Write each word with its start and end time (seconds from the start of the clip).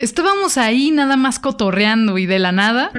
Estábamos 0.00 0.58
ahí 0.58 0.90
nada 0.90 1.16
más 1.16 1.38
cotorreando 1.38 2.18
y 2.18 2.26
de 2.26 2.40
la 2.40 2.50
nada. 2.50 2.90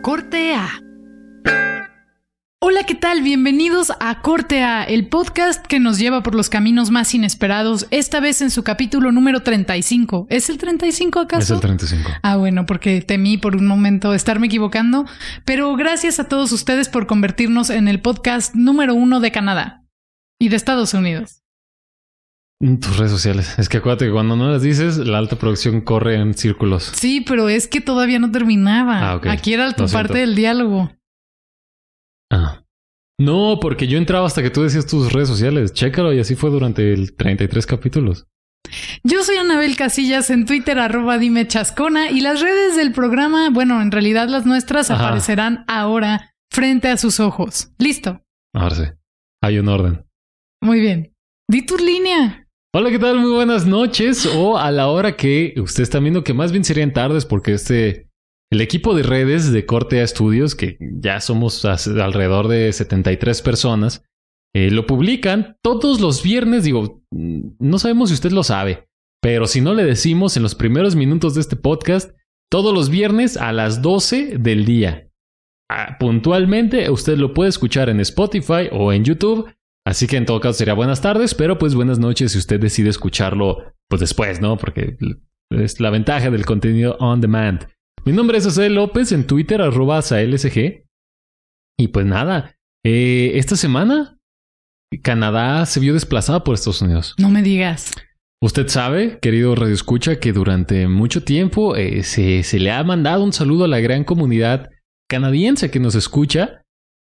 Corte 0.00 0.54
A. 0.54 0.70
Hola, 2.60 2.84
¿qué 2.84 2.94
tal? 2.94 3.20
Bienvenidos 3.20 3.92
a 4.00 4.22
Corte 4.22 4.62
A, 4.62 4.84
el 4.84 5.08
podcast 5.08 5.66
que 5.66 5.80
nos 5.80 5.98
lleva 5.98 6.22
por 6.22 6.34
los 6.34 6.48
caminos 6.48 6.90
más 6.90 7.14
inesperados, 7.14 7.86
esta 7.90 8.20
vez 8.20 8.40
en 8.40 8.50
su 8.50 8.64
capítulo 8.64 9.12
número 9.12 9.42
35. 9.42 10.28
¿Es 10.30 10.48
el 10.48 10.56
35 10.56 11.20
acaso? 11.20 11.42
Es 11.42 11.50
el 11.50 11.60
35. 11.60 12.10
Ah, 12.22 12.36
bueno, 12.36 12.64
porque 12.64 13.02
temí 13.02 13.36
por 13.36 13.54
un 13.54 13.66
momento 13.66 14.14
estarme 14.14 14.46
equivocando, 14.46 15.04
pero 15.44 15.76
gracias 15.76 16.18
a 16.20 16.26
todos 16.26 16.52
ustedes 16.52 16.88
por 16.88 17.06
convertirnos 17.06 17.68
en 17.68 17.86
el 17.86 18.00
podcast 18.00 18.54
número 18.54 18.94
uno 18.94 19.20
de 19.20 19.30
Canadá 19.30 19.83
y 20.40 20.48
de 20.48 20.56
Estados 20.56 20.94
Unidos. 20.94 21.40
Tus 22.60 22.96
redes 22.96 23.10
sociales. 23.12 23.58
Es 23.58 23.68
que 23.68 23.78
acuérdate 23.78 24.06
que 24.06 24.12
cuando 24.12 24.36
no 24.36 24.50
las 24.50 24.62
dices, 24.62 24.96
la 24.98 25.18
alta 25.18 25.36
producción 25.36 25.80
corre 25.82 26.14
en 26.16 26.34
círculos. 26.34 26.84
Sí, 26.94 27.20
pero 27.20 27.48
es 27.48 27.68
que 27.68 27.80
todavía 27.80 28.18
no 28.18 28.30
terminaba. 28.30 29.10
Ah, 29.10 29.16
ok. 29.16 29.26
Aquí 29.26 29.52
era 29.52 29.72
tu 29.72 29.82
Lo 29.82 29.88
siento. 29.88 30.08
parte 30.08 30.18
del 30.20 30.34
diálogo. 30.34 30.90
Ah. 32.32 32.62
No, 33.20 33.58
porque 33.60 33.86
yo 33.86 33.98
entraba 33.98 34.26
hasta 34.26 34.42
que 34.42 34.50
tú 34.50 34.62
decías 34.62 34.86
tus 34.86 35.12
redes 35.12 35.28
sociales. 35.28 35.72
Chécalo 35.72 36.12
y 36.12 36.20
así 36.20 36.34
fue 36.36 36.50
durante 36.50 36.92
el 36.92 37.14
33 37.14 37.66
capítulos. 37.66 38.26
Yo 39.02 39.22
soy 39.22 39.36
Anabel 39.36 39.76
Casillas 39.76 40.30
en 40.30 40.46
Twitter, 40.46 40.78
arroba 40.78 41.18
dime 41.18 41.46
chascona, 41.46 42.10
y 42.10 42.20
las 42.20 42.40
redes 42.40 42.76
del 42.76 42.92
programa, 42.92 43.50
bueno, 43.50 43.82
en 43.82 43.90
realidad 43.90 44.28
las 44.28 44.46
nuestras 44.46 44.90
Ajá. 44.90 45.04
aparecerán 45.06 45.64
ahora 45.68 46.34
frente 46.50 46.88
a 46.88 46.96
sus 46.96 47.20
ojos. 47.20 47.72
Listo. 47.78 48.22
Ahora 48.54 48.74
sí. 48.74 48.84
Hay 49.42 49.58
un 49.58 49.68
orden. 49.68 50.03
Muy 50.64 50.80
bien. 50.80 51.14
Di 51.46 51.66
tu 51.66 51.76
línea. 51.76 52.48
Hola, 52.74 52.90
¿qué 52.90 52.98
tal? 52.98 53.20
Muy 53.20 53.32
buenas 53.32 53.66
noches. 53.66 54.24
O 54.34 54.56
a 54.56 54.70
la 54.70 54.88
hora 54.88 55.14
que 55.14 55.52
ustedes 55.58 55.88
están 55.90 56.04
viendo, 56.04 56.24
que 56.24 56.32
más 56.32 56.52
bien 56.52 56.64
serían 56.64 56.94
tardes, 56.94 57.26
porque 57.26 57.52
este. 57.52 58.08
El 58.50 58.60
equipo 58.60 58.94
de 58.94 59.02
redes 59.02 59.52
de 59.52 59.66
Corte 59.66 60.00
a 60.00 60.04
Estudios, 60.04 60.54
que 60.54 60.78
ya 60.80 61.20
somos 61.20 61.64
alrededor 61.64 62.48
de 62.48 62.72
73 62.72 63.42
personas, 63.42 64.04
eh, 64.54 64.70
lo 64.70 64.86
publican 64.86 65.58
todos 65.62 66.00
los 66.00 66.22
viernes. 66.22 66.64
Digo, 66.64 67.02
mm, 67.10 67.56
no 67.58 67.78
sabemos 67.78 68.08
si 68.08 68.14
usted 68.14 68.30
lo 68.30 68.42
sabe, 68.42 68.86
pero 69.20 69.46
si 69.46 69.60
no 69.60 69.74
le 69.74 69.84
decimos 69.84 70.36
en 70.36 70.44
los 70.44 70.54
primeros 70.54 70.94
minutos 70.94 71.34
de 71.34 71.42
este 71.42 71.56
podcast, 71.56 72.16
todos 72.50 72.72
los 72.72 72.88
viernes 72.88 73.36
a 73.36 73.52
las 73.52 73.82
12 73.82 74.38
del 74.38 74.64
día. 74.64 75.10
Ah, 75.70 75.96
puntualmente, 75.98 76.88
usted 76.90 77.18
lo 77.18 77.34
puede 77.34 77.50
escuchar 77.50 77.90
en 77.90 78.00
Spotify 78.00 78.68
o 78.70 78.92
en 78.92 79.04
YouTube. 79.04 79.50
Así 79.86 80.06
que 80.06 80.16
en 80.16 80.26
todo 80.26 80.40
caso 80.40 80.54
sería 80.54 80.74
buenas 80.74 81.02
tardes, 81.02 81.34
pero 81.34 81.58
pues 81.58 81.74
buenas 81.74 81.98
noches 81.98 82.32
si 82.32 82.38
usted 82.38 82.58
decide 82.58 82.88
escucharlo 82.88 83.72
pues 83.88 84.00
después, 84.00 84.40
¿no? 84.40 84.56
Porque 84.56 84.96
es 85.50 85.80
la 85.80 85.90
ventaja 85.90 86.30
del 86.30 86.46
contenido 86.46 86.96
on 87.00 87.20
demand. 87.20 87.68
Mi 88.04 88.12
nombre 88.12 88.38
es 88.38 88.44
José 88.44 88.70
López 88.70 89.12
en 89.12 89.26
Twitter, 89.26 89.60
arroba 89.60 90.00
LSG. 90.00 90.84
Y 91.78 91.88
pues 91.88 92.06
nada, 92.06 92.56
eh, 92.84 93.32
esta 93.34 93.56
semana 93.56 94.18
Canadá 95.02 95.66
se 95.66 95.80
vio 95.80 95.94
desplazada 95.94 96.44
por 96.44 96.54
Estados 96.54 96.82
Unidos. 96.82 97.14
No 97.18 97.30
me 97.30 97.42
digas. 97.42 97.90
Usted 98.42 98.68
sabe, 98.68 99.18
querido 99.20 99.54
Radio 99.54 99.74
Escucha, 99.74 100.20
que 100.20 100.32
durante 100.32 100.86
mucho 100.86 101.24
tiempo 101.24 101.76
eh, 101.76 102.02
se, 102.02 102.42
se 102.42 102.58
le 102.58 102.70
ha 102.70 102.84
mandado 102.84 103.24
un 103.24 103.32
saludo 103.32 103.64
a 103.64 103.68
la 103.68 103.80
gran 103.80 104.04
comunidad 104.04 104.70
canadiense 105.08 105.70
que 105.70 105.80
nos 105.80 105.94
escucha, 105.94 106.62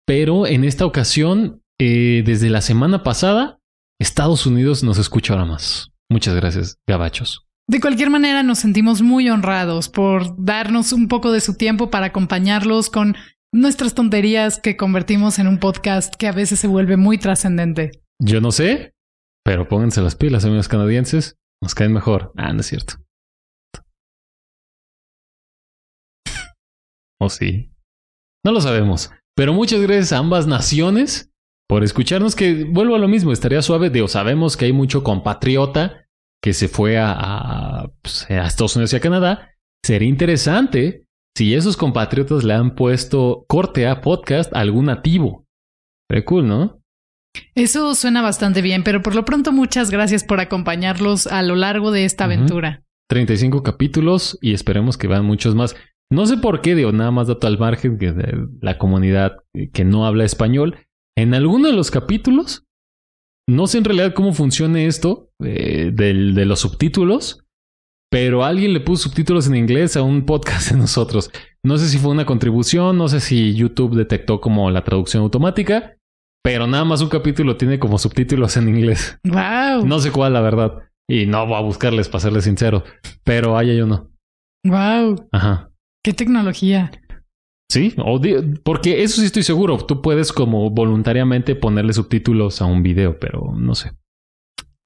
pero 0.06 0.46
en 0.46 0.64
esta 0.64 0.86
ocasión, 0.86 1.62
eh, 1.80 2.22
desde 2.24 2.50
la 2.50 2.60
semana 2.60 3.02
pasada, 3.02 3.58
Estados 4.00 4.46
Unidos 4.46 4.82
nos 4.82 4.98
escucha 4.98 5.32
ahora 5.32 5.46
más. 5.46 5.90
Muchas 6.10 6.34
gracias, 6.34 6.78
gabachos. 6.86 7.46
De 7.68 7.80
cualquier 7.80 8.10
manera, 8.10 8.42
nos 8.42 8.58
sentimos 8.58 9.00
muy 9.02 9.30
honrados 9.30 9.88
por 9.88 10.34
darnos 10.36 10.92
un 10.92 11.08
poco 11.08 11.32
de 11.32 11.40
su 11.40 11.56
tiempo 11.56 11.90
para 11.90 12.06
acompañarlos 12.06 12.90
con 12.90 13.16
nuestras 13.52 13.94
tonterías 13.94 14.60
que 14.60 14.76
convertimos 14.76 15.38
en 15.38 15.48
un 15.48 15.58
podcast 15.58 16.14
que 16.14 16.28
a 16.28 16.32
veces 16.32 16.60
se 16.60 16.66
vuelve 16.66 16.96
muy 16.96 17.18
trascendente. 17.18 18.02
Yo 18.20 18.40
no 18.40 18.52
sé, 18.52 18.92
pero 19.44 19.66
pónganse 19.66 20.02
las 20.02 20.14
pilas, 20.14 20.44
amigos 20.44 20.68
canadienses. 20.68 21.36
Nos 21.62 21.74
caen 21.74 21.92
mejor. 21.92 22.32
Ah, 22.36 22.52
no 22.52 22.60
es 22.60 22.66
cierto. 22.66 22.96
¿O 27.20 27.30
sí? 27.30 27.72
No 28.44 28.52
lo 28.52 28.60
sabemos. 28.60 29.10
Pero 29.34 29.54
muchas 29.54 29.80
gracias 29.80 30.12
a 30.12 30.18
ambas 30.18 30.46
naciones 30.46 31.33
por 31.68 31.84
escucharnos. 31.84 32.34
Que 32.36 32.64
vuelvo 32.64 32.94
a 32.94 32.98
lo 32.98 33.08
mismo, 33.08 33.32
estaría 33.32 33.62
suave. 33.62 33.90
Digo, 33.90 34.08
sabemos 34.08 34.56
que 34.56 34.66
hay 34.66 34.72
mucho 34.72 35.02
compatriota 35.02 36.06
que 36.42 36.52
se 36.52 36.68
fue 36.68 36.98
a, 36.98 37.12
a, 37.12 37.90
pues, 38.02 38.30
a 38.30 38.46
Estados 38.46 38.76
Unidos 38.76 38.92
y 38.92 38.96
a 38.96 39.00
Canadá. 39.00 39.50
Sería 39.84 40.08
interesante 40.08 41.06
si 41.36 41.54
esos 41.54 41.76
compatriotas 41.76 42.44
le 42.44 42.54
han 42.54 42.74
puesto 42.74 43.44
corte 43.48 43.86
a 43.86 44.00
podcast 44.00 44.54
a 44.54 44.60
algún 44.60 44.86
nativo. 44.86 45.46
Sería 46.10 46.24
cool, 46.24 46.46
¿no? 46.46 46.80
Eso 47.54 47.94
suena 47.94 48.22
bastante 48.22 48.62
bien, 48.62 48.84
pero 48.84 49.02
por 49.02 49.14
lo 49.14 49.24
pronto 49.24 49.50
muchas 49.52 49.90
gracias 49.90 50.22
por 50.22 50.40
acompañarlos 50.40 51.26
a 51.26 51.42
lo 51.42 51.56
largo 51.56 51.90
de 51.90 52.04
esta 52.04 52.24
Ujú. 52.26 52.34
aventura. 52.34 52.82
35 53.10 53.62
capítulos 53.62 54.38
y 54.40 54.54
esperemos 54.54 54.96
que 54.96 55.08
vean 55.08 55.24
muchos 55.24 55.54
más. 55.54 55.74
No 56.10 56.26
sé 56.26 56.36
por 56.36 56.60
qué, 56.60 56.74
digo, 56.74 56.92
nada 56.92 57.10
más 57.10 57.26
dato 57.26 57.46
al 57.46 57.58
margen 57.58 57.98
que 57.98 58.12
de 58.12 58.46
la 58.60 58.78
comunidad 58.78 59.38
que 59.72 59.84
no 59.84 60.06
habla 60.06 60.24
español. 60.24 60.78
En 61.16 61.34
alguno 61.34 61.68
de 61.68 61.74
los 61.74 61.90
capítulos, 61.90 62.64
no 63.48 63.66
sé 63.66 63.78
en 63.78 63.84
realidad 63.84 64.14
cómo 64.14 64.32
funcione 64.32 64.86
esto 64.86 65.30
eh, 65.42 65.90
del- 65.92 66.34
de 66.34 66.44
los 66.46 66.60
subtítulos, 66.60 67.40
pero 68.10 68.44
alguien 68.44 68.72
le 68.72 68.80
puso 68.80 69.08
subtítulos 69.08 69.46
en 69.46 69.56
inglés 69.56 69.96
a 69.96 70.02
un 70.02 70.24
podcast 70.24 70.70
de 70.72 70.78
nosotros. 70.78 71.30
No 71.64 71.78
sé 71.78 71.88
si 71.88 71.98
fue 71.98 72.10
una 72.10 72.26
contribución, 72.26 72.96
no 72.98 73.08
sé 73.08 73.20
si 73.20 73.54
YouTube 73.54 73.96
detectó 73.96 74.40
como 74.40 74.70
la 74.70 74.82
traducción 74.84 75.22
automática, 75.22 75.96
pero 76.42 76.66
nada 76.66 76.84
más 76.84 77.00
un 77.00 77.08
capítulo 77.08 77.56
tiene 77.56 77.78
como 77.78 77.98
subtítulos 77.98 78.56
en 78.56 78.68
inglés. 78.68 79.18
Wow. 79.24 79.86
No 79.86 79.98
sé 79.98 80.10
cuál, 80.10 80.32
la 80.34 80.40
verdad. 80.42 80.78
Y 81.08 81.26
no 81.26 81.46
voy 81.46 81.56
a 81.56 81.60
buscarles 81.60 82.08
para 82.08 82.20
serles 82.20 82.44
sincero. 82.44 82.82
Pero 83.24 83.56
ahí 83.56 83.70
hay 83.70 83.80
uno. 83.80 84.10
Wow. 84.64 85.28
Ajá. 85.32 85.70
Qué 86.02 86.12
tecnología. 86.12 86.90
Sí, 87.70 87.94
o 87.98 88.18
di- 88.18 88.36
porque 88.62 89.02
eso 89.02 89.20
sí 89.20 89.26
estoy 89.26 89.42
seguro. 89.42 89.78
Tú 89.78 90.00
puedes 90.02 90.32
como 90.32 90.70
voluntariamente 90.70 91.54
ponerle 91.56 91.92
subtítulos 91.92 92.60
a 92.62 92.66
un 92.66 92.82
video, 92.82 93.18
pero 93.18 93.52
no 93.56 93.74
sé. 93.74 93.92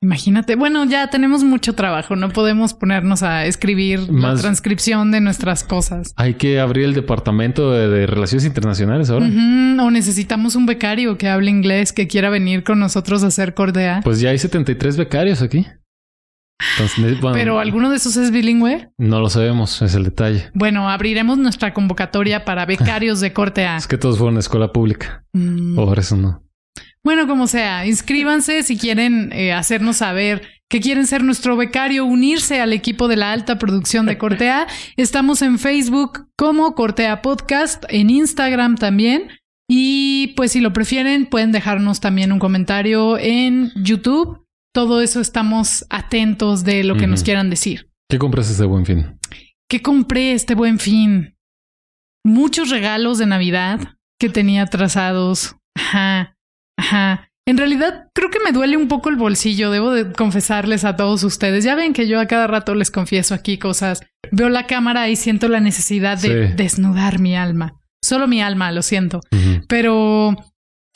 Imagínate. 0.00 0.54
Bueno, 0.54 0.84
ya 0.84 1.10
tenemos 1.10 1.42
mucho 1.42 1.74
trabajo. 1.74 2.14
No 2.14 2.28
podemos 2.28 2.72
ponernos 2.72 3.24
a 3.24 3.46
escribir 3.46 3.98
la 3.98 4.12
Más- 4.12 4.40
transcripción 4.40 5.10
de 5.10 5.20
nuestras 5.20 5.64
cosas. 5.64 6.12
Hay 6.16 6.34
que 6.34 6.60
abrir 6.60 6.84
el 6.84 6.94
departamento 6.94 7.72
de, 7.72 7.88
de 7.88 8.06
relaciones 8.06 8.44
internacionales 8.46 9.10
ahora. 9.10 9.26
O 9.26 9.90
necesitamos 9.90 10.54
un 10.54 10.66
becario 10.66 11.18
que 11.18 11.28
hable 11.28 11.50
inglés, 11.50 11.92
que 11.92 12.06
quiera 12.06 12.30
venir 12.30 12.62
con 12.62 12.78
nosotros 12.78 13.24
a 13.24 13.26
hacer 13.26 13.54
cordea. 13.54 14.00
Pues 14.04 14.20
ya 14.20 14.30
hay 14.30 14.38
73 14.38 14.96
becarios 14.96 15.42
aquí. 15.42 15.66
Entonces, 16.72 16.98
ne- 16.98 17.20
bueno, 17.20 17.34
Pero 17.36 17.58
alguno 17.60 17.90
de 17.90 17.96
esos 17.96 18.16
es 18.16 18.30
bilingüe. 18.30 18.90
no 18.98 19.20
lo 19.20 19.30
sabemos, 19.30 19.80
es 19.82 19.94
el 19.94 20.04
detalle. 20.04 20.50
Bueno, 20.54 20.88
abriremos 20.90 21.38
nuestra 21.38 21.72
convocatoria 21.72 22.44
para 22.44 22.66
becarios 22.66 23.20
de 23.20 23.32
corte 23.32 23.66
A. 23.66 23.76
Es 23.76 23.86
que 23.86 23.98
todos 23.98 24.18
fueron 24.18 24.36
a 24.36 24.40
escuela 24.40 24.72
pública. 24.72 25.24
Mm. 25.32 25.76
Por 25.76 25.98
eso 25.98 26.16
no. 26.16 26.42
Bueno, 27.04 27.26
como 27.28 27.46
sea, 27.46 27.86
inscríbanse 27.86 28.62
si 28.64 28.76
quieren 28.76 29.32
eh, 29.32 29.52
hacernos 29.52 29.98
saber 29.98 30.42
que 30.68 30.80
quieren 30.80 31.06
ser 31.06 31.22
nuestro 31.24 31.56
becario, 31.56 32.04
unirse 32.04 32.60
al 32.60 32.72
equipo 32.72 33.08
de 33.08 33.16
la 33.16 33.32
alta 33.32 33.56
producción 33.58 34.04
de 34.04 34.18
Cortea. 34.18 34.66
Estamos 34.96 35.40
en 35.42 35.58
Facebook 35.58 36.28
como 36.36 36.74
Cortea 36.74 37.22
Podcast, 37.22 37.84
en 37.88 38.10
Instagram 38.10 38.76
también. 38.76 39.28
Y 39.70 40.34
pues 40.36 40.52
si 40.52 40.60
lo 40.60 40.72
prefieren, 40.72 41.26
pueden 41.26 41.52
dejarnos 41.52 42.00
también 42.00 42.32
un 42.32 42.38
comentario 42.38 43.16
en 43.16 43.70
YouTube. 43.76 44.44
Todo 44.74 45.00
eso 45.00 45.20
estamos 45.20 45.86
atentos 45.90 46.64
de 46.64 46.84
lo 46.84 46.96
que 46.96 47.06
nos 47.06 47.22
quieran 47.22 47.50
decir. 47.50 47.90
¿Qué 48.10 48.18
compras 48.18 48.50
este 48.50 48.64
buen 48.64 48.86
fin? 48.86 49.18
¿Qué 49.68 49.82
compré 49.82 50.32
este 50.32 50.54
buen 50.54 50.78
fin? 50.78 51.36
Muchos 52.24 52.70
regalos 52.70 53.18
de 53.18 53.26
Navidad 53.26 53.80
que 54.20 54.28
tenía 54.28 54.66
trazados. 54.66 55.56
Ajá, 55.76 56.36
ajá. 56.78 57.30
En 57.46 57.56
realidad, 57.56 58.08
creo 58.14 58.28
que 58.28 58.40
me 58.44 58.52
duele 58.52 58.76
un 58.76 58.88
poco 58.88 59.08
el 59.08 59.16
bolsillo, 59.16 59.70
debo 59.70 59.90
de 59.90 60.12
confesarles 60.12 60.84
a 60.84 60.96
todos 60.96 61.24
ustedes. 61.24 61.64
Ya 61.64 61.74
ven 61.74 61.94
que 61.94 62.06
yo 62.06 62.20
a 62.20 62.26
cada 62.26 62.46
rato 62.46 62.74
les 62.74 62.90
confieso 62.90 63.34
aquí 63.34 63.56
cosas. 63.58 64.02
Veo 64.30 64.50
la 64.50 64.66
cámara 64.66 65.08
y 65.08 65.16
siento 65.16 65.48
la 65.48 65.60
necesidad 65.60 66.18
de 66.20 66.48
Sí. 66.48 66.54
desnudar 66.56 67.18
mi 67.20 67.36
alma. 67.36 67.80
Solo 68.04 68.28
mi 68.28 68.42
alma, 68.42 68.70
lo 68.70 68.82
siento. 68.82 69.20
Pero, 69.66 70.36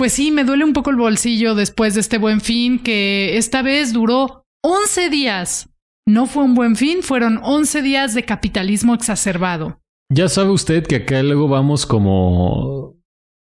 pues 0.02 0.14
sí, 0.14 0.32
me 0.32 0.42
duele 0.42 0.64
un 0.64 0.72
poco 0.72 0.90
el 0.90 0.96
bolsillo 0.96 1.54
después 1.54 1.94
de 1.94 2.00
este 2.00 2.18
buen 2.18 2.40
fin, 2.40 2.80
que 2.80 3.36
esta 3.36 3.62
vez 3.62 3.92
duró 3.92 4.44
11 4.64 5.10
días. 5.10 5.68
No 6.08 6.26
fue 6.26 6.42
un 6.42 6.56
buen 6.56 6.74
fin, 6.74 7.04
fueron 7.04 7.38
11 7.40 7.82
días 7.82 8.12
de 8.12 8.24
capitalismo 8.24 8.94
exacerbado. 8.94 9.80
Ya 10.12 10.28
sabe 10.28 10.50
usted 10.50 10.84
que 10.88 10.96
acá 10.96 11.22
luego 11.22 11.46
vamos 11.46 11.86
como 11.86 12.96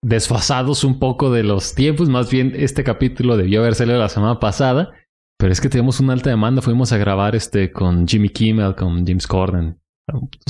desfasados 0.01 0.85
un 0.85 0.97
poco 0.97 1.29
de 1.29 1.43
los 1.43 1.75
tiempos. 1.75 2.07
Más 2.07 2.31
bien, 2.31 2.53
este 2.55 2.85
capítulo 2.85 3.35
debió 3.35 3.59
haber 3.59 3.75
salido 3.75 3.99
la 3.99 4.07
semana 4.07 4.39
pasada. 4.39 4.93
Pero 5.37 5.51
es 5.51 5.59
que 5.59 5.67
tenemos 5.67 5.99
una 5.99 6.13
alta 6.13 6.29
demanda. 6.29 6.61
Fuimos 6.61 6.93
a 6.93 6.97
grabar 6.97 7.35
este 7.35 7.73
con 7.73 8.07
Jimmy 8.07 8.29
Kimmel, 8.29 8.75
con 8.75 9.05
James 9.05 9.27
Corden. 9.27 9.77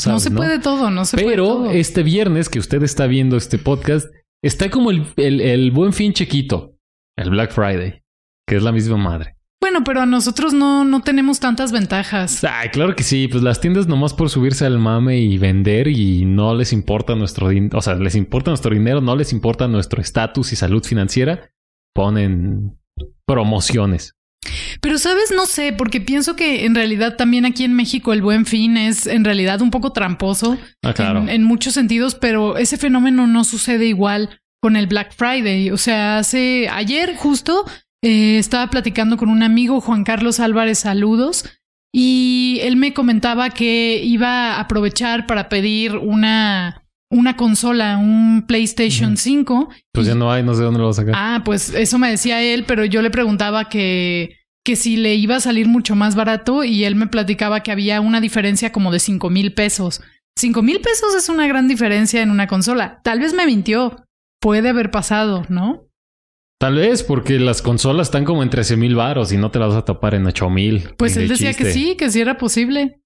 No 0.05 0.19
se 0.19 0.29
puede 0.29 0.59
todo, 0.59 0.91
no 0.91 1.03
se 1.03 1.17
puede 1.17 1.29
Pero 1.29 1.47
todo. 1.47 1.71
este 1.71 2.03
viernes 2.03 2.47
que 2.47 2.59
usted 2.59 2.83
está 2.83 3.07
viendo 3.07 3.37
este 3.37 3.57
podcast, 3.57 4.07
está 4.47 4.69
como 4.69 4.91
el, 4.91 5.05
el- 5.17 5.41
el 5.41 5.71
buen 5.71 5.93
fin 5.93 6.13
chiquito. 6.13 6.75
El 7.17 7.29
Black 7.29 7.51
Friday. 7.51 8.01
Que 8.47 8.57
es 8.57 8.63
la 8.63 8.71
misma 8.71 8.97
madre. 8.97 9.35
Bueno, 9.61 9.83
pero 9.83 10.01
a 10.01 10.05
nosotros 10.05 10.53
no, 10.53 10.85
no 10.85 11.01
tenemos 11.01 11.39
tantas 11.39 11.71
ventajas. 11.71 12.43
Ay, 12.43 12.69
claro 12.69 12.95
que 12.95 13.03
sí. 13.03 13.27
Pues 13.27 13.41
las 13.41 13.59
tiendas 13.61 13.87
nomás 13.87 14.13
por 14.13 14.29
subirse 14.29 14.65
al 14.65 14.77
mame 14.77 15.17
y 15.19 15.37
vender 15.39 15.87
y 15.87 16.25
no 16.25 16.53
les 16.53 16.71
importa 16.71 17.15
nuestro 17.15 17.49
dinero. 17.49 17.79
O 17.79 17.81
sea, 17.81 17.95
les 17.95 18.15
importa 18.15 18.51
nuestro 18.51 18.73
dinero, 18.73 19.01
no 19.01 19.15
les 19.15 19.33
importa 19.33 19.67
nuestro 19.67 20.01
estatus 20.01 20.51
y 20.53 20.55
salud 20.55 20.83
financiera. 20.83 21.49
Ponen 21.95 22.77
promociones. 23.25 24.14
Pero 24.81 24.97
sabes, 24.97 25.31
no 25.35 25.45
sé, 25.45 25.73
porque 25.73 26.01
pienso 26.01 26.35
que 26.35 26.65
en 26.65 26.75
realidad 26.75 27.15
también 27.15 27.45
aquí 27.45 27.63
en 27.63 27.73
México 27.73 28.13
el 28.13 28.21
buen 28.21 28.45
fin 28.45 28.77
es 28.77 29.07
en 29.07 29.23
realidad 29.25 29.61
un 29.61 29.71
poco 29.71 29.91
tramposo 29.91 30.57
Ah, 30.83 30.93
claro. 30.93 31.19
en, 31.21 31.29
en 31.29 31.43
muchos 31.43 31.73
sentidos, 31.73 32.15
pero 32.15 32.57
ese 32.57 32.77
fenómeno 32.77 33.27
no 33.27 33.43
sucede 33.43 33.85
igual 33.87 34.39
con 34.61 34.75
el 34.75 34.87
Black 34.87 35.13
Friday. 35.15 35.71
O 35.71 35.77
sea, 35.77 36.17
hace 36.19 36.67
ayer 36.69 37.15
justo 37.15 37.65
eh, 38.03 38.37
estaba 38.37 38.69
platicando 38.69 39.17
con 39.17 39.29
un 39.29 39.43
amigo, 39.43 39.81
Juan 39.81 40.03
Carlos 40.03 40.39
Álvarez, 40.39 40.79
saludos, 40.79 41.45
y 41.93 42.59
él 42.61 42.75
me 42.75 42.93
comentaba 42.93 43.49
que 43.51 44.01
iba 44.03 44.55
a 44.55 44.59
aprovechar 44.59 45.25
para 45.27 45.49
pedir 45.49 45.95
una, 45.95 46.83
una 47.15 47.35
consola, 47.37 47.97
un 47.97 48.45
PlayStation 48.47 49.13
Ujú. 49.13 49.17
5. 49.21 49.69
Pues 49.93 50.05
y- 50.05 50.09
ya 50.09 50.15
no 50.15 50.31
hay, 50.31 50.43
no 50.43 50.53
sé 50.53 50.63
dónde 50.63 50.79
lo 50.79 50.87
vas 50.87 50.99
a 50.99 51.01
sacar. 51.01 51.15
Ah, 51.17 51.41
pues 51.43 51.73
eso 51.73 51.97
me 51.97 52.09
decía 52.09 52.41
él, 52.41 52.65
pero 52.67 52.85
yo 52.85 53.01
le 53.01 53.09
preguntaba 53.09 53.69
que, 53.69 54.37
que 54.63 54.75
si 54.75 54.97
le 54.97 55.15
iba 55.15 55.35
a 55.37 55.39
salir 55.39 55.67
mucho 55.67 55.95
más 55.95 56.15
barato 56.15 56.63
y 56.63 56.83
él 56.83 56.95
me 56.95 57.07
platicaba 57.07 57.61
que 57.63 57.71
había 57.71 58.01
una 58.01 58.21
diferencia 58.21 58.71
como 58.71 58.91
de 58.91 58.99
cinco 58.99 59.29
mil 59.29 59.53
pesos. 59.53 60.01
Cinco 60.37 60.61
mil 60.61 60.81
pesos 60.81 61.15
es 61.15 61.29
una 61.29 61.47
gran 61.47 61.67
diferencia 61.67 62.21
en 62.21 62.29
una 62.29 62.47
consola. 62.47 62.99
Tal 63.03 63.19
vez 63.19 63.33
me 63.33 63.45
mintió. 63.45 64.03
Puede 64.41 64.69
haber 64.69 64.91
pasado, 64.91 65.45
¿no? 65.49 65.87
Tal 66.59 66.75
vez 66.75 67.03
porque 67.03 67.39
las 67.39 67.61
consolas 67.61 68.07
están 68.07 68.25
como 68.25 68.41
en 68.43 68.49
13 68.49 68.77
mil 68.77 68.95
baros 68.95 69.31
y 69.31 69.37
no 69.37 69.51
te 69.51 69.59
las 69.59 69.69
vas 69.69 69.77
a 69.77 69.85
tapar 69.85 70.13
en 70.15 70.25
8 70.25 70.49
mil. 70.49 70.89
Pues 70.97 71.17
él 71.17 71.27
decía 71.27 71.53
que 71.53 71.71
sí, 71.71 71.95
que 71.95 72.09
sí 72.09 72.21
era 72.21 72.37
posible. 72.37 73.01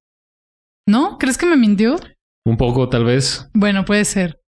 ¿No? 0.87 1.17
¿Crees 1.19 1.37
que 1.37 1.45
me 1.45 1.55
mintió? 1.55 1.99
Un 2.45 2.57
poco, 2.57 2.89
tal 2.89 3.03
vez. 3.05 3.49
Bueno, 3.53 3.85
puede 3.85 4.05
ser. 4.05 4.41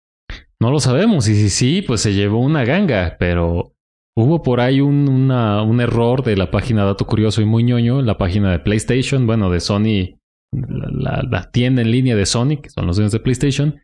No 0.60 0.70
lo 0.70 0.80
sabemos. 0.80 1.28
Y 1.28 1.34
si 1.34 1.50
sí, 1.50 1.82
pues 1.82 2.00
se 2.00 2.12
llevó 2.14 2.38
una 2.40 2.64
ganga, 2.64 3.16
pero 3.18 3.74
hubo 4.16 4.42
por 4.42 4.60
ahí 4.60 4.80
un, 4.80 5.08
una- 5.08 5.62
un 5.62 5.80
error 5.80 6.22
de 6.22 6.36
la 6.36 6.50
página 6.50 6.84
Dato 6.84 7.06
Curioso 7.06 7.40
y 7.42 7.46
Muy 7.46 7.64
ñoño, 7.64 8.02
la 8.02 8.18
página 8.18 8.50
de 8.52 8.58
PlayStation, 8.58 9.26
bueno, 9.26 9.50
de 9.50 9.60
Sony, 9.60 10.18
la, 10.52 10.88
la- 10.92 11.22
la 11.30 11.50
tienda 11.50 11.82
en 11.82 11.90
línea 11.90 12.16
de 12.16 12.26
Sony, 12.26 12.58
que 12.62 12.70
son 12.70 12.86
los 12.86 12.96
dueños 12.96 13.12
de 13.12 13.20
PlayStation. 13.20 13.80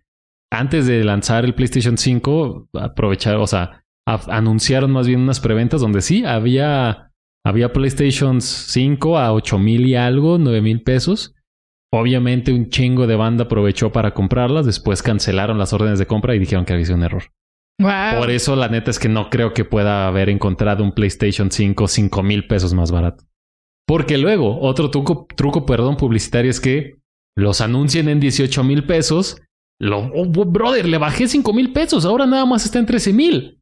Antes 0.53 0.87
de 0.87 1.03
lanzar 1.05 1.45
el 1.45 1.55
PlayStation 1.55 1.99
5, 1.99 2.69
aprovechar, 2.75 3.37
o 3.37 3.47
sea, 3.47 3.83
a- 4.07 4.37
anunciaron 4.37 4.93
más 4.93 5.07
bien 5.07 5.21
unas 5.21 5.41
preventas 5.41 5.81
donde 5.81 6.01
sí 6.03 6.25
había, 6.25 7.11
había 7.45 7.73
PlayStation 7.73 8.41
5 8.41 9.19
a 9.19 9.33
8 9.33 9.59
mil 9.59 9.87
y 9.87 9.95
algo, 9.97 10.39
9 10.39 10.61
mil 10.63 10.83
pesos. 10.83 11.35
Obviamente 11.93 12.53
un 12.53 12.69
chingo 12.69 13.07
de 13.07 13.17
banda 13.17 13.45
aprovechó 13.45 13.93
para 13.93 14.13
comprarlas, 14.13 14.67
después 14.67 15.03
cancelaron 15.03 15.59
las 15.59 15.73
órdenes 15.73 15.99
de 15.99 16.07
compra 16.07 16.35
y 16.35 16.39
dijeron 16.39 16.65
que 16.65 16.73
había 16.73 16.85
sido 16.85 16.99
un 16.99 17.05
error. 17.05 17.25
Wow. 17.79 18.19
Por 18.19 18.31
eso 18.31 18.57
la 18.57 18.69
neta 18.69 18.91
es 18.91 18.99
que 18.99 19.09
no 19.09 19.31
creo 19.31 19.53
que 19.53 19.65
pueda 19.65 20.09
haber 20.09 20.29
encontrado 20.31 20.83
un 20.83 20.93
PlayStation 20.93 21.51
5 21.51 21.87
5 21.87 22.23
mil 22.23 22.47
pesos 22.47 22.75
más 22.75 22.91
barato. 22.91 23.25
Porque 23.87 24.19
luego, 24.19 24.61
otro 24.61 24.91
truco, 24.91 25.27
truco, 25.37 25.65
perdón, 25.65 25.97
publicitario 25.97 26.51
es 26.51 26.61
que 26.61 26.97
los 27.37 27.61
anuncien 27.61 28.09
en 28.09 28.19
18 28.19 28.65
mil 28.65 28.85
pesos. 28.85 29.41
Lo, 29.79 30.11
oh, 30.15 30.25
brother, 30.27 30.89
le 30.89 30.99
bajé 30.99 31.29
5 31.29 31.53
mil 31.53 31.73
pesos, 31.73 32.05
ahora 32.05 32.27
nada 32.27 32.47
más 32.47 32.65
está 32.65 32.79
en 32.79 32.87
13 32.87 33.13
mil. 33.13 33.61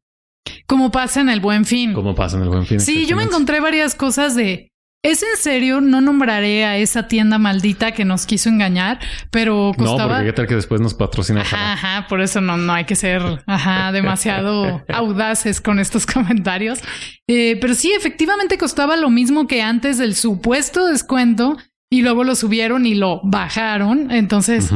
Como 0.65 0.91
pasa 0.91 1.21
en 1.21 1.29
el 1.29 1.41
buen 1.41 1.65
fin. 1.65 1.93
Como 1.93 2.15
pasa 2.15 2.37
en 2.37 2.43
el 2.43 2.49
buen 2.49 2.65
fin. 2.65 2.79
Sí, 2.79 3.05
yo 3.05 3.15
me 3.15 3.23
encontré 3.23 3.59
varias 3.59 3.95
cosas 3.95 4.35
de. 4.35 4.71
¿Es 5.05 5.21
en 5.23 5.37
serio? 5.37 5.81
No 5.81 6.01
nombraré 6.01 6.65
a 6.65 6.77
esa 6.77 7.07
tienda 7.07 7.37
maldita 7.37 7.91
que 7.91 8.05
nos 8.05 8.25
quiso 8.25 8.49
engañar, 8.49 8.99
pero 9.31 9.71
No, 9.77 9.85
costaba. 9.85 10.15
porque 10.15 10.25
qué 10.27 10.33
tal 10.33 10.47
que 10.47 10.55
después 10.55 10.81
nos 10.81 10.93
patrocina. 10.93 11.41
Ajá, 11.41 12.07
por 12.09 12.21
eso 12.21 12.41
no, 12.41 12.57
no 12.57 12.73
hay 12.73 12.85
que 12.85 12.95
ser 12.95 13.21
ajá, 13.45 13.91
demasiado 13.91 14.83
audaces 14.93 15.61
con 15.61 15.79
estos 15.79 16.05
comentarios. 16.05 16.79
Eh, 17.27 17.57
pero 17.61 17.73
sí, 17.75 17.91
efectivamente 17.93 18.57
costaba 18.57 18.97
lo 18.97 19.09
mismo 19.09 19.47
que 19.47 19.61
antes 19.61 19.97
del 19.97 20.15
supuesto 20.15 20.85
descuento 20.87 21.57
y 21.91 22.01
luego 22.01 22.23
lo 22.23 22.35
subieron 22.35 22.85
y 22.85 22.95
lo 22.95 23.21
bajaron. 23.23 24.11
Entonces, 24.11 24.71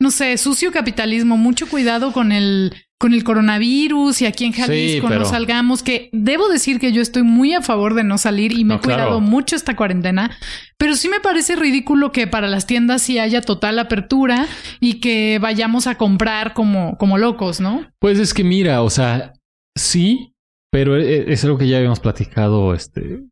no 0.00 0.10
sé, 0.10 0.36
sucio 0.38 0.72
capitalismo, 0.72 1.36
mucho 1.36 1.68
cuidado 1.68 2.12
con 2.12 2.32
el 2.32 2.72
con 3.02 3.14
el 3.14 3.24
coronavirus 3.24 4.22
y 4.22 4.26
aquí 4.26 4.44
en 4.44 4.52
Sí, 4.52 4.60
Jalisco 4.62 5.10
no 5.10 5.24
salgamos, 5.24 5.82
que 5.82 6.08
debo 6.12 6.48
decir 6.48 6.78
que 6.78 6.92
yo 6.92 7.02
estoy 7.02 7.24
muy 7.24 7.52
a 7.52 7.60
favor 7.60 7.94
de 7.94 8.04
no 8.04 8.16
salir 8.16 8.52
y 8.52 8.62
me 8.62 8.74
No, 8.74 8.76
he 8.76 8.78
cuidado 8.80 9.02
claro. 9.08 9.20
mucho 9.20 9.56
esta 9.56 9.74
cuarentena, 9.74 10.30
pero 10.78 10.94
sí 10.94 11.08
me 11.08 11.18
parece 11.18 11.56
ridículo 11.56 12.12
que 12.12 12.28
para 12.28 12.46
las 12.46 12.68
tiendas 12.68 13.02
sí 13.02 13.18
haya 13.18 13.40
total 13.40 13.80
apertura 13.80 14.46
y 14.78 15.00
que 15.00 15.40
vayamos 15.42 15.88
a 15.88 15.96
comprar 15.96 16.54
como, 16.54 16.96
como 16.96 17.18
locos, 17.18 17.60
¿no? 17.60 17.88
Pues 17.98 18.20
es 18.20 18.32
que 18.34 18.44
mira, 18.44 18.82
o 18.82 18.88
sea, 18.90 19.32
sí, 19.76 20.32
pero 20.70 20.96
e- 20.96 21.32
es 21.32 21.42
algo 21.44 21.58
que 21.58 21.66
ya 21.66 21.78
habíamos 21.78 21.98
platicado 21.98 22.72
este, 22.72 23.24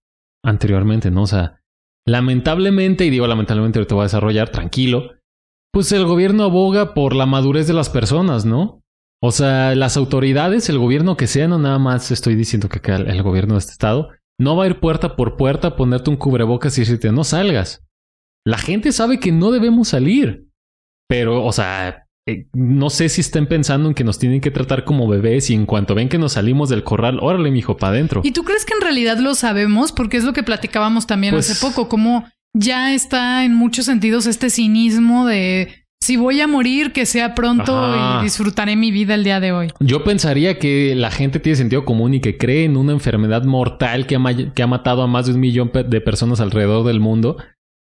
anteriormente, 0.44 1.12
¿no? 1.12 1.22
O 1.22 1.26
sea, 1.28 1.60
lamentablemente, 2.08 3.06
y 3.06 3.10
digo 3.10 3.28
lamentablemente, 3.28 3.78
ahorita 3.78 3.94
voy 3.94 4.02
a 4.02 4.06
desarrollar, 4.06 4.48
tranquilo, 4.48 5.12
pues 5.72 5.92
el 5.92 6.06
gobierno 6.06 6.42
aboga 6.42 6.92
por 6.92 7.14
la 7.14 7.26
madurez 7.26 7.68
de 7.68 7.74
las 7.74 7.88
personas, 7.88 8.44
¿no? 8.44 8.80
O 9.22 9.32
sea, 9.32 9.74
las 9.74 9.96
autoridades, 9.96 10.68
el 10.68 10.78
gobierno 10.78 11.16
que 11.16 11.26
sea, 11.26 11.46
no 11.46 11.58
nada 11.58 11.78
más 11.78 12.10
estoy 12.10 12.34
diciendo 12.34 12.68
que 12.68 12.78
acá 12.78 12.96
el, 12.96 13.08
el 13.08 13.22
gobierno 13.22 13.54
de 13.54 13.58
este 13.60 13.72
estado, 13.72 14.08
no 14.38 14.56
va 14.56 14.64
a 14.64 14.66
ir 14.68 14.80
puerta 14.80 15.16
por 15.16 15.36
puerta 15.36 15.68
a 15.68 15.76
ponerte 15.76 16.08
un 16.10 16.16
cubrebocas 16.16 16.76
y 16.78 16.80
decirte 16.80 17.12
no 17.12 17.24
salgas. 17.24 17.84
La 18.46 18.56
gente 18.56 18.92
sabe 18.92 19.20
que 19.20 19.32
no 19.32 19.50
debemos 19.50 19.88
salir. 19.88 20.46
Pero, 21.06 21.44
o 21.44 21.52
sea, 21.52 22.06
eh, 22.26 22.46
no 22.54 22.88
sé 22.88 23.08
si 23.08 23.20
estén 23.20 23.46
pensando 23.46 23.88
en 23.88 23.94
que 23.94 24.04
nos 24.04 24.18
tienen 24.18 24.40
que 24.40 24.50
tratar 24.50 24.84
como 24.84 25.08
bebés 25.08 25.50
y 25.50 25.54
en 25.54 25.66
cuanto 25.66 25.94
ven 25.94 26.08
que 26.08 26.18
nos 26.18 26.32
salimos 26.32 26.70
del 26.70 26.84
corral, 26.84 27.18
órale, 27.20 27.50
mijo, 27.50 27.76
para 27.76 27.92
adentro. 27.94 28.22
¿Y 28.24 28.32
tú 28.32 28.44
crees 28.44 28.64
que 28.64 28.74
en 28.74 28.80
realidad 28.80 29.18
lo 29.18 29.34
sabemos? 29.34 29.92
Porque 29.92 30.16
es 30.16 30.24
lo 30.24 30.32
que 30.32 30.42
platicábamos 30.42 31.06
también 31.06 31.34
Pues- 31.34 31.50
hace 31.50 31.60
poco, 31.66 31.88
como 31.88 32.26
ya 32.56 32.94
está 32.94 33.44
en 33.44 33.54
muchos 33.54 33.86
sentidos 33.86 34.26
este 34.26 34.50
cinismo 34.50 35.26
de 35.26 35.79
si 36.10 36.16
voy 36.16 36.40
a 36.40 36.48
morir, 36.48 36.92
que 36.92 37.06
sea 37.06 37.36
pronto 37.36 37.72
Ajá. 37.72 38.18
y 38.20 38.24
disfrutaré 38.24 38.74
mi 38.74 38.90
vida 38.90 39.14
el 39.14 39.22
día 39.22 39.38
de 39.38 39.52
hoy. 39.52 39.72
Yo 39.78 40.02
pensaría 40.02 40.58
que 40.58 40.96
la 40.96 41.12
gente 41.12 41.38
tiene 41.38 41.54
sentido 41.54 41.84
común 41.84 42.14
y 42.14 42.20
que 42.20 42.36
cree 42.36 42.64
en 42.64 42.76
una 42.76 42.90
enfermedad 42.90 43.44
mortal 43.44 44.08
que 44.08 44.16
ha, 44.16 44.52
que 44.52 44.60
ha 44.60 44.66
matado 44.66 45.02
a 45.02 45.06
más 45.06 45.26
de 45.26 45.34
un 45.34 45.38
millón 45.38 45.70
de 45.72 46.00
personas 46.00 46.40
alrededor 46.40 46.84
del 46.84 46.98
mundo. 46.98 47.36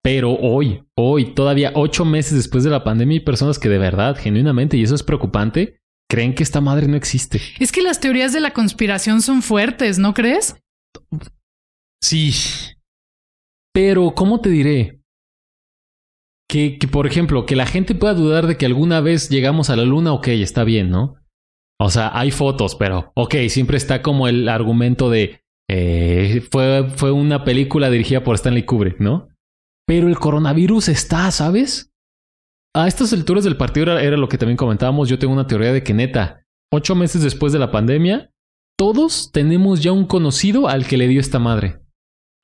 Pero 0.01 0.31
hoy, 0.33 0.85
hoy, 0.97 1.35
todavía 1.35 1.73
ocho 1.75 2.05
meses 2.05 2.37
después 2.37 2.63
de 2.63 2.71
la 2.71 2.85
pandemia, 2.85 3.17
hay 3.17 3.25
personas 3.25 3.59
que 3.59 3.69
de 3.69 3.79
verdad, 3.79 4.17
genuinamente, 4.17 4.77
y 4.77 4.85
eso 4.85 4.95
es 4.95 5.03
preocupante, 5.03 5.81
creen 6.09 6.37
que 6.37 6.45
esta 6.45 6.61
madre 6.61 6.87
no 6.87 6.97
existe. 6.97 7.41
Es 7.59 7.73
que 7.73 7.83
las 7.83 7.99
teorías 7.99 8.33
de 8.33 8.39
la 8.39 8.53
conspiración 8.53 9.23
son 9.23 9.43
fuertes, 9.43 9.99
¿no 9.99 10.15
crees? 10.15 10.55
Sí. 12.01 12.33
Pero, 13.73 14.15
¿cómo 14.15 14.41
te 14.41 14.51
diré? 14.51 15.01
Que, 16.49 16.79
que, 16.79 16.89
por 16.89 17.07
ejemplo, 17.07 17.47
que 17.47 17.57
la 17.57 17.67
gente 17.67 17.95
pueda 17.95 18.15
dudar 18.15 18.47
de 18.47 18.57
que 18.57 18.67
alguna 18.67 19.01
vez 19.01 19.29
llegamos 19.29 19.71
a 19.71 19.77
la 19.77 19.85
luna, 19.85 20.13
ok, 20.13 20.29
está 20.29 20.65
bien, 20.65 20.91
¿no? 20.91 21.17
O 21.81 21.91
sea, 21.91 22.11
hay 22.19 22.31
fotos, 22.31 22.77
pero, 22.77 23.13
ok, 23.15 23.35
siempre 23.49 23.77
está 23.77 24.03
como 24.03 24.29
el 24.29 24.49
argumento 24.49 25.11
de, 25.11 25.41
eh, 25.69 26.47
fue, 26.51 26.91
fue 26.95 27.11
una 27.11 27.45
película 27.45 27.91
dirigida 27.91 28.23
por 28.23 28.37
Stanley 28.37 28.65
Kubrick, 28.65 29.01
¿no? 29.01 29.29
Pero 29.87 30.09
el 30.09 30.19
coronavirus 30.19 30.89
está, 30.89 31.31
¿sabes? 31.31 31.93
A 32.75 32.89
estas 32.89 33.13
alturas 33.13 33.45
del 33.45 33.57
partido 33.57 33.93
era, 33.93 34.03
era 34.03 34.17
lo 34.17 34.29
que 34.29 34.39
también 34.39 34.57
comentábamos. 34.57 35.09
Yo 35.09 35.19
tengo 35.19 35.33
una 35.33 35.47
teoría 35.47 35.73
de 35.73 35.83
que 35.83 35.95
neta, 35.95 36.45
ocho 36.73 36.95
meses 36.95 37.23
después 37.23 37.53
de 37.53 37.59
la 37.59 37.71
pandemia, 37.71 38.31
todos 38.77 39.31
tenemos 39.33 39.83
ya 39.83 39.93
un 39.93 40.07
conocido 40.07 40.69
al 40.69 40.87
que 40.87 40.97
le 40.97 41.07
dio 41.07 41.21
esta 41.21 41.39
madre. 41.39 41.81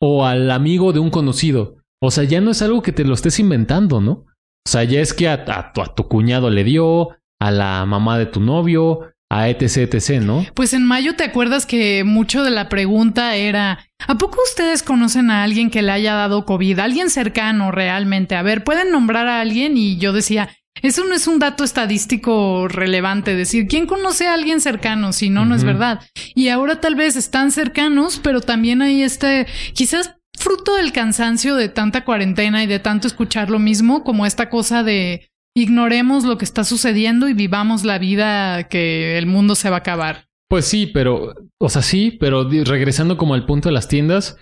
O 0.00 0.24
al 0.24 0.50
amigo 0.50 0.92
de 0.92 1.00
un 1.00 1.10
conocido. 1.10 1.78
O 2.02 2.10
sea, 2.10 2.24
ya 2.24 2.40
no 2.40 2.50
es 2.50 2.62
algo 2.62 2.82
que 2.82 2.92
te 2.92 3.04
lo 3.04 3.14
estés 3.14 3.38
inventando, 3.38 4.00
¿no? 4.00 4.26
O 4.66 4.68
sea, 4.68 4.84
ya 4.84 5.00
es 5.00 5.14
que 5.14 5.28
a, 5.28 5.72
tu, 5.72 5.82
a 5.82 5.94
tu 5.94 6.08
cuñado 6.08 6.50
le 6.50 6.64
dio, 6.64 7.10
a 7.40 7.50
la 7.50 7.84
mamá 7.86 8.18
de 8.18 8.26
tu 8.26 8.40
novio, 8.40 9.12
a 9.30 9.48
etc, 9.48 9.94
etc, 9.94 10.20
¿no? 10.20 10.44
Pues 10.54 10.72
en 10.72 10.84
mayo 10.84 11.14
te 11.14 11.24
acuerdas 11.24 11.64
que 11.64 12.02
mucho 12.04 12.42
de 12.42 12.50
la 12.50 12.68
pregunta 12.68 13.36
era, 13.36 13.86
¿a 14.06 14.18
poco 14.18 14.38
ustedes 14.44 14.82
conocen 14.82 15.30
a 15.30 15.44
alguien 15.44 15.70
que 15.70 15.82
le 15.82 15.92
haya 15.92 16.14
dado 16.14 16.44
COVID? 16.44 16.78
Alguien 16.80 17.10
cercano 17.10 17.70
realmente. 17.70 18.34
A 18.34 18.42
ver, 18.42 18.64
¿pueden 18.64 18.90
nombrar 18.90 19.28
a 19.28 19.40
alguien? 19.40 19.76
Y 19.76 19.98
yo 19.98 20.12
decía, 20.12 20.50
eso 20.82 21.04
no 21.04 21.14
es 21.14 21.26
un 21.26 21.38
dato 21.38 21.62
estadístico 21.62 22.66
relevante, 22.66 23.34
decir, 23.34 23.66
¿quién 23.66 23.86
conoce 23.86 24.26
a 24.26 24.34
alguien 24.34 24.60
cercano? 24.60 25.12
Si 25.12 25.30
no, 25.30 25.44
no 25.44 25.54
es 25.54 25.64
verdad. 25.64 26.00
Y 26.34 26.48
ahora 26.48 26.80
tal 26.80 26.94
vez 26.94 27.16
están 27.16 27.52
cercanos, 27.52 28.18
pero 28.22 28.40
también 28.40 28.80
hay 28.80 29.02
este, 29.02 29.46
quizás 29.74 30.16
fruto 30.40 30.74
del 30.76 30.92
cansancio 30.92 31.54
de 31.54 31.68
tanta 31.68 32.04
cuarentena 32.04 32.64
y 32.64 32.66
de 32.66 32.80
tanto 32.80 33.06
escuchar 33.06 33.50
lo 33.50 33.58
mismo, 33.58 34.02
como 34.02 34.26
esta 34.26 34.50
cosa 34.50 34.82
de 34.82 35.28
ignoremos 35.54 36.24
lo 36.24 36.38
que 36.38 36.44
está 36.44 36.64
sucediendo 36.64 37.28
y 37.28 37.34
vivamos 37.34 37.84
la 37.84 37.98
vida 37.98 38.68
que 38.68 39.18
el 39.18 39.26
mundo 39.26 39.54
se 39.54 39.70
va 39.70 39.76
a 39.76 39.80
acabar. 39.80 40.26
Pues 40.48 40.64
sí, 40.64 40.86
pero, 40.86 41.34
o 41.60 41.68
sea, 41.68 41.82
sí, 41.82 42.16
pero 42.18 42.48
regresando 42.48 43.16
como 43.16 43.34
al 43.34 43.46
punto 43.46 43.68
de 43.68 43.72
las 43.72 43.86
tiendas, 43.86 44.36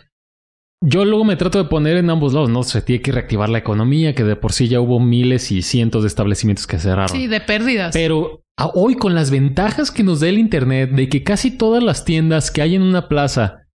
yo 0.80 1.04
luego 1.04 1.24
me 1.24 1.36
trato 1.36 1.62
de 1.62 1.68
poner 1.68 1.96
en 1.96 2.08
ambos 2.08 2.32
lados, 2.32 2.48
¿no? 2.48 2.62
Se 2.62 2.80
tiene 2.80 3.02
que 3.02 3.12
reactivar 3.12 3.48
la 3.48 3.58
economía, 3.58 4.14
que 4.14 4.24
de 4.24 4.36
por 4.36 4.52
sí 4.52 4.68
ya 4.68 4.80
hubo 4.80 5.00
miles 5.00 5.50
y 5.50 5.60
cientos 5.62 6.02
de 6.02 6.08
establecimientos 6.08 6.66
que 6.66 6.78
cerraron. 6.78 7.08
Sí, 7.08 7.26
de 7.26 7.40
pérdidas. 7.40 7.92
Pero 7.92 8.42
hoy 8.74 8.94
con 8.94 9.14
las 9.14 9.30
ventajas 9.30 9.90
que 9.90 10.04
nos 10.04 10.20
da 10.20 10.28
el 10.28 10.38
Internet, 10.38 10.92
de 10.92 11.08
que 11.08 11.24
casi 11.24 11.50
todas 11.50 11.82
las 11.82 12.04
tiendas 12.04 12.50
que 12.50 12.62
hay 12.62 12.74
en 12.74 12.82
una 12.82 13.08
plaza, 13.08 13.67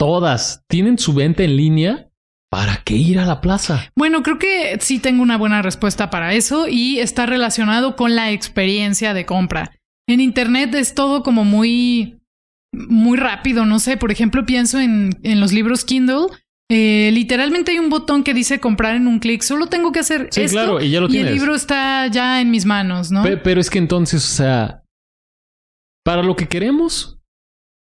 todas 0.00 0.64
tienen 0.66 0.98
su 0.98 1.12
venta 1.12 1.44
en 1.44 1.56
línea, 1.56 2.06
¿Para 2.52 2.82
qué 2.84 2.96
ir 2.96 3.20
a 3.20 3.26
la 3.26 3.40
plaza? 3.40 3.92
Bueno, 3.94 4.24
creo 4.24 4.40
que 4.40 4.76
sí 4.80 4.98
tengo 4.98 5.22
una 5.22 5.38
buena 5.38 5.62
respuesta 5.62 6.10
para 6.10 6.34
eso 6.34 6.66
y 6.66 6.98
está 6.98 7.24
relacionado 7.24 7.94
con 7.94 8.16
la 8.16 8.32
experiencia 8.32 9.14
de 9.14 9.24
compra. 9.24 9.70
En 10.08 10.20
Internet 10.20 10.74
es 10.74 10.96
todo 10.96 11.22
como 11.22 11.44
muy, 11.44 12.18
muy 12.72 13.16
rápido, 13.16 13.66
no 13.66 13.78
sé, 13.78 13.96
por 13.96 14.10
ejemplo, 14.10 14.46
pienso 14.46 14.80
en, 14.80 15.16
en 15.22 15.38
los 15.38 15.52
libros 15.52 15.84
Kindle. 15.84 16.26
Eh, 16.68 17.10
literalmente 17.12 17.70
hay 17.70 17.78
un 17.78 17.88
botón 17.88 18.24
que 18.24 18.34
dice 18.34 18.58
comprar 18.58 18.96
en 18.96 19.06
un 19.06 19.20
clic. 19.20 19.42
Solo 19.42 19.68
tengo 19.68 19.92
que 19.92 20.00
hacer 20.00 20.26
sí, 20.32 20.42
esto 20.42 20.56
claro, 20.56 20.80
y, 20.80 20.90
ya 20.90 21.00
lo 21.00 21.08
y 21.08 21.18
el 21.18 21.32
libro 21.32 21.54
está 21.54 22.08
ya 22.08 22.40
en 22.40 22.50
mis 22.50 22.66
manos, 22.66 23.12
¿no? 23.12 23.22
Pero, 23.22 23.60
es 23.60 23.70
que 23.70 23.78
entonces, 23.78 24.24
o 24.24 24.34
sea, 24.34 24.82
para 26.04 26.24
lo 26.24 26.34
que 26.34 26.48
queremos, 26.48 27.19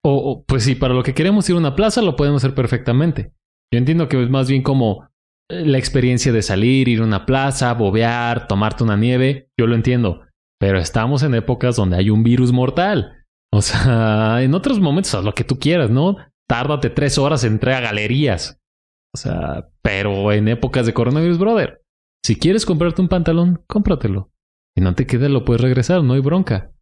o, 0.07 0.45
pues 0.45 0.65
sí, 0.65 0.75
para 0.75 0.93
lo 0.93 1.03
que 1.03 1.15
queremos 1.15 1.49
ir 1.49 1.57
a 1.57 1.59
una 1.59 1.75
plaza, 1.75 2.03
lo 2.03 2.15
podemos 2.15 2.45
hacer 2.45 2.55
perfectamente. 2.55 3.33
Yo 3.73 3.79
entiendo 3.79 4.07
que 4.07 4.23
es 4.23 4.29
más 4.29 4.51
bien 4.51 4.63
como 4.63 5.09
eh, 5.51 5.65
la 5.65 5.79
experiencia 5.79 6.31
de 6.31 6.43
salir, 6.43 6.89
ir 6.89 7.01
a 7.01 7.05
una 7.05 7.25
plaza, 7.25 7.73
bobear, 7.73 8.47
tomarte 8.47 8.85
una 8.85 8.97
nieve. 8.97 9.49
Yo 9.59 9.67
lo 9.67 9.75
entiendo. 9.75 10.21
Pero 10.61 10.79
estamos 10.79 11.23
en 11.23 11.35
épocas 11.35 11.77
donde 11.77 11.97
hay 11.97 12.11
un 12.11 12.23
virus 12.23 12.53
mortal. 12.53 13.25
O 13.51 13.63
sea, 13.63 14.39
en 14.43 14.55
otros 14.55 14.79
momentos 14.79 15.15
haz 15.15 15.25
lo 15.25 15.35
que 15.35 15.45
tú 15.45 15.59
quieras, 15.59 15.89
¿no? 15.89 16.17
Tárdate 16.47 16.91
tres 16.91 17.17
horas 17.17 17.43
en 17.45 17.55
entrar 17.55 17.77
a 17.77 17.87
galerías. 17.87 18.61
O 19.15 19.17
sea, 19.17 19.69
pero 19.81 20.33
en 20.33 20.49
épocas 20.49 20.85
de 20.85 20.93
coronavirus, 20.93 21.39
brother. 21.39 21.83
Si 22.23 22.37
quieres 22.37 22.67
comprarte 22.67 23.01
un 23.01 23.09
pantalón, 23.09 23.63
cómpratelo. 23.67 24.31
Si 24.77 24.83
no 24.83 24.95
te 24.95 25.07
queda, 25.07 25.31
lo 25.31 25.47
puedes 25.47 25.63
regresar, 25.63 26.03
no 26.03 26.13
hay 26.13 26.21
bronca. 26.21 26.74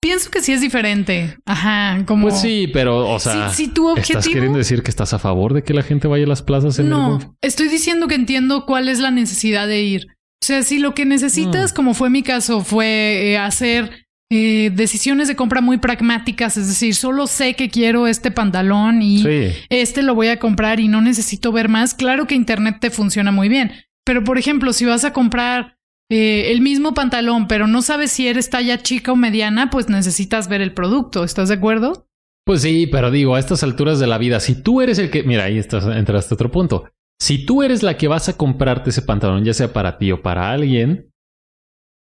Pienso 0.00 0.30
que 0.30 0.40
sí 0.42 0.52
es 0.52 0.60
diferente. 0.60 1.36
Ajá, 1.44 2.04
como. 2.06 2.28
Pues 2.28 2.40
sí, 2.40 2.68
pero, 2.72 3.10
o 3.10 3.18
sea. 3.18 3.50
Si, 3.50 3.68
tu 3.68 3.88
objetivo. 3.88 4.18
¿Estás 4.18 4.32
queriendo 4.32 4.58
decir 4.58 4.82
que 4.82 4.90
estás 4.90 5.12
a 5.12 5.18
favor 5.18 5.54
de 5.54 5.62
que 5.62 5.74
la 5.74 5.82
gente 5.82 6.06
vaya 6.06 6.24
a 6.24 6.28
las 6.28 6.42
plazas 6.42 6.78
en 6.78 6.88
No, 6.88 7.36
estoy 7.42 7.68
diciendo 7.68 8.06
que 8.06 8.14
entiendo 8.14 8.64
cuál 8.64 8.88
es 8.88 9.00
la 9.00 9.10
necesidad 9.10 9.66
de 9.66 9.82
ir. 9.82 10.06
O 10.40 10.46
sea, 10.46 10.62
si 10.62 10.78
lo 10.78 10.94
que 10.94 11.04
necesitas, 11.04 11.72
mm. 11.72 11.74
como 11.74 11.94
fue 11.94 12.10
mi 12.10 12.22
caso, 12.22 12.62
fue 12.62 13.32
eh, 13.32 13.38
hacer 13.38 14.06
eh, 14.30 14.70
decisiones 14.72 15.26
de 15.26 15.34
compra 15.34 15.60
muy 15.62 15.78
pragmáticas, 15.78 16.56
es 16.58 16.68
decir, 16.68 16.94
solo 16.94 17.26
sé 17.26 17.54
que 17.54 17.70
quiero 17.70 18.06
este 18.06 18.30
pantalón 18.30 19.00
y 19.00 19.24
este 19.70 20.02
lo 20.02 20.14
voy 20.14 20.28
a 20.28 20.38
comprar 20.38 20.80
y 20.80 20.86
no 20.86 21.00
necesito 21.00 21.50
ver 21.50 21.68
más. 21.68 21.94
Claro 21.94 22.26
que 22.26 22.36
Internet 22.36 22.76
te 22.80 22.90
funciona 22.90 23.32
muy 23.32 23.48
bien. 23.48 23.72
Pero, 24.04 24.22
por 24.24 24.38
ejemplo, 24.38 24.72
si 24.72 24.84
vas 24.84 25.04
a 25.04 25.12
comprar 25.12 25.77
eh, 26.10 26.50
el 26.52 26.60
mismo 26.60 26.94
pantalón, 26.94 27.48
pero 27.48 27.66
no 27.66 27.82
sabes 27.82 28.10
si 28.10 28.28
eres 28.28 28.50
talla 28.50 28.82
chica 28.82 29.12
o 29.12 29.16
mediana, 29.16 29.70
pues 29.70 29.88
necesitas 29.88 30.48
ver 30.48 30.60
el 30.60 30.72
producto. 30.72 31.24
¿Estás 31.24 31.48
de 31.48 31.56
acuerdo? 31.56 32.06
Pues 32.46 32.62
sí, 32.62 32.86
pero 32.86 33.10
digo, 33.10 33.34
a 33.34 33.38
estas 33.38 33.62
alturas 33.62 33.98
de 33.98 34.06
la 34.06 34.16
vida, 34.16 34.40
si 34.40 34.62
tú 34.62 34.80
eres 34.80 34.98
el 34.98 35.10
que, 35.10 35.22
mira, 35.22 35.44
ahí 35.44 35.58
estás, 35.58 35.84
entraste 35.84 36.34
otro 36.34 36.50
punto. 36.50 36.90
Si 37.20 37.44
tú 37.44 37.62
eres 37.62 37.82
la 37.82 37.96
que 37.96 38.08
vas 38.08 38.28
a 38.28 38.36
comprarte 38.36 38.90
ese 38.90 39.02
pantalón, 39.02 39.44
ya 39.44 39.52
sea 39.52 39.72
para 39.72 39.98
ti 39.98 40.12
o 40.12 40.22
para 40.22 40.50
alguien, 40.50 41.12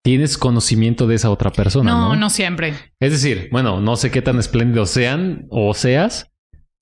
tienes 0.05 0.37
conocimiento 0.37 1.05
de 1.05 1.15
esa 1.15 1.31
otra 1.31 1.51
persona. 1.51 1.91
No, 1.91 2.09
no, 2.09 2.15
no 2.15 2.29
siempre. 2.29 2.75
Es 3.01 3.11
decir, 3.11 3.49
bueno, 3.51 3.81
no 3.81 3.97
sé 3.97 4.09
qué 4.09 4.21
tan 4.21 4.39
espléndidos 4.39 4.89
sean 4.89 5.47
o 5.49 5.73
seas. 5.73 6.31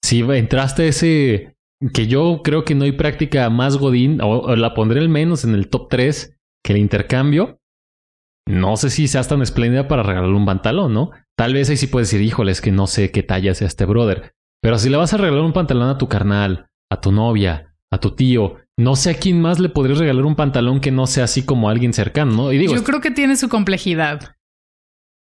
Si 0.04 0.20
entraste 0.20 0.84
a 0.84 0.86
ese 0.86 1.58
que 1.92 2.06
yo 2.06 2.42
creo 2.44 2.66
que 2.66 2.76
no 2.76 2.84
hay 2.84 2.92
práctica 2.92 3.50
más 3.50 3.78
godín, 3.78 4.20
o, 4.22 4.56
la 4.56 4.76
pondré 4.76 5.00
al 5.00 5.10
menos 5.10 5.44
en 5.44 5.56
el 5.56 5.70
top 5.70 5.90
3 5.90 6.35
que 6.66 6.74
el 6.74 6.80
intercambio, 6.80 7.60
no 8.50 8.76
sé 8.76 8.90
si 8.90 9.08
seas 9.08 9.28
tan 9.28 9.44
espléndida 9.44 9.88
para 9.88 10.02
regalarle 10.02 10.36
un 10.36 10.48
pantalón, 10.48 10.94
¿no? 10.94 11.12
Tal 11.38 11.54
vez 11.54 11.70
ahí 11.70 11.78
sí 11.78 11.86
puedes 11.86 12.10
decir, 12.10 12.26
híjole, 12.26 12.52
es 12.52 12.60
que 12.60 12.72
no 12.72 12.88
sé 12.88 13.12
qué 13.12 13.22
talla 13.22 13.54
sea 13.54 13.68
este 13.68 13.86
brother. 13.86 14.34
Pero 14.64 14.80
si 14.80 14.90
le 14.90 14.98
vas 14.98 15.14
a 15.14 15.18
regalar 15.18 15.44
un 15.44 15.54
pantalón 15.54 15.90
a 15.90 16.00
tu 16.00 16.10
carnal, 16.10 16.68
a 16.92 17.00
tu 17.00 17.12
novia, 17.12 17.76
a 17.92 18.00
tu 18.00 18.16
tío, 18.16 18.56
no 18.80 18.96
sé 18.96 19.12
a 19.12 19.14
quién 19.14 19.42
más 19.42 19.60
le 19.60 19.70
podrías 19.70 20.00
regalar 20.00 20.26
un 20.26 20.36
pantalón 20.36 20.80
que 20.80 20.90
no 20.90 21.06
sea 21.06 21.26
así 21.26 21.46
como 21.46 21.70
a 21.70 21.72
alguien 21.72 21.94
cercano, 21.94 22.32
¿no? 22.32 22.52
Y 22.52 22.58
digo, 22.58 22.74
Yo 22.74 22.84
creo 22.84 23.00
que 23.00 23.12
tiene 23.12 23.36
su 23.36 23.48
complejidad. 23.48 24.36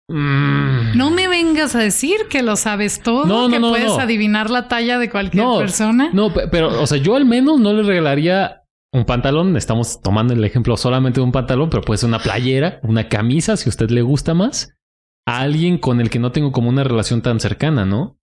Mm. 0.07 0.95
No 0.95 1.09
me 1.09 1.27
vengas 1.27 1.75
a 1.75 1.79
decir 1.79 2.27
que 2.29 2.43
lo 2.43 2.55
sabes 2.57 3.01
todo, 3.01 3.25
no, 3.25 3.49
que 3.49 3.59
puedes 3.59 3.97
adivinar 3.97 4.51
la 4.51 4.67
talla 4.67 4.99
de 4.99 5.09
cualquier 5.09 5.47
persona. 5.57 6.11
No, 6.13 6.31
pero, 6.31 6.79
o 6.79 6.85
sea, 6.85 6.99
yo 6.99 7.15
al 7.15 7.25
menos 7.25 7.59
no 7.59 7.73
le 7.73 7.81
regalaría 7.81 8.62
un 8.93 9.05
pantalón, 9.05 9.57
estamos 9.57 10.01
tomando 10.01 10.33
el 10.33 10.43
ejemplo 10.45 10.77
solamente 10.77 11.19
de 11.19 11.25
un 11.25 11.31
pantalón, 11.31 11.69
pero 11.69 11.81
puede 11.81 11.97
ser 11.97 12.09
una 12.09 12.19
playera, 12.19 12.79
una 12.83 13.09
camisa, 13.09 13.57
si 13.57 13.67
usted 13.67 13.89
le 13.89 14.03
gusta 14.03 14.35
más, 14.35 14.75
a 15.27 15.39
alguien 15.39 15.79
con 15.79 15.99
el 15.99 16.11
que 16.11 16.19
no 16.19 16.31
tengo 16.31 16.51
como 16.51 16.69
una 16.69 16.83
relación 16.83 17.23
tan 17.23 17.39
cercana, 17.39 17.85
¿no? 17.85 18.19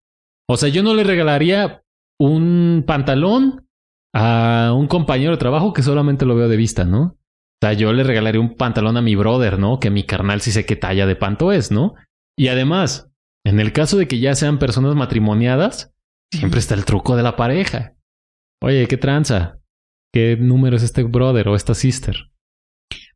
O 0.49 0.57
sea, 0.57 0.69
yo 0.69 0.83
no 0.85 0.95
le 0.95 1.03
regalaría 1.03 1.83
un 2.21 2.85
pantalón 2.87 3.67
a 4.15 4.73
un 4.77 4.87
compañero 4.87 5.33
de 5.33 5.39
trabajo 5.39 5.73
que 5.73 5.83
solamente 5.83 6.25
lo 6.25 6.37
veo 6.37 6.49
de 6.49 6.57
vista, 6.57 6.85
¿no? 6.85 7.03
O 7.03 7.67
sea, 7.67 7.73
yo 7.73 7.93
le 7.93 8.05
regalaría 8.05 8.41
un 8.41 8.57
pantalón 8.57 8.97
a 8.97 9.03
mi 9.03 9.17
brother, 9.17 9.59
¿no? 9.59 9.81
Que 9.81 9.91
mi 9.91 10.05
carnal 10.05 10.41
sí 10.41 10.53
sé 10.53 10.67
qué 10.67 10.77
talla 10.77 11.07
de 11.07 11.17
panto 11.17 11.53
es, 11.53 11.73
¿no? 11.73 11.95
Y 12.39 12.49
además, 12.49 13.11
en 13.45 13.59
el 13.59 13.73
caso 13.73 13.97
de 13.97 14.07
que 14.07 14.21
ya 14.21 14.35
sean 14.35 14.59
personas 14.59 14.95
matrimoniadas, 14.95 15.93
siempre 16.33 16.61
está 16.61 16.75
el 16.75 16.85
truco 16.85 17.17
de 17.17 17.23
la 17.23 17.37
pareja. 17.37 17.95
Oye, 18.63 18.87
¿qué 18.87 18.97
tranza? 18.97 19.60
Qué 20.13 20.37
número 20.39 20.77
es 20.77 20.83
este 20.83 21.03
brother 21.03 21.49
o 21.49 21.57
esta 21.57 21.75
sister. 21.75 22.31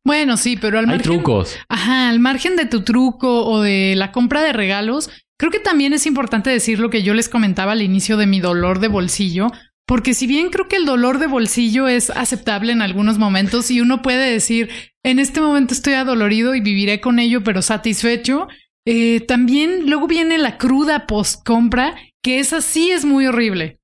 Bueno, 0.04 0.36
sí, 0.36 0.56
pero 0.56 0.78
al 0.78 0.86
margen. 0.86 1.10
Hay 1.10 1.16
trucos. 1.16 1.56
Ajá, 1.68 2.10
al 2.10 2.20
margen 2.20 2.56
de 2.56 2.66
tu 2.66 2.82
truco 2.82 3.46
o 3.46 3.62
de 3.62 3.94
la 3.96 4.12
compra 4.12 4.42
de 4.42 4.52
regalos, 4.52 5.10
creo 5.38 5.50
que 5.50 5.60
también 5.60 5.94
es 5.94 6.06
importante 6.06 6.50
decir 6.50 6.78
lo 6.78 6.90
que 6.90 7.02
yo 7.02 7.14
les 7.14 7.28
comentaba 7.28 7.72
al 7.72 7.82
inicio 7.82 8.16
de 8.16 8.26
mi 8.26 8.40
dolor 8.40 8.80
de 8.80 8.88
bolsillo, 8.88 9.50
porque 9.86 10.14
si 10.14 10.26
bien 10.26 10.50
creo 10.50 10.68
que 10.68 10.76
el 10.76 10.86
dolor 10.86 11.18
de 11.18 11.26
bolsillo 11.26 11.88
es 11.88 12.10
aceptable 12.10 12.72
en 12.72 12.82
algunos 12.82 13.18
momentos 13.18 13.70
y 13.70 13.80
uno 13.80 14.02
puede 14.02 14.30
decir, 14.30 14.70
en 15.02 15.18
este 15.18 15.40
momento 15.40 15.74
estoy 15.74 15.94
adolorido 15.94 16.54
y 16.54 16.60
viviré 16.60 17.00
con 17.00 17.18
ello, 17.18 17.42
pero 17.42 17.62
satisfecho, 17.62 18.48
eh, 18.86 19.20
también 19.20 19.88
luego 19.88 20.06
viene 20.06 20.38
la 20.38 20.58
cruda 20.58 21.06
post 21.06 21.44
compra, 21.46 21.94
que 22.22 22.38
esa 22.38 22.60
sí 22.60 22.90
es 22.90 23.04
muy 23.04 23.26
horrible. 23.26 23.78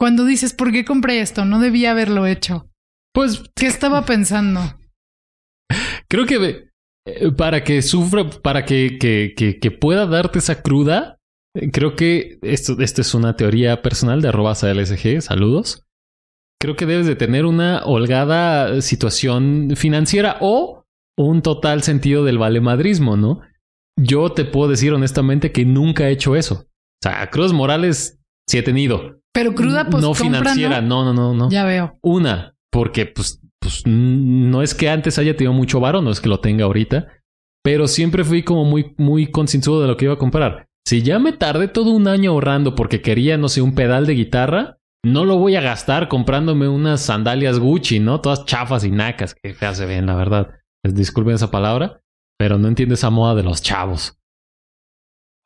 Cuando 0.00 0.24
dices, 0.24 0.54
¿por 0.54 0.72
qué 0.72 0.86
compré 0.86 1.20
esto? 1.20 1.44
No 1.44 1.60
debía 1.60 1.90
haberlo 1.90 2.26
hecho. 2.26 2.70
Pues, 3.12 3.42
¿qué 3.54 3.66
estaba 3.66 4.06
pensando? 4.06 4.60
Creo 6.08 6.24
que 6.24 6.70
eh, 7.06 7.30
para 7.36 7.62
que 7.62 7.82
sufra, 7.82 8.30
para 8.30 8.64
que, 8.64 8.96
que, 8.98 9.34
que, 9.36 9.70
pueda 9.70 10.06
darte 10.06 10.38
esa 10.38 10.62
cruda, 10.62 11.18
eh, 11.54 11.70
creo 11.70 11.96
que 11.96 12.38
esto, 12.40 12.80
esto 12.80 13.02
es 13.02 13.12
una 13.12 13.36
teoría 13.36 13.82
personal 13.82 14.22
de 14.22 14.28
arroba 14.28 14.52
LSG, 14.52 15.20
saludos. 15.20 15.84
Creo 16.58 16.76
que 16.76 16.86
debes 16.86 17.06
de 17.06 17.16
tener 17.16 17.44
una 17.44 17.84
holgada 17.84 18.80
situación 18.80 19.74
financiera 19.76 20.38
o 20.40 20.86
un 21.18 21.42
total 21.42 21.82
sentido 21.82 22.24
del 22.24 22.38
valemadrismo, 22.38 23.18
¿no? 23.18 23.42
Yo 23.98 24.32
te 24.32 24.46
puedo 24.46 24.70
decir 24.70 24.94
honestamente 24.94 25.52
que 25.52 25.66
nunca 25.66 26.08
he 26.08 26.12
hecho 26.12 26.36
eso. 26.36 26.54
O 26.54 27.02
sea, 27.02 27.28
Cruz 27.28 27.52
Morales 27.52 28.18
sí 28.48 28.56
he 28.56 28.62
tenido. 28.62 29.19
Pero 29.32 29.54
cruda, 29.54 29.88
pues. 29.88 30.02
No 30.02 30.14
financiera, 30.14 30.80
no, 30.80 31.04
no, 31.04 31.12
no, 31.12 31.34
no. 31.34 31.50
Ya 31.50 31.64
veo. 31.64 31.98
Una, 32.02 32.54
porque 32.70 33.06
pues, 33.06 33.40
pues 33.60 33.82
no 33.86 34.62
es 34.62 34.74
que 34.74 34.88
antes 34.88 35.18
haya 35.18 35.36
tenido 35.36 35.52
mucho 35.52 35.80
varo, 35.80 36.02
no 36.02 36.10
es 36.10 36.20
que 36.20 36.28
lo 36.28 36.40
tenga 36.40 36.64
ahorita, 36.64 37.08
pero 37.62 37.88
siempre 37.88 38.24
fui 38.24 38.42
como 38.42 38.64
muy, 38.64 38.94
muy 38.96 39.30
concienzudo 39.30 39.82
de 39.82 39.88
lo 39.88 39.96
que 39.96 40.06
iba 40.06 40.14
a 40.14 40.18
comprar. 40.18 40.66
Si 40.86 41.02
ya 41.02 41.18
me 41.18 41.32
tardé 41.32 41.68
todo 41.68 41.90
un 41.90 42.08
año 42.08 42.32
ahorrando 42.32 42.74
porque 42.74 43.02
quería, 43.02 43.36
no 43.36 43.48
sé, 43.48 43.62
un 43.62 43.74
pedal 43.74 44.06
de 44.06 44.14
guitarra, 44.14 44.78
no 45.04 45.24
lo 45.24 45.36
voy 45.36 45.56
a 45.56 45.60
gastar 45.60 46.08
comprándome 46.08 46.68
unas 46.68 47.00
sandalias 47.00 47.58
Gucci, 47.58 48.00
¿no? 48.00 48.20
Todas 48.20 48.44
chafas 48.44 48.84
y 48.84 48.90
nacas, 48.90 49.34
que 49.34 49.54
se 49.54 49.86
ven, 49.86 50.06
la 50.06 50.14
verdad. 50.14 50.50
Disculpen 50.82 51.34
esa 51.34 51.50
palabra, 51.50 52.02
pero 52.38 52.58
no 52.58 52.68
entiendo 52.68 52.94
esa 52.94 53.10
moda 53.10 53.34
de 53.34 53.42
los 53.42 53.62
chavos. 53.62 54.19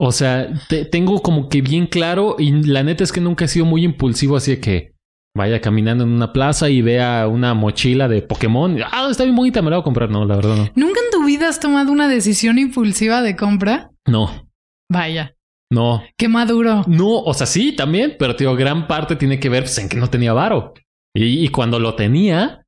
O 0.01 0.13
sea, 0.13 0.53
tengo 0.91 1.23
como 1.23 1.49
que 1.49 1.63
bien 1.63 1.87
claro 1.87 2.37
y 2.39 2.51
la 2.51 2.83
neta 2.83 3.05
es 3.05 3.13
que 3.13 3.21
nunca 3.21 3.45
he 3.45 3.49
sido 3.49 3.65
muy 3.65 3.85
impulsivo, 3.85 4.37
así 4.37 4.57
que 4.57 4.93
vaya 5.37 5.61
caminando 5.61 6.05
en 6.05 6.11
una 6.11 6.33
plaza 6.33 6.69
y 6.69 6.83
vea 6.83 7.29
una 7.29 7.55
mochila 7.55 8.09
de 8.09 8.23
Pokémon. 8.23 8.79
Ah, 8.91 9.09
está 9.11 9.25
bien 9.25 9.37
bonita, 9.37 9.63
me 9.63 9.71
la 9.71 9.77
voy 9.77 9.83
a 9.83 9.85
comprar. 9.85 10.11
No, 10.11 10.25
la 10.25 10.37
verdad 10.37 10.57
no. 10.57 10.71
¿Nunca 10.75 11.01
en 11.01 11.11
tu 11.13 11.25
vida 11.25 11.49
has 11.49 11.61
tomado 11.61 11.93
una 11.93 12.09
decisión 12.09 12.59
impulsiva 12.59 13.23
de 13.23 13.37
compra? 13.37 13.91
No. 14.07 14.49
Vaya. 14.91 15.37
No. 15.71 16.03
Qué 16.17 16.29
maduro. 16.29 16.85
No, 16.87 17.21
o 17.21 17.35
sea, 17.35 17.47
sí, 17.47 17.73
también, 17.73 18.17
pero 18.19 18.37
tío, 18.37 18.55
gran 18.55 18.87
parte 18.87 19.17
tiene 19.17 19.41
que 19.41 19.49
ver 19.49 19.65
pues, 19.65 19.79
en 19.79 19.89
que 19.89 19.97
no 19.97 20.11
tenía 20.11 20.33
varo. 20.33 20.75
Y, 21.17 21.45
y, 21.45 21.49
cuando 21.49 21.79
lo 21.79 21.95
tenía, 21.95 22.65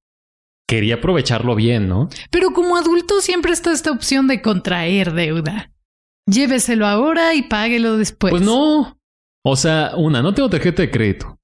quería 0.68 0.96
aprovecharlo 0.96 1.54
bien, 1.56 1.88
¿no? 1.88 2.08
Pero 2.30 2.52
como 2.52 2.76
adulto 2.76 3.20
siempre 3.20 3.52
está 3.52 3.72
esta 3.72 3.90
opción 3.90 4.28
de 4.28 4.40
contraer 4.42 5.12
deuda. 5.12 5.72
Lléveselo 6.26 6.86
ahora 6.86 7.34
y 7.34 7.42
páguelo 7.42 7.96
después. 7.96 8.30
Pues 8.30 8.42
no. 8.42 8.98
O 9.44 9.56
sea, 9.56 9.92
una, 9.96 10.22
no 10.22 10.34
tengo 10.34 10.50
tarjeta 10.50 10.82
de 10.82 10.90
crédito. 10.90 11.38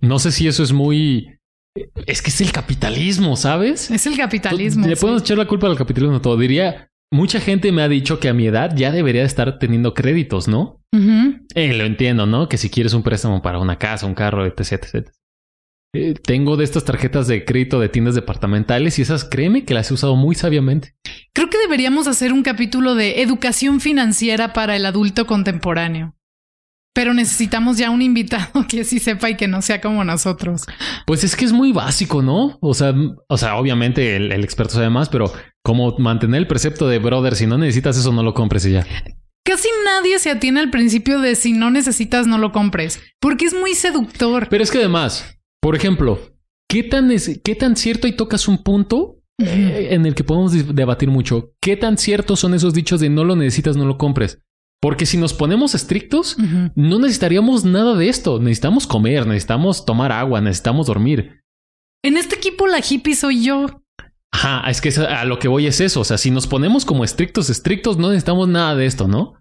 No 0.00 0.18
sé 0.18 0.32
si 0.32 0.48
eso 0.48 0.62
es 0.62 0.72
muy... 0.72 1.38
Es 2.06 2.20
que 2.20 2.30
es 2.30 2.40
el 2.40 2.50
capitalismo, 2.50 3.36
¿sabes? 3.36 3.90
Es 3.90 4.06
el 4.06 4.16
capitalismo. 4.16 4.86
Le 4.86 4.96
podemos 4.96 5.22
echar 5.22 5.38
la 5.38 5.46
culpa 5.46 5.68
al 5.68 5.76
capitalismo 5.76 6.20
todo. 6.20 6.36
Diría, 6.36 6.90
mucha 7.12 7.40
gente 7.40 7.70
me 7.70 7.82
ha 7.82 7.88
dicho 7.88 8.18
que 8.18 8.28
a 8.28 8.34
mi 8.34 8.46
edad 8.46 8.74
ya 8.74 8.90
debería 8.90 9.22
estar 9.22 9.58
teniendo 9.60 9.94
créditos, 9.94 10.48
¿no? 10.48 10.82
Eh, 11.54 11.72
lo 11.72 11.84
entiendo, 11.84 12.26
¿no? 12.26 12.48
Que 12.48 12.58
si 12.58 12.70
quieres 12.70 12.94
un 12.94 13.04
préstamo 13.04 13.42
para 13.42 13.60
una 13.60 13.78
casa, 13.78 14.06
un 14.06 14.14
carro, 14.14 14.44
etc, 14.44 14.72
etc. 14.72 15.10
Eh, 15.94 16.14
tengo 16.14 16.56
de 16.56 16.64
estas 16.64 16.84
tarjetas 16.84 17.28
de 17.28 17.44
crédito 17.44 17.78
de 17.80 17.88
tiendas 17.88 18.14
departamentales 18.14 18.98
y 18.98 19.02
esas 19.02 19.24
créeme 19.24 19.64
que 19.64 19.74
las 19.74 19.90
he 19.90 19.94
usado 19.94 20.16
muy 20.16 20.34
sabiamente. 20.34 20.96
Creo 21.32 21.48
que 21.48 21.58
deberíamos 21.58 22.08
hacer 22.08 22.32
un 22.32 22.42
capítulo 22.42 22.94
de 22.94 23.22
educación 23.22 23.80
financiera 23.80 24.52
para 24.52 24.74
el 24.74 24.84
adulto 24.84 25.26
contemporáneo. 25.26 26.16
Pero 26.92 27.14
necesitamos 27.14 27.78
ya 27.78 27.90
un 27.90 28.02
invitado 28.02 28.66
que 28.68 28.82
sí 28.82 28.98
sepa 28.98 29.30
y 29.30 29.36
que 29.36 29.46
no 29.46 29.62
sea 29.62 29.80
como 29.80 30.02
nosotros. 30.04 30.62
Pues 31.06 31.22
es 31.22 31.36
que 31.36 31.44
es 31.44 31.52
muy 31.52 31.72
básico, 31.72 32.20
¿no? 32.20 32.58
O 32.60 32.74
sea, 32.74 32.92
o 33.28 33.38
sea, 33.38 33.56
obviamente 33.56 34.16
el, 34.16 34.32
experto 34.42 34.74
sabe 34.74 34.90
más, 34.90 35.08
pero 35.08 35.32
como 35.62 35.96
mantener 35.98 36.38
el 36.38 36.46
precepto 36.48 36.88
de 36.88 36.98
brother, 36.98 37.36
si 37.36 37.46
no 37.46 37.58
necesitas 37.58 37.96
eso, 37.96 38.12
no 38.12 38.24
lo 38.24 38.34
compres 38.34 38.66
y 38.66 38.72
ya. 38.72 38.86
Casi 39.44 39.68
nadie 39.84 40.18
se 40.18 40.30
atiene 40.30 40.60
al 40.60 40.70
principio 40.70 41.20
de 41.20 41.36
si 41.36 41.52
no 41.52 41.70
necesitas, 41.70 42.26
no 42.26 42.38
lo 42.38 42.50
compres, 42.50 43.00
porque 43.20 43.44
es 43.44 43.54
muy 43.54 43.74
seductor. 43.74 44.48
Pero 44.50 44.64
es 44.64 44.70
que 44.70 44.78
además, 44.78 45.38
por 45.60 45.76
ejemplo, 45.76 46.20
¿qué 46.68 46.82
tan, 46.82 47.10
es, 47.12 47.40
qué 47.44 47.54
tan 47.54 47.76
cierto 47.76 48.08
y 48.08 48.12
tocas 48.12 48.48
un 48.48 48.62
punto 48.62 49.19
en 49.40 50.06
el 50.06 50.14
que 50.14 50.24
podemos 50.24 50.74
debatir 50.74 51.10
mucho? 51.10 51.52
¿Qué 51.60 51.76
tan 51.76 51.98
ciertos 51.98 52.40
son 52.40 52.54
esos 52.54 52.74
dichos 52.74 53.00
de 53.00 53.08
no 53.08 53.24
lo 53.24 53.36
necesitas, 53.36 53.76
no 53.76 53.84
lo 53.84 53.98
compres? 53.98 54.42
Porque 54.80 55.04
si 55.04 55.18
nos 55.18 55.34
ponemos 55.34 55.74
estrictos, 55.74 56.36
no 56.74 56.98
necesitaríamos 56.98 57.64
nada 57.64 57.94
de 57.94 58.08
esto. 58.08 58.38
Necesitamos 58.38 58.86
comer, 58.86 59.26
necesitamos 59.26 59.84
tomar 59.84 60.10
agua, 60.10 60.40
necesitamos 60.40 60.86
dormir. 60.86 61.42
En 62.02 62.16
este 62.16 62.36
equipo 62.36 62.66
la 62.66 62.78
hippie 62.78 63.14
soy 63.14 63.44
yo. 63.44 63.82
Ajá, 64.32 64.70
es 64.70 64.80
que 64.80 64.88
a 65.00 65.24
lo 65.24 65.38
que 65.38 65.48
voy 65.48 65.66
es 65.66 65.80
eso. 65.80 66.00
O 66.00 66.04
sea, 66.04 66.16
si 66.16 66.30
nos 66.30 66.46
ponemos 66.46 66.86
como 66.86 67.04
estrictos, 67.04 67.50
estrictos, 67.50 67.98
no 67.98 68.08
necesitamos 68.08 68.48
nada 68.48 68.74
de 68.74 68.86
esto, 68.86 69.06
¿no? 69.06 69.34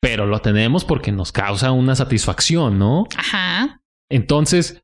Pero 0.00 0.26
lo 0.26 0.40
tenemos 0.40 0.84
porque 0.84 1.12
nos 1.12 1.30
causa 1.30 1.70
una 1.70 1.94
satisfacción, 1.94 2.78
¿no? 2.78 3.06
Ajá. 3.16 3.82
Entonces, 4.10 4.82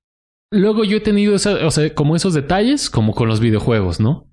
luego 0.53 0.85
yo 0.85 0.99
he 0.99 1.01
tenido 1.01 1.35
esa, 1.35 1.67
o 1.67 1.71
sea, 1.71 1.95
como 1.95 2.17
esos 2.17 2.35
detalles, 2.35 2.91
como 2.91 3.15
con 3.15 3.29
los 3.29 3.41
videojuegos, 3.41 4.01
¿no? 4.01 4.29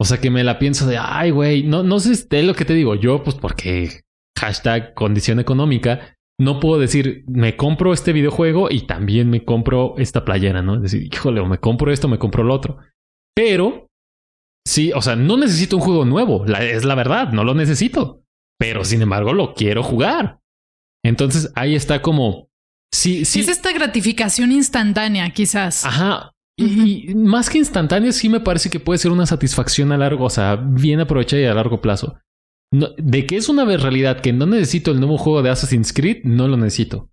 O 0.00 0.04
sea, 0.04 0.18
que 0.18 0.30
me 0.30 0.44
la 0.44 0.58
pienso 0.58 0.86
de, 0.86 0.98
ay, 0.98 1.30
güey, 1.30 1.62
no, 1.62 1.82
no 1.82 2.00
sé, 2.00 2.12
es 2.12 2.44
lo 2.44 2.54
que 2.54 2.64
te 2.64 2.74
digo. 2.74 2.94
Yo, 2.94 3.22
pues 3.22 3.36
porque 3.36 4.02
hashtag 4.38 4.94
condición 4.94 5.40
económica, 5.40 6.16
no 6.38 6.60
puedo 6.60 6.78
decir, 6.78 7.24
me 7.28 7.56
compro 7.56 7.94
este 7.94 8.12
videojuego 8.12 8.68
y 8.70 8.82
también 8.86 9.30
me 9.30 9.44
compro 9.44 9.94
esta 9.96 10.24
playera, 10.24 10.60
¿no? 10.60 10.76
Es 10.76 10.82
decir, 10.82 11.08
híjole, 11.10 11.40
o 11.40 11.46
me 11.46 11.58
compro 11.58 11.90
esto, 11.92 12.08
me 12.08 12.18
compro 12.18 12.44
lo 12.44 12.54
otro. 12.54 12.78
Pero, 13.34 13.86
sí, 14.66 14.92
o 14.92 15.00
sea, 15.00 15.16
no 15.16 15.38
necesito 15.38 15.76
un 15.76 15.82
juego 15.82 16.04
nuevo, 16.04 16.44
es 16.44 16.84
la 16.84 16.94
verdad, 16.94 17.32
no 17.32 17.42
lo 17.42 17.54
necesito. 17.54 18.22
Pero, 18.58 18.84
sin 18.84 19.02
embargo, 19.02 19.32
lo 19.32 19.54
quiero 19.54 19.82
jugar. 19.82 20.40
Entonces, 21.04 21.52
ahí 21.54 21.74
está 21.74 22.02
como... 22.02 22.48
Sí, 22.96 23.24
sí. 23.24 23.40
Es 23.40 23.48
esta 23.48 23.72
gratificación 23.72 24.52
instantánea, 24.52 25.28
quizás. 25.30 25.84
Ajá. 25.84 26.32
Y, 26.58 27.14
más 27.14 27.50
que 27.50 27.58
instantánea, 27.58 28.12
sí 28.12 28.30
me 28.30 28.40
parece 28.40 28.70
que 28.70 28.80
puede 28.80 28.98
ser 28.98 29.10
una 29.10 29.26
satisfacción 29.26 29.92
a 29.92 29.98
largo, 29.98 30.24
o 30.24 30.30
sea, 30.30 30.56
bien 30.56 31.00
aprovechada 31.00 31.42
y 31.42 31.44
a 31.44 31.54
largo 31.54 31.82
plazo 31.82 32.18
de 32.70 33.26
que 33.26 33.36
es 33.36 33.48
una 33.48 33.64
realidad 33.64 34.20
que 34.20 34.32
no 34.32 34.46
necesito 34.46 34.90
el 34.90 35.00
nuevo 35.00 35.18
juego 35.18 35.42
de 35.42 35.50
Assassin's 35.50 35.92
Creed, 35.92 36.24
no 36.24 36.48
lo 36.48 36.56
necesito. 36.56 37.10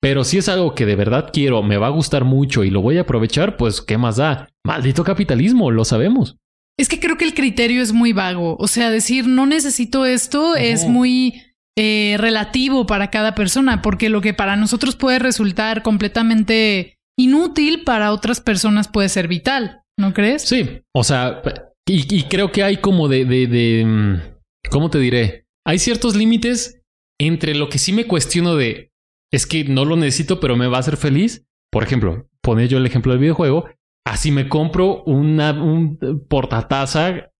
Pero 0.00 0.24
si 0.24 0.38
es 0.38 0.48
algo 0.48 0.74
que 0.74 0.84
de 0.84 0.96
verdad 0.96 1.30
quiero, 1.32 1.62
me 1.62 1.76
va 1.76 1.86
a 1.86 1.90
gustar 1.90 2.24
mucho 2.24 2.64
y 2.64 2.70
lo 2.70 2.82
voy 2.82 2.98
a 2.98 3.02
aprovechar, 3.02 3.56
pues 3.56 3.80
¿qué 3.80 3.98
más 3.98 4.16
da? 4.16 4.48
Maldito 4.64 5.04
capitalismo, 5.04 5.70
lo 5.70 5.84
sabemos. 5.84 6.36
Es 6.76 6.88
que 6.88 6.98
creo 6.98 7.16
que 7.16 7.24
el 7.24 7.34
criterio 7.34 7.82
es 7.82 7.92
muy 7.92 8.12
vago. 8.12 8.56
O 8.58 8.66
sea, 8.66 8.90
decir 8.90 9.26
no 9.28 9.46
necesito 9.46 10.04
esto 10.04 10.56
es 10.56 10.86
muy 10.86 11.40
eh, 11.76 12.16
relativo 12.18 12.86
para 12.86 13.10
cada 13.10 13.34
persona, 13.34 13.82
porque 13.82 14.08
lo 14.08 14.20
que 14.20 14.34
para 14.34 14.56
nosotros 14.56 14.96
puede 14.96 15.18
resultar 15.18 15.82
completamente 15.82 16.98
inútil, 17.18 17.84
para 17.84 18.12
otras 18.12 18.40
personas 18.40 18.88
puede 18.88 19.08
ser 19.08 19.28
vital, 19.28 19.82
¿no 19.98 20.12
crees? 20.12 20.42
Sí, 20.42 20.82
o 20.94 21.04
sea, 21.04 21.42
y, 21.86 22.24
creo 22.24 22.52
que 22.52 22.62
hay 22.62 22.76
como 22.78 23.08
de, 23.08 23.24
de 23.24 23.84
mm, 23.84 24.32
¿Cómo 24.70 24.90
te 24.90 24.98
diré? 24.98 25.46
Hay 25.66 25.78
ciertos 25.78 26.16
límites 26.16 26.82
entre 27.20 27.54
lo 27.54 27.68
que 27.68 27.78
sí 27.78 27.92
me 27.92 28.06
cuestiono 28.06 28.56
de 28.56 28.90
es 29.32 29.46
que 29.46 29.64
no 29.64 29.84
lo 29.84 29.96
necesito, 29.96 30.40
pero 30.40 30.56
me 30.56 30.66
va 30.66 30.78
a 30.78 30.80
hacer 30.80 30.96
feliz. 30.96 31.46
Por 31.70 31.82
ejemplo, 31.82 32.28
pone 32.42 32.68
yo 32.68 32.78
el 32.78 32.86
ejemplo 32.86 33.12
del 33.12 33.20
videojuego. 33.20 33.68
Así 34.06 34.30
me 34.30 34.48
compro 34.48 35.02
un 35.04 35.98
portataza 36.28 37.30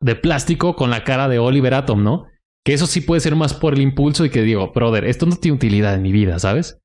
de 0.00 0.14
plástico 0.16 0.74
con 0.74 0.90
la 0.90 1.04
cara 1.04 1.28
de 1.28 1.38
Oliver 1.38 1.74
Atom, 1.74 2.02
¿no? 2.02 2.26
Que 2.64 2.74
eso 2.74 2.86
sí 2.86 3.00
puede 3.00 3.20
ser 3.20 3.34
más 3.36 3.54
por 3.54 3.74
el 3.74 3.80
impulso 3.80 4.24
y 4.24 4.30
que 4.30 4.42
digo, 4.42 4.72
brother, 4.72 5.04
esto 5.04 5.26
no 5.26 5.36
tiene 5.36 5.56
utilidad 5.56 5.94
en 5.94 6.02
mi 6.02 6.12
vida, 6.12 6.38
¿sabes? 6.38 6.78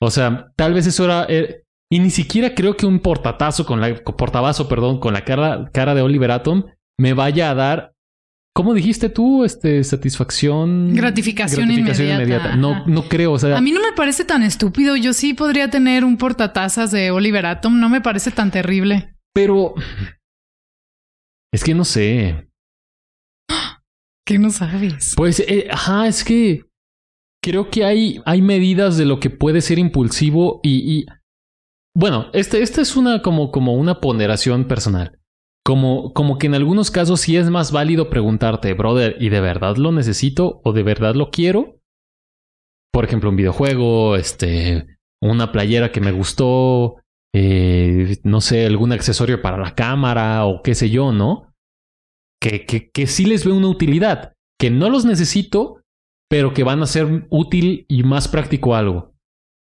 O 0.00 0.10
sea, 0.10 0.52
tal 0.56 0.74
vez 0.74 0.86
eso 0.86 1.04
era. 1.04 1.26
Eh, 1.28 1.62
y 1.92 1.98
ni 1.98 2.10
siquiera 2.10 2.54
creo 2.54 2.76
que 2.76 2.86
un 2.86 3.00
portatazo 3.00 3.66
con 3.66 3.80
la. 3.80 3.94
portabazo, 3.94 4.68
perdón, 4.68 5.00
con 5.00 5.12
la 5.12 5.24
cara, 5.24 5.70
cara 5.72 5.94
de 5.94 6.02
Oliver 6.02 6.30
Atom 6.30 6.64
me 6.98 7.14
vaya 7.14 7.50
a 7.50 7.54
dar 7.54 7.94
¿Cómo 8.52 8.74
dijiste 8.74 9.08
tú? 9.08 9.44
Este, 9.44 9.84
satisfacción. 9.84 10.92
Gratificación, 10.94 11.70
inmediata. 11.70 12.56
No, 12.56 12.84
no 12.86 13.08
creo. 13.08 13.32
O 13.32 13.38
sea, 13.38 13.56
a 13.56 13.60
mí 13.60 13.70
no 13.70 13.80
me 13.80 13.92
parece 13.92 14.24
tan 14.24 14.42
estúpido. 14.42 14.96
Yo 14.96 15.12
sí 15.12 15.34
podría 15.34 15.70
tener 15.70 16.04
un 16.04 16.16
portatazas 16.16 16.90
de 16.90 17.10
Oliver 17.12 17.46
Atom. 17.46 17.78
No 17.78 17.88
me 17.88 18.00
parece 18.00 18.30
tan 18.32 18.50
terrible. 18.50 19.14
Pero. 19.32 19.74
Es 21.52 21.62
que 21.62 21.74
no 21.74 21.84
sé. 21.84 22.49
¿Qué 24.30 24.38
no 24.38 24.50
sabes? 24.50 25.14
Pues, 25.16 25.40
eh, 25.40 25.66
ajá, 25.72 26.06
es 26.06 26.22
que 26.22 26.62
creo 27.42 27.68
que 27.68 27.84
hay, 27.84 28.22
hay 28.24 28.42
medidas 28.42 28.96
de 28.96 29.04
lo 29.04 29.18
que 29.18 29.28
puede 29.28 29.60
ser 29.60 29.80
impulsivo 29.80 30.60
y. 30.62 31.04
Bueno, 31.96 32.26
este, 32.32 32.62
esta 32.62 32.80
es 32.80 32.94
una 32.94 33.22
como, 33.22 33.50
como 33.50 33.74
una 33.74 34.00
ponderación 34.00 34.68
personal. 34.68 35.18
Como, 35.66 36.12
como 36.12 36.38
que 36.38 36.46
en 36.46 36.54
algunos 36.54 36.92
casos 36.92 37.22
sí 37.22 37.36
es 37.36 37.50
más 37.50 37.72
válido 37.72 38.08
preguntarte, 38.08 38.72
brother, 38.74 39.16
¿y 39.18 39.30
de 39.30 39.40
verdad 39.40 39.74
lo 39.78 39.90
necesito 39.90 40.60
o 40.62 40.72
de 40.72 40.84
verdad 40.84 41.16
lo 41.16 41.32
quiero? 41.32 41.80
Por 42.92 43.04
ejemplo, 43.04 43.30
un 43.30 43.36
videojuego, 43.36 44.14
este, 44.14 44.86
una 45.20 45.50
playera 45.50 45.90
que 45.90 46.00
me 46.00 46.12
gustó, 46.12 46.98
eh, 47.34 48.18
no 48.22 48.40
sé, 48.40 48.64
algún 48.64 48.92
accesorio 48.92 49.42
para 49.42 49.58
la 49.58 49.74
cámara 49.74 50.46
o 50.46 50.62
qué 50.62 50.76
sé 50.76 50.88
yo, 50.88 51.10
¿no? 51.10 51.49
Que, 52.40 52.64
que, 52.64 52.90
que 52.90 53.06
sí 53.06 53.26
les 53.26 53.44
veo 53.44 53.54
una 53.54 53.68
utilidad, 53.68 54.32
que 54.58 54.70
no 54.70 54.88
los 54.88 55.04
necesito, 55.04 55.82
pero 56.28 56.54
que 56.54 56.64
van 56.64 56.82
a 56.82 56.86
ser 56.86 57.26
útil 57.28 57.84
y 57.88 58.02
más 58.02 58.28
práctico 58.28 58.74
algo. 58.74 59.12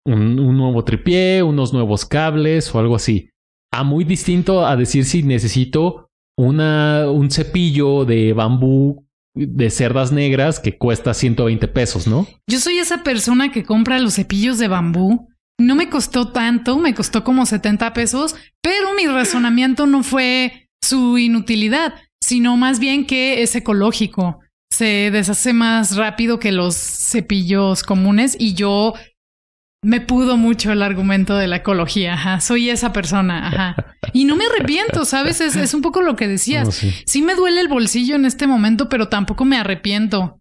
Un, 0.05 0.39
un 0.39 0.57
nuevo 0.57 0.85
tripié, 0.85 1.43
unos 1.43 1.73
nuevos 1.73 2.05
cables 2.05 2.75
o 2.75 2.79
algo 2.79 2.97
así 2.97 3.31
a 3.77 3.85
muy 3.85 4.05
distinto 4.05 4.67
a 4.67 4.75
decir 4.77 5.05
si 5.05 5.23
necesito 5.23 6.09
una, 6.39 7.11
un 7.11 7.31
cepillo 7.31 8.05
de 8.05 8.33
bambú 8.33 9.07
de 9.35 9.69
cerdas 9.69 10.13
negras 10.13 10.61
que 10.61 10.79
cuesta 10.79 11.13
120 11.13 11.69
pesos, 11.69 12.07
¿no? 12.07 12.27
Yo 12.49 12.59
soy 12.59 12.79
esa 12.79 13.03
persona 13.03 13.53
que 13.53 13.65
compra 13.65 13.99
los 13.99 14.15
cepillos 14.15 14.59
de 14.59 14.69
bambú. 14.69 15.29
No 15.59 15.75
me 15.75 15.91
costó 15.91 16.33
tanto, 16.33 16.79
me 16.79 16.95
costó 16.95 17.23
como 17.23 17.45
70 17.45 17.93
pesos, 17.93 18.35
pero 18.63 18.95
mi 18.95 19.07
razonamiento 19.07 19.87
no 19.87 20.03
fue 20.03 20.71
su 20.83 21.19
inutilidad, 21.19 21.95
sino 22.23 22.57
más 22.57 22.79
bien 22.79 23.07
que 23.07 23.43
es 23.43 23.55
ecológico. 23.55 24.41
se 24.71 25.11
deshace 25.11 25.53
más 25.53 25.97
rápido 25.97 26.39
que 26.39 26.53
los 26.53 26.77
cepillos 26.77 27.83
comunes 27.83 28.37
y 28.39 28.55
yo 28.55 28.95
me 29.83 30.01
pudo 30.01 30.37
mucho 30.37 30.73
el 30.73 30.83
argumento 30.83 31.37
de 31.37 31.47
la 31.47 31.57
ecología. 31.57 32.15
Ajá. 32.15 32.41
Soy 32.41 32.71
esa 32.71 32.93
persona. 32.93 33.47
Ajá. 33.47 33.97
Y 34.13 34.25
no 34.25 34.35
me 34.35 34.45
arrepiento, 34.47 35.05
¿sabes? 35.05 35.41
Es, 35.41 35.55
es 35.55 35.75
un 35.75 35.83
poco 35.83 36.03
lo 36.03 36.17
que 36.17 36.27
decías. 36.27 36.67
No, 36.67 36.73
sí. 36.73 36.93
sí 37.07 37.23
me 37.23 37.37
duele 37.37 37.61
el 37.61 37.69
bolsillo 37.69 38.17
en 38.17 38.25
este 38.25 38.47
momento, 38.49 38.89
pero 38.89 39.09
tampoco 39.09 39.45
me 39.45 39.57
arrepiento. 39.57 40.41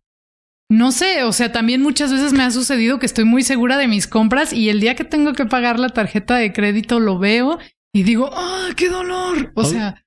No 0.70 0.92
sé, 0.92 1.24
o 1.24 1.32
sea, 1.32 1.52
también 1.52 1.84
muchas 1.84 2.12
veces 2.12 2.34
me 2.34 2.42
ha 2.42 2.50
sucedido 2.50 2.98
que 2.98 3.06
estoy 3.06 3.24
muy 3.24 3.44
segura 3.44 3.78
de 3.78 3.88
mis 3.88 4.08
compras 4.08 4.52
y 4.52 4.70
el 4.70 4.80
día 4.80 4.96
que 4.96 5.04
tengo 5.04 5.34
que 5.34 5.46
pagar 5.46 5.80
la 5.80 5.90
tarjeta 5.90 6.38
de 6.38 6.52
crédito 6.52 7.00
lo 7.00 7.20
veo 7.20 7.60
y 7.94 8.02
digo, 8.02 8.32
¡ah, 8.34 8.70
qué 8.76 8.90
dolor! 8.90 9.52
O 9.54 9.64
sea, 9.64 10.04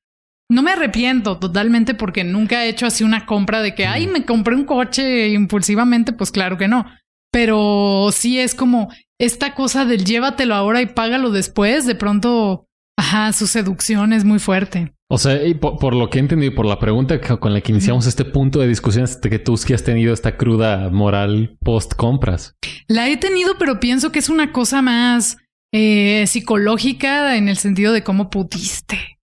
no 0.50 0.62
me 0.62 0.72
arrepiento 0.72 1.38
totalmente 1.38 1.94
porque 1.94 2.24
nunca 2.24 2.64
he 2.64 2.68
hecho 2.68 2.86
así 2.86 3.04
una 3.04 3.26
compra 3.26 3.60
de 3.60 3.74
que, 3.74 3.86
ay, 3.86 4.06
me 4.06 4.24
compré 4.24 4.54
un 4.54 4.64
coche 4.64 5.28
impulsivamente, 5.28 6.12
pues 6.12 6.30
claro 6.30 6.56
que 6.56 6.68
no. 6.68 6.86
Pero 7.30 8.08
sí 8.12 8.38
es 8.38 8.54
como 8.54 8.90
esta 9.20 9.54
cosa 9.54 9.84
del 9.84 10.04
llévatelo 10.04 10.54
ahora 10.54 10.80
y 10.80 10.86
págalo 10.86 11.30
después, 11.30 11.86
de 11.86 11.94
pronto, 11.94 12.66
ajá, 12.98 13.32
su 13.32 13.46
seducción 13.46 14.14
es 14.14 14.24
muy 14.24 14.38
fuerte. 14.38 14.94
O 15.10 15.18
sea, 15.18 15.46
y 15.46 15.54
por, 15.54 15.78
por 15.78 15.94
lo 15.94 16.08
que 16.08 16.18
he 16.18 16.20
entendido 16.20 16.52
y 16.52 16.54
por 16.54 16.66
la 16.66 16.78
pregunta 16.78 17.20
con 17.20 17.52
la 17.52 17.60
que 17.60 17.72
iniciamos 17.72 18.06
este 18.06 18.24
punto 18.24 18.60
de 18.60 18.68
discusión, 18.68 19.04
es 19.04 19.16
que 19.16 19.38
tú 19.38 19.56
sí 19.56 19.74
has 19.74 19.84
tenido 19.84 20.14
esta 20.14 20.36
cruda 20.36 20.88
moral 20.90 21.56
post 21.60 21.94
compras. 21.94 22.54
La 22.88 23.08
he 23.08 23.16
tenido, 23.16 23.56
pero 23.58 23.80
pienso 23.80 24.12
que 24.12 24.18
es 24.18 24.28
una 24.28 24.52
cosa 24.52 24.82
más 24.82 25.38
eh, 25.72 26.24
psicológica 26.26 27.36
en 27.36 27.48
el 27.48 27.56
sentido 27.56 27.92
de 27.92 28.02
cómo 28.02 28.30
pudiste. 28.30 29.17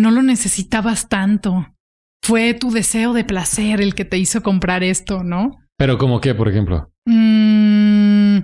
No 0.00 0.10
lo 0.10 0.22
necesitabas 0.22 1.10
tanto. 1.10 1.74
Fue 2.22 2.54
tu 2.54 2.70
deseo 2.70 3.12
de 3.12 3.24
placer 3.24 3.82
el 3.82 3.94
que 3.94 4.06
te 4.06 4.16
hizo 4.16 4.42
comprar 4.42 4.82
esto, 4.82 5.22
¿no? 5.22 5.58
Pero 5.76 5.98
como 5.98 6.22
que, 6.22 6.34
por 6.34 6.48
ejemplo. 6.48 6.90
Mm, 7.06 8.38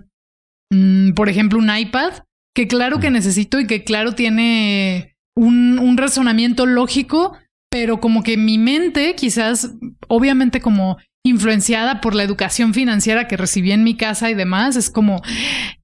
mm, 0.71 1.13
por 1.15 1.31
ejemplo, 1.31 1.59
un 1.59 1.75
iPad, 1.75 2.25
que 2.55 2.69
claro 2.69 3.01
que 3.01 3.11
necesito 3.11 3.59
y 3.59 3.67
que 3.67 3.85
claro 3.85 4.13
tiene 4.13 5.17
un, 5.35 5.79
un 5.79 5.97
razonamiento 5.97 6.67
lógico, 6.67 7.39
pero 7.71 8.01
como 8.01 8.23
que 8.23 8.37
mi 8.37 8.59
mente, 8.59 9.15
quizás, 9.15 9.75
obviamente 10.09 10.61
como 10.61 10.99
influenciada 11.25 12.03
por 12.03 12.15
la 12.15 12.23
educación 12.23 12.75
financiera 12.75 13.29
que 13.29 13.39
recibí 13.39 13.73
en 13.73 13.83
mi 13.83 13.97
casa 13.97 14.31
y 14.31 14.35
demás, 14.35 14.77
es 14.77 14.91
como, 14.91 15.23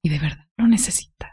y 0.03 0.09
de 0.09 0.19
verdad 0.19 0.47
lo 0.57 0.67
necesitas. 0.67 1.32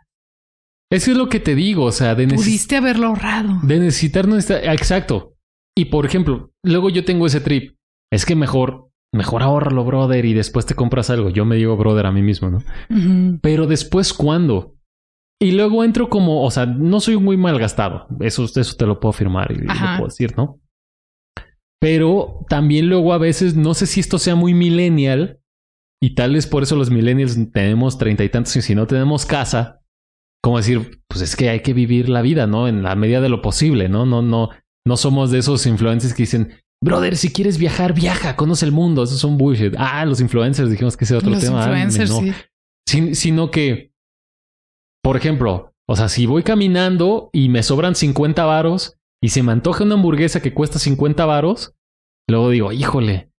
Eso 0.92 1.12
es 1.12 1.16
lo 1.16 1.28
que 1.28 1.38
te 1.38 1.54
digo, 1.54 1.84
o 1.84 1.92
sea, 1.92 2.14
de, 2.14 2.26
Pudiste 2.26 2.76
haberlo 2.76 3.08
ahorrado. 3.08 3.60
de 3.62 3.78
necesitar 3.78 4.26
no 4.26 4.36
exacto. 4.36 5.36
Y 5.76 5.86
por 5.86 6.04
ejemplo, 6.04 6.50
luego 6.64 6.90
yo 6.90 7.04
tengo 7.04 7.26
ese 7.26 7.40
trip. 7.40 7.76
Es 8.12 8.26
que 8.26 8.34
mejor, 8.34 8.90
mejor 9.14 9.42
ahórralo, 9.42 9.84
brother, 9.84 10.24
y 10.24 10.34
después 10.34 10.66
te 10.66 10.74
compras 10.74 11.08
algo. 11.10 11.30
Yo 11.30 11.44
me 11.44 11.56
digo 11.56 11.76
brother 11.76 12.06
a 12.06 12.12
mí 12.12 12.22
mismo, 12.22 12.50
¿no? 12.50 12.58
Pero 13.40 13.68
después, 13.68 14.12
¿cuándo? 14.12 14.74
Y 15.40 15.52
luego 15.52 15.84
entro 15.84 16.10
como, 16.10 16.42
o 16.42 16.50
sea, 16.50 16.66
no 16.66 16.98
soy 16.98 17.16
muy 17.16 17.36
malgastado. 17.36 18.08
Eso, 18.18 18.44
eso 18.44 18.76
te 18.76 18.86
lo 18.86 18.98
puedo 18.98 19.10
afirmar 19.10 19.52
y 19.52 19.58
lo 19.58 19.72
puedo 19.96 20.06
decir, 20.06 20.36
¿no? 20.36 20.60
Pero 21.80 22.44
también 22.48 22.88
luego 22.88 23.14
a 23.14 23.18
veces, 23.18 23.54
no 23.54 23.72
sé 23.74 23.86
si 23.86 24.00
esto 24.00 24.18
sea 24.18 24.34
muy 24.34 24.52
millennial, 24.52 25.40
y 26.02 26.14
tal 26.14 26.34
vez 26.34 26.46
por 26.46 26.62
eso 26.62 26.76
los 26.76 26.90
millennials 26.90 27.38
tenemos 27.52 27.96
treinta 27.96 28.24
y 28.24 28.28
tantos 28.28 28.56
y 28.56 28.62
si 28.62 28.74
no 28.74 28.86
tenemos 28.86 29.24
casa, 29.24 29.79
como 30.42 30.56
decir, 30.58 31.00
pues 31.08 31.22
es 31.22 31.36
que 31.36 31.48
hay 31.50 31.60
que 31.60 31.72
vivir 31.74 32.08
la 32.08 32.22
vida, 32.22 32.46
¿no? 32.46 32.68
En 32.68 32.82
la 32.82 32.94
medida 32.94 33.20
de 33.20 33.28
lo 33.28 33.42
posible, 33.42 33.88
¿no? 33.88 34.06
No, 34.06 34.22
no, 34.22 34.48
no 34.86 34.96
somos 34.96 35.30
de 35.30 35.38
esos 35.38 35.66
influencers 35.66 36.14
que 36.14 36.22
dicen, 36.22 36.54
brother, 36.82 37.16
si 37.16 37.32
quieres 37.32 37.58
viajar, 37.58 37.92
viaja, 37.94 38.36
conoce 38.36 38.64
el 38.64 38.72
mundo. 38.72 39.02
Eso 39.02 39.14
es 39.16 39.24
un 39.24 39.36
bullshit. 39.36 39.74
Ah, 39.76 40.04
los 40.06 40.20
influencers, 40.20 40.70
dijimos 40.70 40.96
que 40.96 41.04
ese 41.04 41.16
otro 41.16 41.30
Los 41.30 41.40
tema. 41.40 41.62
Ah, 41.64 41.66
influencers, 41.66 42.10
no. 42.10 42.20
sí. 42.20 42.32
Sin- 42.88 43.14
sino 43.14 43.50
que, 43.50 43.92
por 45.02 45.16
ejemplo, 45.16 45.74
o 45.88 45.96
sea, 45.96 46.08
si 46.08 46.26
voy 46.26 46.42
caminando 46.42 47.30
y 47.32 47.48
me 47.48 47.62
sobran 47.62 47.94
50 47.94 48.44
varos 48.44 48.96
y 49.22 49.28
se 49.30 49.42
me 49.42 49.52
antoja 49.52 49.84
una 49.84 49.94
hamburguesa 49.94 50.40
que 50.40 50.54
cuesta 50.54 50.78
50 50.78 51.24
varos, 51.26 51.74
luego 52.28 52.50
digo, 52.50 52.72
híjole, 52.72 53.30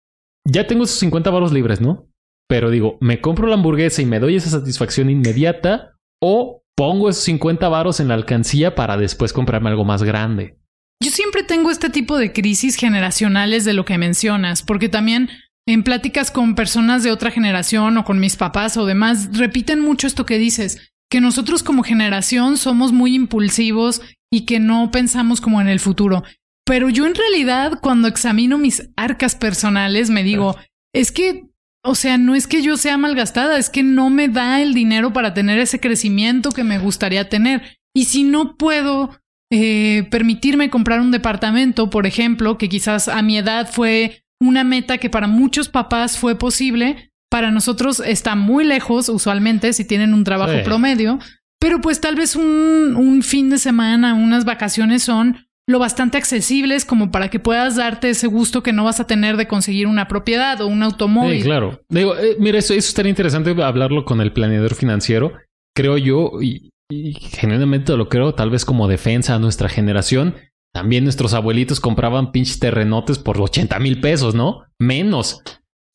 ya 0.48 0.68
tengo 0.68 0.84
esos 0.84 1.00
50 1.00 1.30
varos 1.32 1.52
libres, 1.52 1.82
¿no? 1.82 2.08
Pero 2.48 2.70
digo, 2.70 2.98
me 3.02 3.22
compro 3.22 3.48
la 3.48 3.56
hamburguesa 3.56 4.02
y 4.02 4.06
me 4.06 4.20
doy 4.20 4.36
esa 4.36 4.50
satisfacción 4.50 5.10
inmediata 5.10 5.98
o 6.22 6.61
pongo 6.82 7.12
esos 7.12 7.26
50 7.26 7.70
varos 7.70 8.00
en 8.00 8.08
la 8.08 8.16
alcancía 8.16 8.74
para 8.74 8.98
después 8.98 9.34
comprarme 9.34 9.70
algo 9.70 9.86
más 9.86 10.02
grande. 10.02 10.58
Yo 11.00 11.12
siempre 11.12 11.44
tengo 11.44 11.70
este 11.70 11.92
tipo 11.92 12.18
de 12.18 12.34
crisis 12.34 12.76
generacionales 12.76 13.66
de 13.66 13.74
lo 13.74 13.86
que 13.86 14.00
mencionas, 14.00 14.64
porque 14.64 14.90
también 14.90 15.30
en 15.68 15.84
pláticas 15.84 16.32
con 16.32 16.56
personas 16.56 17.04
de 17.04 17.12
otra 17.12 17.30
generación 17.30 18.00
o 18.00 18.04
con 18.04 18.20
mis 18.20 18.36
papás 18.36 18.78
o 18.78 18.88
demás, 18.88 19.38
repiten 19.38 19.80
mucho 19.80 20.08
esto 20.08 20.26
que 20.26 20.40
dices, 20.40 20.92
que 21.08 21.22
nosotros 21.22 21.62
como 21.62 21.84
generación 21.84 22.58
somos 22.58 22.92
muy 22.92 23.14
impulsivos 23.14 24.02
y 24.34 24.48
que 24.48 24.60
no 24.60 24.90
pensamos 24.90 25.40
como 25.40 25.62
en 25.62 25.68
el 25.68 25.80
futuro. 25.80 26.24
Pero 26.66 26.90
yo 26.90 27.06
en 27.06 27.14
realidad 27.14 27.74
cuando 27.80 28.08
examino 28.08 28.58
mis 28.58 28.90
arcas 28.98 29.36
personales 29.36 30.10
me 30.10 30.24
digo, 30.24 30.58
es 30.96 31.12
que, 31.12 31.51
o 31.84 31.96
sea, 31.96 32.18
no 32.18 32.36
es 32.36 32.48
que 32.48 32.62
yo 32.62 32.78
sea 32.78 32.98
malgastada, 32.98 33.58
es 33.58 33.70
que 33.70 33.84
no 33.84 34.10
me 34.10 34.28
da 34.28 34.62
el 34.62 34.74
dinero 34.74 35.14
para 35.14 35.34
tener 35.34 35.60
ese 35.60 35.80
crecimiento 35.80 36.52
que 36.52 36.64
me 36.64 36.78
gustaría 36.80 37.28
tener. 37.30 37.62
Y 37.96 38.06
si 38.06 38.24
no 38.24 38.56
puedo 38.56 39.18
eh, 39.52 40.08
permitirme 40.12 40.70
comprar 40.70 41.02
un 41.02 41.12
departamento, 41.12 41.90
por 41.90 42.06
ejemplo, 42.06 42.58
que 42.58 42.70
quizás 42.70 43.08
a 43.08 43.22
mi 43.22 43.38
edad 43.38 43.70
fue 43.72 44.24
una 44.42 44.64
meta 44.64 44.98
que 44.98 45.10
para 45.10 45.28
muchos 45.28 45.70
papás 45.70 46.18
fue 46.18 46.38
posible, 46.38 47.12
para 47.30 47.52
nosotros 47.52 48.02
está 48.06 48.36
muy 48.36 48.64
lejos 48.66 49.08
usualmente 49.10 49.74
si 49.74 49.86
tienen 49.86 50.14
un 50.14 50.24
trabajo 50.24 50.54
Sí. 50.54 50.64
promedio, 50.64 51.20
pero 51.60 51.80
pues 51.82 52.02
tal 52.02 52.16
vez 52.16 52.36
un, 52.36 52.96
un 52.98 53.24
fin 53.24 53.50
de 53.50 53.58
semana, 53.58 54.14
unas 54.14 54.46
vacaciones 54.46 55.04
son 55.04 55.48
lo 55.68 55.80
bastante 55.80 56.18
accesibles 56.18 56.86
como 56.86 57.12
para 57.12 57.30
que 57.30 57.40
puedas 57.40 57.76
darte 57.76 58.10
ese 58.10 58.28
gusto 58.28 58.64
que 58.64 58.74
no 58.74 58.84
vas 58.84 59.00
a 59.00 59.08
tener 59.08 59.38
de 59.38 59.48
conseguir 59.48 59.88
una 59.88 60.08
propiedad 60.08 60.60
o 60.62 60.68
un 60.68 60.84
automóvil. 60.84 61.40
Sí, 61.40 61.44
claro. 61.44 61.82
Digo, 61.90 62.18
eh, 62.18 62.36
mira, 62.40 62.60
eso, 62.60 62.74
eso 62.74 62.90
estaría 62.90 63.10
interesante 63.10 63.52
hablarlo 63.62 64.06
con 64.06 64.22
el 64.22 64.34
planeador 64.34 64.76
financiero. 64.76 65.34
Creo 65.76 65.98
yo, 65.98 66.42
y, 66.42 66.72
genuinamente 66.92 67.96
lo 67.96 68.10
creo, 68.10 68.36
tal 68.36 68.50
vez 68.50 68.66
como 68.66 68.88
defensa 68.88 69.36
a 69.36 69.40
nuestra 69.40 69.70
generación. 69.70 70.36
También 70.74 71.04
nuestros 71.04 71.34
abuelitos 71.34 71.80
compraban 71.80 72.32
pinches 72.32 72.60
terrenotes 72.60 73.20
por 73.20 73.40
80 73.40 73.78
mil 73.80 74.00
pesos, 74.00 74.36
¿no? 74.36 74.64
Menos. 74.80 75.42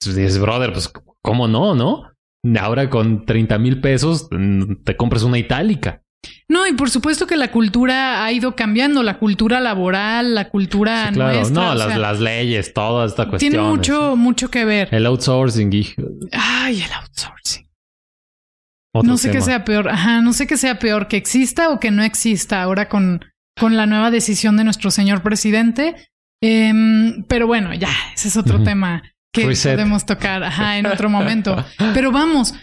Dices, 0.05 0.38
brother, 0.38 0.72
pues, 0.72 0.92
¿cómo 1.22 1.48
no, 1.48 1.74
no? 1.74 2.12
Ahora 2.61 2.88
con 2.88 3.24
30 3.26 3.59
mil 3.59 3.81
pesos 3.81 4.29
mm, 4.31 4.85
te 4.85 4.96
compras 4.96 5.22
una 5.22 5.38
itálica. 5.38 6.02
No, 6.48 6.66
y 6.66 6.72
por 6.74 6.90
supuesto 6.90 7.26
que 7.26 7.37
la 7.37 7.50
cultura 7.50 8.24
ha 8.24 8.33
ido 8.33 8.55
cambiando, 8.55 9.02
la 9.02 9.18
cultura 9.18 9.61
laboral, 9.61 10.35
la 10.35 10.48
cultura 10.48 11.09
Sí, 11.09 11.14
claro, 11.14 11.38
nuestra. 11.38 11.62
no, 11.62 11.74
las, 11.74 11.88
sea, 11.88 11.98
las 11.98 12.20
leyes, 12.20 12.72
toda 12.72 13.07
esta 13.07 13.29
cuestión. 13.29 13.52
tiene 13.52 13.66
mucho, 13.66 14.16
mucho 14.16 14.50
que 14.50 14.64
ver. 14.64 14.88
El 14.92 15.07
outsourcing. 15.07 15.70
Ay, 16.33 16.83
el 16.83 16.92
outsourcing. 16.92 17.68
otro 18.92 19.09
no 19.11 19.16
sé 19.16 19.31
qué 19.31 19.40
sea 19.40 19.64
peor. 19.64 19.88
Ajá, 19.88 20.20
no 20.20 20.33
sé 20.33 20.46
qué 20.46 20.57
sea 20.57 20.79
peor, 20.79 21.09
que 21.09 21.16
exista 21.16 21.70
o 21.70 21.81
que 21.81 21.90
no 21.90 22.02
exista 22.05 22.62
ahora 22.62 22.88
con, 22.88 23.24
con 23.59 23.76
la 23.76 23.87
nueva 23.87 24.11
decisión 24.11 24.57
de 24.57 24.64
nuestro 24.64 24.90
señor 24.90 25.22
presidente. 25.22 25.96
Em, 26.42 27.24
pero 27.24 27.46
bueno, 27.46 27.74
ya, 27.74 27.90
ese 28.14 28.29
es 28.29 28.37
otro 28.37 28.62
tema 28.62 29.02
que 29.33 29.46
Reset. 29.46 29.74
podemos 29.74 30.07
tocar 30.07 30.42
ajá, 30.44 30.79
en 30.79 30.87
otro 30.87 31.11
momento. 31.11 31.62
Pero 31.94 32.11
vamos, 32.12 32.55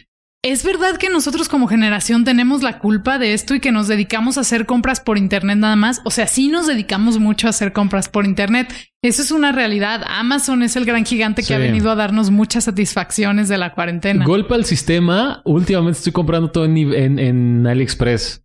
es 0.45 0.63
verdad 0.65 0.97
que 0.97 1.09
nosotros 1.09 1.47
como 1.47 1.67
generación 1.67 2.25
tenemos 2.25 2.61
la 2.61 2.79
culpa 2.79 3.17
de 3.17 3.33
esto 3.33 3.55
y 3.55 3.61
que 3.61 3.71
nos 3.71 3.87
dedicamos 3.87 4.37
a 4.37 4.41
hacer 4.41 4.65
compras 4.65 4.99
por 4.99 5.17
Internet 5.17 5.57
nada 5.57 5.77
más. 5.77 6.01
O 6.03 6.11
sea, 6.11 6.27
sí 6.27 6.49
nos 6.49 6.67
dedicamos 6.67 7.17
mucho 7.17 7.47
a 7.47 7.51
hacer 7.51 7.71
compras 7.71 8.09
por 8.09 8.25
Internet. 8.25 8.73
Eso 9.01 9.21
es 9.21 9.31
una 9.31 9.53
realidad. 9.53 10.03
Amazon 10.05 10.61
es 10.61 10.75
el 10.75 10.83
gran 10.85 11.05
gigante 11.05 11.41
que 11.43 11.47
Sí. 11.47 11.53
ha 11.53 11.57
venido 11.57 11.89
a 11.89 11.95
darnos 11.95 12.29
muchas 12.29 12.65
satisfacciones 12.65 13.47
de 13.47 13.57
la 13.57 13.73
cuarentena. 13.73 14.25
Golpe 14.25 14.53
al 14.55 14.65
sistema. 14.65 15.41
Últimamente 15.45 15.99
estoy 15.99 16.11
comprando 16.13 16.51
todo 16.51 16.65
en, 16.65 16.77
en, 16.77 17.19
en 17.19 17.65
AliExpress. 17.65 18.43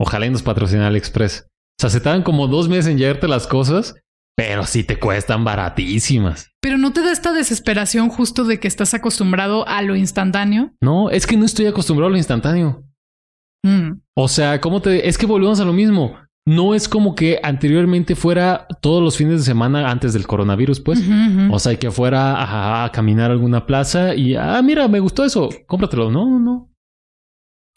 Ojalá 0.00 0.26
y 0.26 0.30
nos 0.30 0.42
patrocine 0.42 0.84
AliExpress. 0.84 1.46
O 1.46 1.80
sea, 1.80 1.90
se 1.90 2.00
tardan 2.00 2.22
como 2.22 2.48
dos 2.48 2.68
meses 2.70 2.86
en 2.86 2.96
llegarte 2.98 3.28
las 3.28 3.46
cosas, 3.46 3.94
pero 4.38 4.64
sí 4.66 4.84
te 4.84 5.00
cuestan 5.00 5.42
baratísimas. 5.42 6.52
Pero 6.60 6.78
no 6.78 6.92
te 6.92 7.02
da 7.02 7.10
esta 7.10 7.32
desesperación 7.32 8.08
justo 8.08 8.44
de 8.44 8.60
que 8.60 8.68
estás 8.68 8.94
acostumbrado 8.94 9.66
a 9.66 9.82
lo 9.82 9.96
instantáneo. 9.96 10.70
No, 10.80 11.10
es 11.10 11.26
que 11.26 11.36
no 11.36 11.44
estoy 11.44 11.66
acostumbrado 11.66 12.06
a 12.06 12.12
lo 12.12 12.18
instantáneo. 12.18 12.84
Mm. 13.64 13.94
O 14.14 14.28
sea, 14.28 14.60
¿cómo 14.60 14.80
te...? 14.80 15.08
Es 15.08 15.18
que 15.18 15.26
volvemos 15.26 15.58
a 15.58 15.64
lo 15.64 15.72
mismo. 15.72 16.14
No 16.46 16.76
es 16.76 16.88
como 16.88 17.16
que 17.16 17.40
anteriormente 17.42 18.14
fuera 18.14 18.68
todos 18.80 19.02
los 19.02 19.16
fines 19.16 19.40
de 19.40 19.44
semana 19.44 19.90
antes 19.90 20.12
del 20.12 20.28
coronavirus, 20.28 20.78
pues. 20.82 21.02
O 21.50 21.58
sea, 21.58 21.76
que 21.76 21.90
fuera 21.90 22.36
a, 22.36 22.84
a 22.84 22.92
caminar 22.92 23.32
a 23.32 23.34
alguna 23.34 23.66
plaza 23.66 24.14
y, 24.14 24.36
ah, 24.36 24.62
mira, 24.62 24.86
me 24.86 25.00
gustó 25.00 25.24
eso, 25.24 25.48
cómpratelo. 25.66 26.12
No, 26.12 26.38
no. 26.38 26.72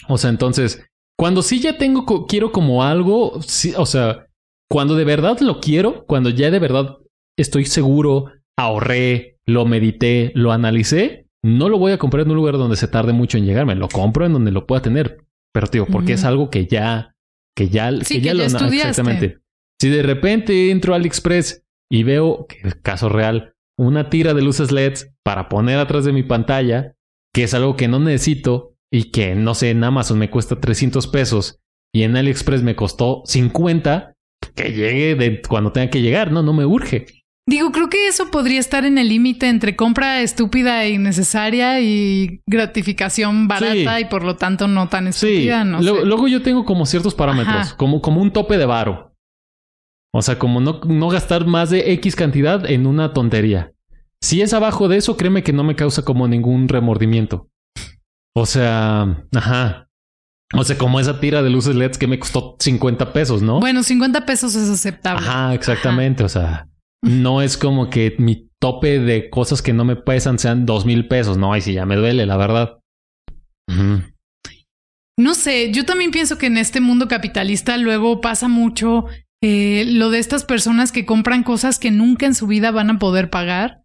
O 0.07 0.15
sea, 0.19 0.29
entonces, 0.29 0.85
cuando 1.17 1.41
sí 1.41 1.59
ya 1.59 1.79
tengo, 1.79 2.05
quiero 2.27 2.51
como 2.51 2.83
algo, 2.83 3.41
sí, 3.41 3.73
o 3.75 3.87
sea, 3.87 4.27
cuando 4.71 4.95
de 4.95 5.03
verdad 5.03 5.37
lo 5.41 5.59
quiero, 5.59 6.05
cuando 6.05 6.29
ya 6.29 6.49
de 6.49 6.59
verdad 6.59 6.97
estoy 7.37 7.65
seguro 7.65 8.31
ahorré, 8.57 9.37
lo 9.45 9.65
medité, 9.65 10.31
lo 10.33 10.53
analicé, 10.53 11.27
no 11.43 11.67
lo 11.67 11.77
voy 11.77 11.91
a 11.91 11.97
comprar 11.97 12.25
en 12.25 12.31
un 12.31 12.37
lugar 12.37 12.57
donde 12.57 12.77
se 12.77 12.87
tarde 12.87 13.11
mucho 13.11 13.37
en 13.37 13.45
llegarme. 13.45 13.75
Lo 13.75 13.89
compro 13.89 14.25
en 14.25 14.31
donde 14.31 14.51
lo 14.51 14.65
pueda 14.65 14.81
tener. 14.81 15.25
Pero, 15.53 15.67
tío, 15.67 15.85
porque 15.87 16.13
es 16.13 16.23
algo 16.23 16.49
que 16.49 16.67
ya, 16.67 17.15
que 17.53 17.67
ya, 17.67 17.91
Sí, 18.03 18.15
que 18.15 18.21
que 18.21 18.21
ya 18.21 18.31
ya 18.31 18.33
lo 18.35 18.43
estudiaste. 18.43 18.89
Exactamente. 18.89 19.39
Si 19.81 19.89
de 19.89 20.03
repente 20.03 20.71
entro 20.71 20.93
al 20.93 21.01
AliExpress 21.01 21.65
y 21.91 22.03
veo, 22.03 22.45
que 22.47 22.65
es 22.65 22.75
caso 22.75 23.09
real, 23.09 23.53
una 23.77 24.09
tira 24.09 24.33
de 24.33 24.41
luces 24.41 24.71
LEDs 24.71 25.11
para 25.21 25.49
poner 25.49 25.79
atrás 25.79 26.05
de 26.05 26.13
mi 26.13 26.23
pantalla, 26.23 26.95
que 27.33 27.43
es 27.43 27.53
algo 27.53 27.75
que 27.75 27.89
no 27.89 27.99
necesito 27.99 28.77
y 28.89 29.11
que, 29.11 29.35
no 29.35 29.53
sé, 29.53 29.71
en 29.71 29.83
Amazon 29.83 30.17
me 30.17 30.29
cuesta 30.29 30.61
300 30.61 31.07
pesos 31.07 31.59
y 31.93 32.03
en 32.03 32.15
AliExpress 32.15 32.63
me 32.63 32.77
costó 32.77 33.23
50, 33.25 34.15
que 34.55 34.71
llegue 34.71 35.15
de 35.15 35.41
cuando 35.41 35.71
tenga 35.71 35.89
que 35.89 36.01
llegar, 36.01 36.31
no, 36.31 36.41
no 36.43 36.53
me 36.53 36.65
urge. 36.65 37.05
Digo, 37.47 37.71
creo 37.71 37.89
que 37.89 38.07
eso 38.07 38.29
podría 38.29 38.59
estar 38.59 38.85
en 38.85 38.97
el 38.97 39.09
límite 39.09 39.49
entre 39.49 39.75
compra 39.75 40.21
estúpida 40.21 40.83
e 40.85 40.91
innecesaria 40.91 41.81
y 41.81 42.41
gratificación 42.47 43.47
barata 43.47 43.97
Sí. 43.97 44.01
y 44.03 44.05
por 44.05 44.23
lo 44.23 44.35
tanto 44.35 44.67
no 44.67 44.87
tan 44.89 45.11
Sí, 45.11 45.27
estúpida. 45.27 45.63
No 45.63 45.81
luego, 45.81 45.99
sé. 46.01 46.05
luego 46.05 46.27
yo 46.27 46.41
tengo 46.43 46.65
como 46.65 46.85
ciertos 46.85 47.15
parámetros, 47.15 47.55
Ajá. 47.55 47.77
como, 47.77 48.01
como 48.01 48.21
un 48.21 48.31
tope 48.31 48.57
de 48.57 48.65
varo. 48.65 49.15
O 50.13 50.21
sea, 50.21 50.37
como 50.37 50.59
no, 50.61 50.81
no 50.85 51.09
gastar 51.09 51.45
más 51.47 51.69
de 51.71 51.91
X 51.93 52.15
cantidad 52.15 52.69
en 52.69 52.85
una 52.85 53.13
tontería. 53.13 53.71
Si 54.21 54.41
es 54.41 54.53
abajo 54.53 54.87
de 54.87 54.97
eso, 54.97 55.17
créeme 55.17 55.41
que 55.41 55.51
no 55.53 55.63
me 55.63 55.75
causa 55.75 56.03
como 56.03 56.27
ningún 56.27 56.67
remordimiento. 56.67 57.49
O 58.35 58.45
sea, 58.45 59.25
ajá. 59.35 59.87
O 60.53 60.63
sea, 60.63 60.77
como 60.77 60.99
esa 60.99 61.19
tira 61.19 61.41
de 61.41 61.49
luces 61.49 61.75
LEDs 61.75 61.97
que 61.97 62.07
me 62.07 62.19
costó 62.19 62.57
50 62.59 63.13
pesos, 63.13 63.41
¿no? 63.41 63.59
Bueno, 63.59 63.83
50 63.83 64.25
pesos 64.25 64.55
es 64.55 64.69
aceptable. 64.69 65.25
Ajá, 65.27 65.53
exactamente. 65.53 66.23
O 66.23 66.29
sea, 66.29 66.67
no 67.01 67.41
es 67.41 67.57
como 67.57 67.89
que 67.89 68.15
mi 68.19 68.49
tope 68.59 68.99
de 68.99 69.29
cosas 69.29 69.61
que 69.61 69.73
no 69.73 69.85
me 69.85 69.95
pesan 69.95 70.37
sean 70.39 70.65
dos 70.65 70.85
mil 70.85 71.07
pesos. 71.07 71.37
No, 71.37 71.53
ahí 71.53 71.61
sí 71.61 71.73
ya 71.73 71.85
me 71.85 71.95
duele, 71.95 72.25
la 72.25 72.37
verdad. 72.37 72.77
No 75.17 75.33
sé, 75.35 75.71
yo 75.71 75.85
también 75.85 76.11
pienso 76.11 76.37
que 76.37 76.47
en 76.47 76.57
este 76.57 76.81
mundo 76.81 77.07
capitalista 77.07 77.77
luego 77.77 78.21
pasa 78.21 78.47
mucho 78.47 79.05
eh, 79.43 79.85
lo 79.87 80.09
de 80.09 80.19
estas 80.19 80.43
personas 80.45 80.91
que 80.91 81.05
compran 81.05 81.43
cosas 81.43 81.79
que 81.79 81.91
nunca 81.91 82.25
en 82.25 82.35
su 82.35 82.47
vida 82.47 82.71
van 82.71 82.89
a 82.89 82.99
poder 82.99 83.29
pagar, 83.29 83.83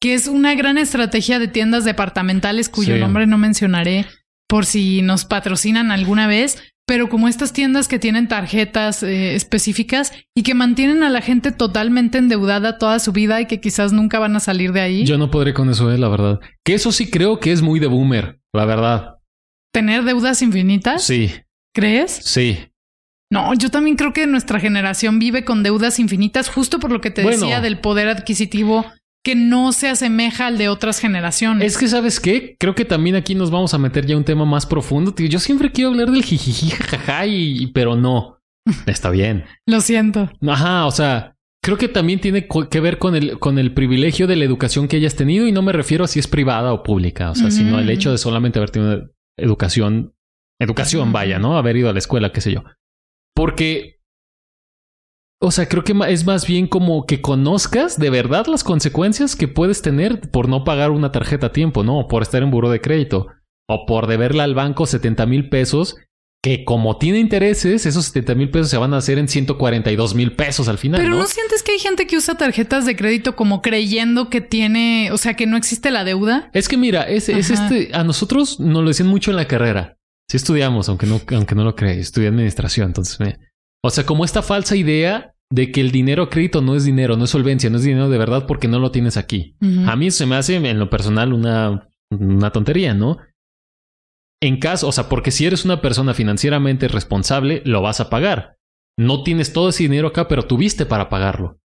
que 0.00 0.14
es 0.14 0.26
una 0.28 0.54
gran 0.54 0.78
estrategia 0.78 1.38
de 1.38 1.48
tiendas 1.48 1.84
departamentales 1.84 2.68
cuyo 2.68 2.94
Sí. 2.94 3.00
nombre 3.00 3.26
no 3.26 3.38
mencionaré 3.38 4.06
por 4.52 4.66
si 4.66 5.00
nos 5.00 5.24
patrocinan 5.24 5.90
alguna 5.90 6.26
vez, 6.26 6.62
pero 6.86 7.08
como 7.08 7.26
estas 7.26 7.54
tiendas 7.54 7.88
que 7.88 7.98
tienen 7.98 8.28
tarjetas 8.28 9.02
eh, 9.02 9.34
específicas 9.34 10.12
y 10.36 10.42
que 10.42 10.52
mantienen 10.52 11.02
a 11.02 11.08
la 11.08 11.22
gente 11.22 11.52
totalmente 11.52 12.18
endeudada 12.18 12.76
toda 12.76 12.98
su 12.98 13.12
vida 13.12 13.40
y 13.40 13.46
que 13.46 13.62
quizás 13.62 13.94
nunca 13.94 14.18
van 14.18 14.36
a 14.36 14.40
salir 14.40 14.72
de 14.74 14.82
ahí. 14.82 15.06
Yo 15.06 15.16
no 15.16 15.30
podré 15.30 15.54
con 15.54 15.70
eso, 15.70 15.90
eh, 15.90 15.96
la 15.96 16.08
verdad. 16.08 16.38
Que 16.66 16.74
eso 16.74 16.92
sí 16.92 17.10
creo 17.10 17.40
que 17.40 17.50
es 17.50 17.62
muy 17.62 17.80
de 17.80 17.86
boomer, 17.86 18.40
la 18.52 18.66
verdad. 18.66 19.14
¿Tener 19.72 20.04
deudas 20.04 20.42
infinitas? 20.42 21.02
Sí, 21.02 21.30
¿Crees? 21.74 22.10
sí. 22.22 22.58
No, 23.32 23.54
yo 23.54 23.70
también 23.70 23.96
creo 23.96 24.12
que 24.12 24.26
nuestra 24.26 24.60
generación 24.60 25.18
vive 25.18 25.46
con 25.46 25.62
deudas 25.62 25.98
infinitas 25.98 26.50
justo 26.50 26.78
por 26.78 26.90
lo 26.92 27.00
que 27.00 27.10
te 27.10 27.22
Bueno. 27.22 27.38
decía 27.40 27.62
del 27.62 27.78
poder 27.80 28.08
adquisitivo 28.08 28.84
que 29.24 29.34
no 29.36 29.72
se 29.72 29.88
asemeja 29.88 30.48
al 30.48 30.58
de 30.58 30.68
otras 30.68 30.98
generaciones. 30.98 31.66
Es 31.66 31.78
que, 31.78 31.86
¿sabes 31.88 32.18
qué? 32.18 32.56
Creo 32.58 32.74
que 32.74 32.84
también 32.84 33.14
aquí 33.16 33.34
nos 33.34 33.50
vamos 33.50 33.72
a 33.72 33.78
meter 33.78 34.04
ya 34.04 34.16
un 34.16 34.24
tema 34.24 34.44
más 34.44 34.66
profundo. 34.66 35.14
Tío, 35.14 35.26
yo 35.28 35.38
siempre 35.38 35.70
quiero 35.70 35.90
hablar 35.90 36.10
del 36.10 36.24
jijiji, 36.24 36.70
jajaja, 36.70 37.26
y, 37.26 37.68
pero 37.68 37.94
no. 37.94 38.38
Está 38.86 39.10
bien. 39.10 39.44
Lo 39.66 39.80
siento. 39.80 40.30
Ajá, 40.46 40.86
o 40.86 40.90
sea, 40.90 41.36
creo 41.62 41.78
que 41.78 41.88
también 41.88 42.20
tiene 42.20 42.48
que 42.70 42.80
ver 42.80 42.98
con 42.98 43.14
el, 43.14 43.38
con 43.38 43.58
el 43.58 43.72
privilegio 43.72 44.26
de 44.26 44.36
la 44.36 44.44
educación 44.44 44.88
que 44.88 44.96
hayas 44.96 45.14
tenido 45.14 45.46
y 45.46 45.52
no 45.52 45.62
me 45.62 45.72
refiero 45.72 46.04
a 46.04 46.08
si 46.08 46.18
es 46.18 46.26
privada 46.26 46.72
o 46.72 46.82
pública, 46.82 47.30
o 47.30 47.34
sea, 47.36 47.50
sino 47.52 47.78
el 47.78 47.90
hecho 47.90 48.10
de 48.10 48.18
solamente 48.18 48.58
haber 48.58 48.70
tenido 48.70 49.10
educación, 49.38 50.14
educación, 50.60 51.04
Ujú. 51.04 51.12
vaya, 51.12 51.38
¿no? 51.38 51.56
Haber 51.56 51.76
ido 51.76 51.88
a 51.88 51.92
la 51.92 51.98
escuela, 52.00 52.32
qué 52.32 52.40
sé 52.40 52.52
yo. 52.52 52.64
Porque, 53.34 54.00
o 55.42 55.50
sea, 55.50 55.68
creo 55.68 55.84
que 55.84 55.94
es 56.08 56.24
más 56.24 56.46
bien 56.46 56.66
como 56.66 57.04
que 57.04 57.20
conozcas 57.20 57.98
de 57.98 58.10
verdad 58.10 58.46
las 58.46 58.64
consecuencias 58.64 59.36
que 59.36 59.48
puedes 59.48 59.82
tener 59.82 60.20
por 60.30 60.48
no 60.48 60.64
pagar 60.64 60.90
una 60.90 61.12
tarjeta 61.12 61.48
a 61.48 61.52
tiempo, 61.52 61.82
¿no? 61.82 61.98
O 61.98 62.08
por 62.08 62.22
estar 62.22 62.42
en 62.42 62.50
buró 62.50 62.70
de 62.70 62.80
crédito 62.80 63.26
o 63.68 63.84
por 63.86 64.06
deberle 64.06 64.42
al 64.42 64.54
banco 64.54 64.86
70 64.86 65.26
mil 65.26 65.48
pesos 65.48 65.96
que 66.44 66.64
como 66.64 66.98
tiene 66.98 67.20
intereses, 67.20 67.86
esos 67.86 68.06
70 68.06 68.34
mil 68.34 68.50
pesos 68.50 68.68
se 68.68 68.76
van 68.76 68.94
a 68.94 68.96
hacer 68.96 69.18
en 69.18 69.28
142 69.28 70.14
mil 70.14 70.34
pesos 70.34 70.66
al 70.68 70.78
final. 70.78 71.00
Pero 71.00 71.14
¿no? 71.14 71.20
¿no? 71.20 71.26
sientes 71.26 71.62
que 71.62 71.72
hay 71.72 71.78
gente 71.78 72.06
que 72.06 72.16
usa 72.16 72.36
tarjetas 72.36 72.84
de 72.84 72.96
crédito 72.96 73.36
como 73.36 73.62
creyendo 73.62 74.28
que 74.28 74.40
tiene, 74.40 75.10
o 75.12 75.18
sea, 75.18 75.34
que 75.34 75.46
no 75.46 75.56
existe 75.56 75.90
la 75.92 76.02
deuda? 76.02 76.50
Es 76.52 76.68
que 76.68 76.76
mira, 76.76 77.02
es, 77.02 77.28
este, 77.28 77.90
a 77.92 78.02
nosotros 78.02 78.58
nos 78.58 78.82
lo 78.82 78.88
decían 78.88 79.08
mucho 79.08 79.30
en 79.30 79.36
la 79.36 79.46
carrera. 79.46 79.96
Sí 80.28 80.36
estudiamos, 80.36 80.88
aunque 80.88 81.06
no, 81.06 81.20
aunque 81.32 81.54
no 81.54 81.62
lo 81.62 81.76
creáis, 81.76 81.98
estudié 82.00 82.28
administración. 82.28 82.88
Entonces, 82.88 83.20
me- 83.20 83.38
o 83.84 83.90
sea, 83.90 84.04
como 84.04 84.24
esta 84.24 84.42
falsa 84.42 84.74
idea 84.76 85.31
de 85.52 85.70
que 85.70 85.82
el 85.82 85.90
dinero 85.90 86.22
a 86.22 86.30
crédito 86.30 86.62
no 86.62 86.74
es 86.74 86.84
dinero, 86.84 87.18
no 87.18 87.24
es 87.24 87.30
solvencia, 87.30 87.68
no 87.68 87.76
es 87.76 87.84
dinero 87.84 88.08
de 88.08 88.16
verdad 88.16 88.46
porque 88.46 88.68
no 88.68 88.78
lo 88.78 88.90
tienes 88.90 89.18
aquí. 89.18 89.54
A 89.86 89.96
mí 89.96 90.10
se 90.10 90.24
me 90.24 90.36
hace 90.36 90.56
en 90.56 90.78
lo 90.78 90.88
personal 90.88 91.34
una, 91.34 91.90
una 92.10 92.50
tontería, 92.50 92.94
¿no? 92.94 93.18
En 94.42 94.58
caso, 94.58 94.88
o 94.88 94.92
sea, 94.92 95.10
porque 95.10 95.30
si 95.30 95.44
eres 95.44 95.66
una 95.66 95.82
persona 95.82 96.14
financieramente 96.14 96.88
responsable, 96.88 97.60
lo 97.66 97.82
vas 97.82 98.00
a 98.00 98.08
pagar. 98.08 98.56
No 98.98 99.22
tienes 99.24 99.52
todo 99.52 99.68
ese 99.68 99.82
dinero 99.82 100.08
acá, 100.08 100.26
pero 100.26 100.44
tuviste 100.44 100.86
para 100.86 101.10
pagarlo. 101.10 101.60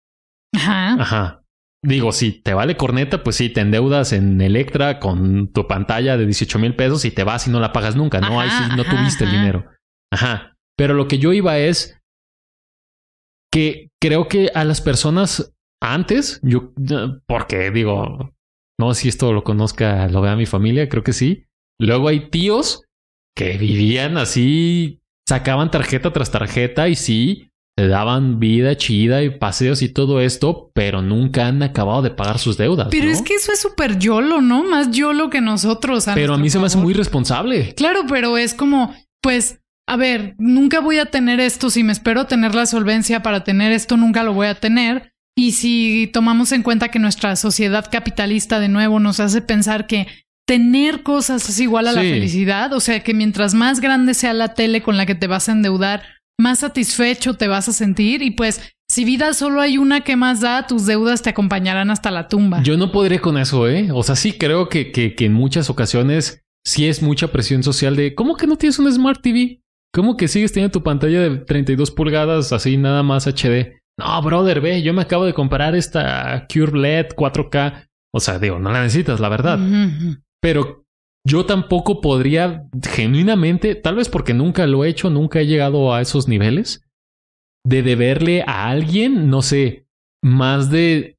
Ajá. 0.53 0.94
Ajá. 1.01 1.42
Digo, 1.81 2.11
si 2.11 2.33
te 2.33 2.55
vale 2.55 2.77
corneta, 2.77 3.22
pues 3.22 3.37
sí, 3.37 3.51
te 3.51 3.61
endeudas 3.61 4.12
en 4.12 4.40
Electra 4.40 4.99
con 4.99 5.53
tu 5.53 5.68
pantalla 5.68 6.16
de 6.16 6.25
18 6.25 6.59
mil 6.59 6.75
pesos 6.75 7.05
y 7.05 7.12
te 7.12 7.22
vas 7.22 7.46
y 7.46 7.51
no 7.51 7.61
la 7.61 7.72
pagas 7.72 7.94
nunca. 7.94 8.20
No, 8.20 8.40
ahí 8.40 8.51
sí 8.51 8.57
Ajá, 8.64 8.77
no 8.77 8.83
ajá, 8.83 8.96
tuviste 8.96 9.25
el 9.25 9.31
dinero. 9.31 9.66
Ajá. 10.12 10.57
Pero 10.77 10.94
lo 10.94 11.07
que 11.07 11.18
yo 11.18 11.33
iba 11.33 11.57
es 11.59 11.96
que 13.52 13.90
creo 14.00 14.28
que 14.28 14.50
a 14.54 14.64
las 14.64 14.80
personas 14.80 15.54
antes, 15.82 16.40
yo, 16.42 16.72
porque 17.26 17.70
digo, 17.70 18.32
no 18.78 18.94
sé 18.94 19.02
si 19.02 19.09
esto 19.09 19.32
lo 19.32 19.44
conozca, 19.44 20.09
lo 20.09 20.20
vea 20.20 20.37
mi 20.37 20.46
familia, 20.46 20.88
creo 20.88 21.02
que 21.02 21.12
sí. 21.12 21.44
Luego 21.78 22.09
hay 22.09 22.30
tíos 22.30 22.82
que 23.37 23.59
vivían 23.59 24.16
así, 24.16 25.00
sacaban 25.28 25.70
tarjeta 25.70 26.12
tras 26.12 26.30
tarjeta 26.30 26.88
y 26.88 26.96
sí, 26.96 27.50
te 27.76 27.88
daban 27.88 28.40
vida 28.40 28.76
chida 28.76 29.22
y 29.22 29.38
paseos 29.38 29.82
y 29.82 29.90
todo 29.90 30.20
esto, 30.20 30.70
pero 30.74 31.02
nunca 31.02 31.46
han 31.46 31.62
acabado 31.62 32.00
de 32.00 32.11
pagar 32.11 32.38
sus 32.38 32.56
deudas. 32.56 32.88
Pero 32.90 33.06
¿no? 33.06 33.12
es 33.12 33.20
que 33.20 33.35
eso 33.35 33.52
es 33.52 33.61
súper 33.61 33.98
yolo, 33.98 34.40
¿no? 34.40 34.64
Más 34.64 34.90
yolo 34.90 35.28
que 35.28 35.42
nosotros. 35.42 36.06
Pero 36.14 36.35
a 36.35 36.38
mí 36.38 36.48
se 36.48 36.59
me 36.59 36.66
hace 36.66 36.78
muy 36.78 36.94
responsable. 36.94 37.74
Claro, 37.74 38.04
pero 38.09 38.38
es 38.38 38.54
como, 38.54 38.94
pues, 39.20 39.61
a 39.88 39.96
ver, 39.96 40.35
nunca 40.38 40.81
voy 40.81 40.99
a 40.99 41.07
tener 41.07 41.40
esto. 41.40 41.70
Si 41.70 41.85
me 41.85 41.92
espero 41.92 42.27
tener 42.27 42.55
la 42.55 42.66
solvencia 42.66 43.22
para 43.22 43.44
tener 43.44 43.72
esto, 43.72 43.96
nunca 43.96 44.25
lo 44.25 44.35
voy 44.35 44.49
a 44.49 44.57
tener. 44.57 45.12
Y 45.38 45.53
si 45.53 46.11
tomamos 46.12 46.53
en 46.53 46.62
cuenta 46.62 46.88
que 46.88 46.99
nuestra 46.99 47.37
sociedad 47.37 47.88
capitalista 47.90 48.59
de 48.59 48.68
nuevo 48.68 48.99
nos 49.01 49.20
hace 49.20 49.42
pensar 49.42 49.87
que 49.87 50.07
tener 50.46 51.03
cosas 51.03 51.49
es 51.49 51.61
igual 51.61 51.88
a 51.88 51.92
la 51.92 52.01
felicidad, 52.01 52.72
o 52.72 52.81
sea 52.81 53.01
que 53.01 53.12
mientras 53.12 53.53
más 53.53 53.81
grande 53.81 54.14
sea 54.14 54.33
la 54.33 54.55
tele 54.55 54.81
con 54.81 54.96
la 54.96 55.05
que 55.05 55.16
te 55.16 55.27
vas 55.27 55.49
a 55.49 55.53
endeudar, 55.53 56.05
más 56.40 56.61
satisfecho 56.61 57.35
te 57.35 57.49
vas 57.49 57.68
a 57.68 57.72
sentir 57.72 58.22
y 58.22 58.31
pues 58.31 58.62
si 58.88 59.05
vida 59.05 59.35
solo 59.35 59.61
hay 59.61 59.77
una 59.77 60.03
que 60.03 60.14
más 60.14 60.40
da, 60.40 60.66
tus 60.66 60.87
deudas 60.87 61.20
te 61.20 61.31
acompañarán 61.31 61.90
hasta 61.90 62.12
la 62.12 62.29
tumba. 62.29 62.62
Yo 62.62 62.77
no 62.77 62.92
podré 62.92 63.18
con 63.20 63.37
eso, 63.37 63.68
¿eh? 63.68 63.88
O 63.92 64.05
sea, 64.05 64.14
sí 64.14 64.33
creo 64.35 64.68
que, 64.68 64.92
que, 64.92 65.16
que 65.16 65.25
en 65.25 65.33
muchas 65.33 65.68
ocasiones 65.68 66.44
sí 66.64 66.87
es 66.87 67.03
mucha 67.03 67.29
presión 67.33 67.62
social 67.64 67.96
de 67.96 68.14
¿cómo 68.14 68.37
que 68.37 68.46
no 68.46 68.57
tienes 68.57 68.79
un 68.79 68.90
Smart 68.90 69.20
TV? 69.20 69.61
¿Cómo 69.96 70.18
que 70.18 70.28
sigues 70.28 70.52
teniendo 70.52 70.78
tu 70.78 70.82
pantalla 70.82 71.22
de 71.22 71.38
32 71.38 71.90
pulgadas 71.90 72.52
así 72.52 72.76
nada 72.76 73.02
más 73.02 73.26
HD? 73.26 73.80
No, 73.98 74.20
brother, 74.20 74.61
ve, 74.61 74.82
yo 74.82 74.92
me 74.92 75.00
acabo 75.00 75.24
de 75.24 75.32
comprar 75.32 75.74
esta 75.74 76.46
Cure 76.52 76.78
LED 76.78 77.06
4K. 77.16 77.88
O 78.12 78.20
sea, 78.20 78.38
digo, 78.38 78.59
no 78.59 78.70
la 78.70 78.82
necesitas, 78.82 79.20
la 79.20 79.30
verdad. 79.30 79.59
Pero 80.42 80.85
yo 81.26 81.46
tampoco 81.46 82.02
podría 82.02 82.66
genuinamente, 82.92 83.74
tal 83.74 83.94
vez 83.94 84.11
porque 84.11 84.35
nunca 84.35 84.66
lo 84.66 84.85
he 84.85 84.90
hecho, 84.90 85.09
nunca 85.09 85.40
he 85.40 85.46
llegado 85.46 85.94
a 85.94 86.02
esos 86.02 86.28
niveles, 86.28 86.87
de 87.64 87.82
deberle 87.82 88.42
a 88.42 88.68
alguien, 88.68 89.30
no 89.30 89.40
sé, 89.40 89.87
más 90.22 90.70
de 90.70 91.15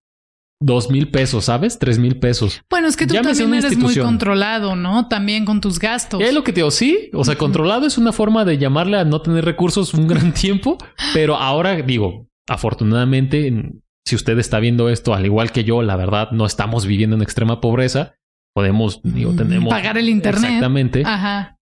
dos 0.60 0.90
mil 0.90 1.10
pesos, 1.12 1.46
¿sabes? 1.46 1.80
Tres 1.80 2.00
mil 2.00 2.20
pesos. 2.20 2.62
Bueno, 2.70 2.88
es 2.88 2.98
que 2.98 3.06
tú 3.06 3.14
Llámese 3.14 3.44
también 3.44 3.64
eres 3.64 3.78
muy 3.78 3.96
controlado, 3.96 4.76
¿no? 4.76 5.08
También 5.08 5.46
con 5.46 5.62
tus 5.62 5.80
gastos. 5.80 6.22
Es 6.22 6.34
lo 6.34 6.44
que 6.44 6.52
te 6.52 6.62
digo, 6.62 6.72
sí, 6.72 7.10
o 7.14 7.24
sea, 7.24 7.36
controlado 7.36 7.86
es 7.86 7.98
una 7.98 8.12
forma 8.12 8.46
de 8.46 8.58
llamarle 8.58 8.98
a 8.98 9.06
no 9.06 9.22
tener 9.22 9.46
recursos 9.46 9.94
un 9.94 10.08
gran 10.08 10.34
tiempo, 10.34 10.78
pero 11.14 11.36
ahora 11.36 11.76
digo, 11.76 12.28
afortunadamente, 12.48 13.72
si 14.06 14.16
usted 14.16 14.38
está 14.40 14.60
viendo 14.60 14.90
esto, 14.90 15.14
al 15.14 15.26
igual 15.26 15.52
que 15.52 15.64
yo, 15.64 15.82
la 15.84 15.96
verdad, 15.96 16.32
no 16.32 16.46
estamos 16.46 16.86
viviendo 16.86 17.16
en 17.16 17.22
extrema 17.22 17.62
pobreza. 17.62 18.16
Podemos, 18.56 19.02
digo, 19.04 19.36
tenemos... 19.36 19.70
pagar 19.70 19.98
el 19.98 20.10
internet. 20.10 20.46
Exactamente. 20.46 21.04
Ajá. 21.06 21.58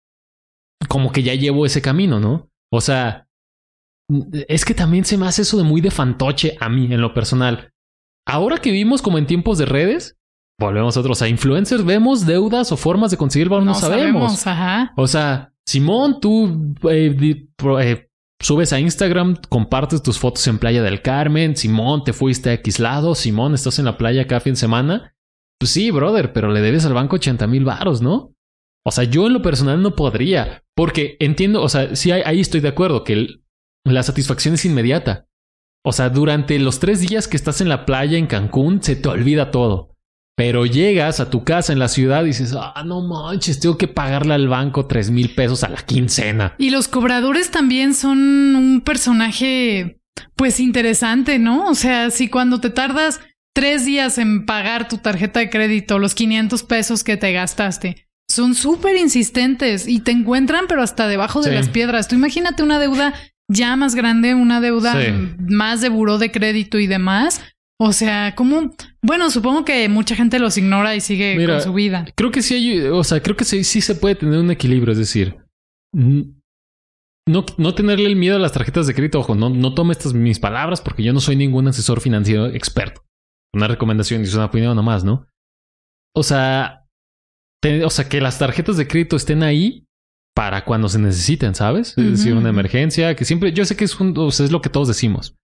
como 0.89 1.11
que 1.11 1.25
ya 1.25 1.35
llevo 1.35 1.67
ese 1.67 1.83
camino, 1.83 2.21
¿no? 2.21 2.51
O 2.71 2.81
sea, 2.81 3.27
es 4.49 4.65
que 4.65 4.75
también 4.75 5.05
se 5.05 5.17
me 5.17 5.27
hace 5.27 5.43
eso 5.43 5.57
de 5.57 5.65
muy 5.65 5.81
de 5.81 5.91
fantoche 5.91 6.57
a 6.61 6.69
mí 6.69 6.85
en 6.93 7.01
lo 7.01 7.15
personal. 7.15 7.74
Ahora 8.27 8.59
que 8.59 8.71
vivimos 8.71 9.03
como 9.03 9.19
en 9.19 9.27
tiempos 9.27 9.59
de 9.59 9.67
redes, 9.67 10.17
volvemos 10.59 10.97
a 10.97 11.01
otros. 11.01 11.21
A 11.23 11.29
influencers 11.29 11.85
vemos 11.85 12.27
deudas 12.27 12.71
o 12.73 12.77
formas 12.77 13.11
de 13.11 13.17
conseguir 13.17 13.49
valor, 13.49 13.65
no, 13.65 13.73
sabemos. 13.75 14.47
Ajá. 14.47 14.93
O 14.97 15.07
sea, 15.07 15.53
Simón, 15.67 16.21
tú 16.21 16.75
eh, 16.91 17.15
di- 17.17 17.49
pro- 17.57 17.81
eh, 17.81 18.09
subes 18.41 18.73
a 18.73 18.81
Instagram, 18.81 19.37
compartes 19.49 20.03
tus 20.03 20.19
fotos 20.19 20.47
en 20.47 20.59
Playa 20.59 20.83
del 20.83 21.03
Carmen. 21.03 21.57
Simón, 21.57 22.05
te 22.05 22.13
fuiste 22.13 22.51
a 22.51 22.55
X 22.55 22.79
lado. 22.79 23.15
Simón, 23.15 23.55
estás 23.55 23.79
en 23.79 23.87
la 23.87 23.97
playa 23.99 24.27
cada 24.27 24.41
fin 24.41 24.53
de 24.53 24.59
semana. 24.61 25.15
Pues 25.59 25.71
sí, 25.71 25.91
brother, 25.91 26.33
pero 26.33 26.51
le 26.53 26.61
debes 26.61 26.85
al 26.85 26.93
banco 26.95 27.17
80 27.17 27.47
mil 27.47 27.65
varos, 27.65 28.03
¿no? 28.03 28.33
O 28.87 28.91
sea, 28.91 29.05
yo 29.05 29.27
en 29.27 29.33
lo 29.33 29.41
personal 29.41 29.81
no 29.81 29.95
podría, 29.97 30.63
porque 30.77 31.17
entiendo, 31.21 31.63
o 31.63 31.69
sea, 31.71 31.97
sí, 31.97 32.11
ahí- 32.11 32.23
ahí 32.27 32.41
estoy 32.41 32.61
de 32.61 32.69
acuerdo 32.69 33.03
que 33.03 33.15
el- 33.15 33.45
la 33.87 34.03
satisfacción 34.03 34.55
es 34.55 34.65
inmediata. 34.67 35.27
O 35.87 35.93
sea, 35.93 36.09
durante 36.09 36.59
los 36.59 36.81
tres 36.81 37.01
días 37.01 37.29
que 37.29 37.37
estás 37.37 37.61
en 37.61 37.69
la 37.69 37.85
playa 37.85 38.17
en 38.17 38.27
Cancún, 38.27 38.83
se 38.83 38.97
te 38.97 39.09
olvida 39.09 39.51
todo. 39.51 39.91
Pero 40.37 40.67
llegas 40.67 41.21
a 41.21 41.31
tu 41.31 41.45
casa 41.45 41.73
en 41.73 41.79
la 41.79 41.89
ciudad 41.89 42.25
y 42.25 42.29
dices, 42.29 42.55
ah, 42.59 42.83
no 42.85 43.03
manches, 43.03 43.61
tengo 43.61 43.79
que 43.79 43.87
pagarle 43.87 44.35
al 44.35 44.49
banco 44.49 44.87
tres 44.87 45.11
mil 45.11 45.33
pesos 45.35 45.63
a 45.63 45.69
la 45.69 45.83
quincena. 45.83 46.55
Y 46.59 46.71
los 46.71 46.89
cobradores 46.89 47.51
también 47.53 47.95
son 47.95 48.19
un 48.57 48.81
personaje, 48.81 50.01
pues 50.35 50.59
interesante, 50.59 51.39
¿no? 51.39 51.69
O 51.69 51.75
sea, 51.75 52.11
si 52.11 52.29
cuando 52.29 52.61
te 52.61 52.71
tardas 52.71 53.21
tres 53.55 53.85
días 53.85 54.19
en 54.19 54.45
pagar 54.47 54.89
tu 54.89 54.99
tarjeta 54.99 55.39
de 55.39 55.51
crédito, 55.51 56.01
los 56.01 56.15
500 56.17 56.65
pesos 56.65 57.05
que 57.05 57.17
te 57.17 57.33
gastaste, 57.33 58.09
son 58.29 58.57
súper 58.57 58.97
insistentes 58.97 59.87
y 59.87 60.01
te 60.01 60.11
encuentran, 60.11 60.65
pero 60.69 60.83
hasta 60.83 61.07
debajo 61.07 61.43
de 61.43 61.51
Sí. 61.51 61.55
las 61.57 61.69
piedras. 61.69 62.09
Tú 62.09 62.17
imagínate 62.17 62.63
una 62.65 62.81
deuda 62.81 63.15
ya 63.49 63.77
más 63.77 63.95
grande, 63.95 64.35
una 64.35 64.61
deuda 64.61 64.93
Sí. 65.01 65.13
más 65.49 65.81
de 65.81 65.89
buró 65.89 66.19
de 66.19 66.31
crédito 66.33 66.79
y 66.79 66.87
demás. 66.87 67.43
O 67.81 67.93
sea, 67.93 68.35
como, 68.37 68.71
bueno, 69.03 69.31
supongo 69.31 69.65
que 69.65 69.89
mucha 69.89 70.15
gente 70.15 70.39
los 70.39 70.57
ignora 70.57 70.95
y 70.95 71.01
sigue 71.01 71.35
Mira, 71.37 71.55
con 71.55 71.63
su 71.63 71.73
vida. 71.75 72.07
Creo 72.17 72.31
que 72.31 72.41
sí 72.41 72.55
hay, 72.55 72.81
o 72.87 73.03
sea, 73.03 73.21
creo 73.21 73.37
que 73.37 73.45
sí, 73.45 73.65
sí 73.65 73.81
se 73.81 73.97
puede 73.97 74.15
tener 74.15 74.39
un 74.39 74.51
equilibrio, 74.53 74.93
es 74.93 74.99
decir, 74.99 75.37
no, 77.27 77.45
no 77.57 77.75
tenerle 77.75 78.07
el 78.07 78.17
miedo 78.17 78.37
a 78.37 78.39
las 78.39 78.53
tarjetas 78.53 78.87
de 78.87 78.95
crédito. 78.95 79.19
Ojo, 79.21 79.35
no, 79.35 79.51
no 79.51 79.75
tome 79.75 79.93
estas 79.93 80.13
mis 80.15 80.39
palabras 80.39 80.81
porque 80.81 81.03
yo 81.03 81.13
no 81.13 81.21
soy 81.21 81.37
ningún 81.37 81.67
asesor 81.69 82.01
financiero 82.01 82.47
experto. 82.47 83.03
Una 83.55 83.69
recomendación 83.69 84.21
y 84.21 84.25
es 84.25 84.35
una 84.35 84.47
opinión 84.47 84.77
nomás, 84.77 85.05
¿no? 85.05 85.27
O 86.15 86.23
sea, 86.23 86.87
te- 87.63 87.85
o 87.85 87.91
sea, 87.91 88.09
que 88.09 88.21
las 88.21 88.39
tarjetas 88.39 88.77
de 88.77 88.87
crédito 88.87 89.17
estén 89.17 89.43
ahí 89.43 89.84
para 90.35 90.65
cuando 90.65 90.89
se 90.89 90.99
necesiten, 90.99 91.55
¿sabes? 91.55 91.95
Es 91.97 92.11
decir, 92.11 92.35
una 92.35 92.49
emergencia, 92.49 93.15
que 93.15 93.25
siempre, 93.25 93.53
yo 93.53 93.65
sé 93.65 93.77
que 93.77 93.85
es, 93.85 93.99
un- 94.01 94.15
o 94.19 94.31
sea, 94.31 94.45
es 94.47 94.53
lo 94.53 94.61
que 94.61 94.69
todos 94.69 94.89
decimos, 94.89 95.37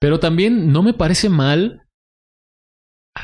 pero 0.00 0.18
también 0.20 0.72
no 0.72 0.82
me 0.82 0.94
parece 0.94 1.28
mal. 1.28 1.82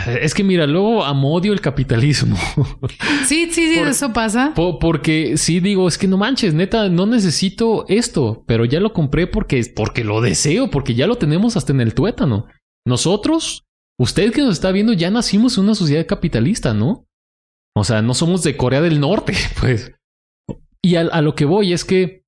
Es 0.07 0.35
que 0.35 0.43
mira, 0.43 0.67
luego 0.67 1.05
amodio 1.05 1.53
el 1.53 1.61
capitalismo. 1.61 2.37
Sí, 3.27 3.49
sí, 3.51 3.73
sí, 3.73 3.79
Por- 3.79 3.89
eso 3.89 4.13
pasa. 4.13 4.53
Po- 4.55 4.79
porque 4.79 5.37
sí 5.39 5.61
digo, 5.61 5.89
es 5.89 5.97
que 5.97 6.07
no 6.09 6.19
manches, 6.19 6.53
neta, 6.53 6.89
no 6.91 7.07
necesito 7.07 7.87
esto, 7.89 8.45
pero 8.47 8.65
ya 8.67 8.81
lo 8.81 8.93
compré 8.93 9.27
porque, 9.27 9.63
porque 9.75 10.05
lo 10.05 10.21
deseo, 10.21 10.69
porque 10.71 10.95
ya 10.95 11.07
lo 11.07 11.17
tenemos 11.17 11.57
hasta 11.57 11.73
en 11.73 11.81
el 11.81 11.95
tuétano. 11.95 12.47
Nosotros, 12.87 13.63
usted 13.99 14.31
que 14.33 14.43
nos 14.43 14.55
está 14.55 14.73
viendo, 14.73 14.93
ya 14.93 15.11
nacimos 15.11 15.57
en 15.57 15.65
una 15.65 15.75
sociedad 15.75 16.07
capitalista, 16.07 16.75
¿no? 16.75 17.07
O 17.75 17.83
sea, 17.85 18.03
no 18.03 18.13
somos 18.13 18.43
de 18.43 18.57
Corea 18.59 18.83
del 18.83 19.01
Norte, 19.01 19.33
pues. 19.61 19.93
Y 20.85 20.97
a, 20.97 21.01
a 21.03 21.23
lo 21.23 21.35
que 21.35 21.47
voy 21.47 21.73
es 21.73 21.85
que 21.85 22.25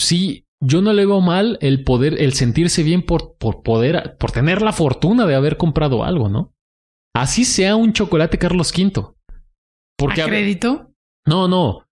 sí, 0.00 0.46
yo 0.62 0.82
no 0.82 0.92
le 0.92 1.06
veo 1.06 1.20
mal 1.20 1.58
el 1.60 1.82
poder, 1.84 2.20
el 2.20 2.34
sentirse 2.34 2.82
bien 2.82 3.02
por, 3.02 3.36
por 3.36 3.62
poder, 3.62 4.16
por 4.18 4.30
tener 4.30 4.62
la 4.62 4.72
fortuna 4.72 5.26
de 5.26 5.34
haber 5.34 5.56
comprado 5.56 6.04
algo, 6.04 6.28
¿no? 6.28 6.54
Así 7.14 7.44
sea 7.44 7.76
un 7.76 7.92
chocolate 7.92 8.38
Carlos 8.38 8.72
V. 8.76 9.14
Porque 9.98 10.22
¿A 10.22 10.26
crédito? 10.26 10.92
no, 11.26 11.48
no. 11.48 11.86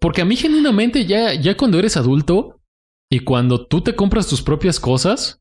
Porque 0.00 0.22
a 0.22 0.24
mí 0.24 0.36
genuinamente 0.36 1.06
ya, 1.06 1.34
ya 1.34 1.56
cuando 1.56 1.78
eres 1.78 1.96
adulto 1.96 2.60
y 3.10 3.20
cuando 3.20 3.66
tú 3.66 3.80
te 3.80 3.94
compras 3.94 4.26
tus 4.26 4.42
propias 4.42 4.80
cosas, 4.80 5.40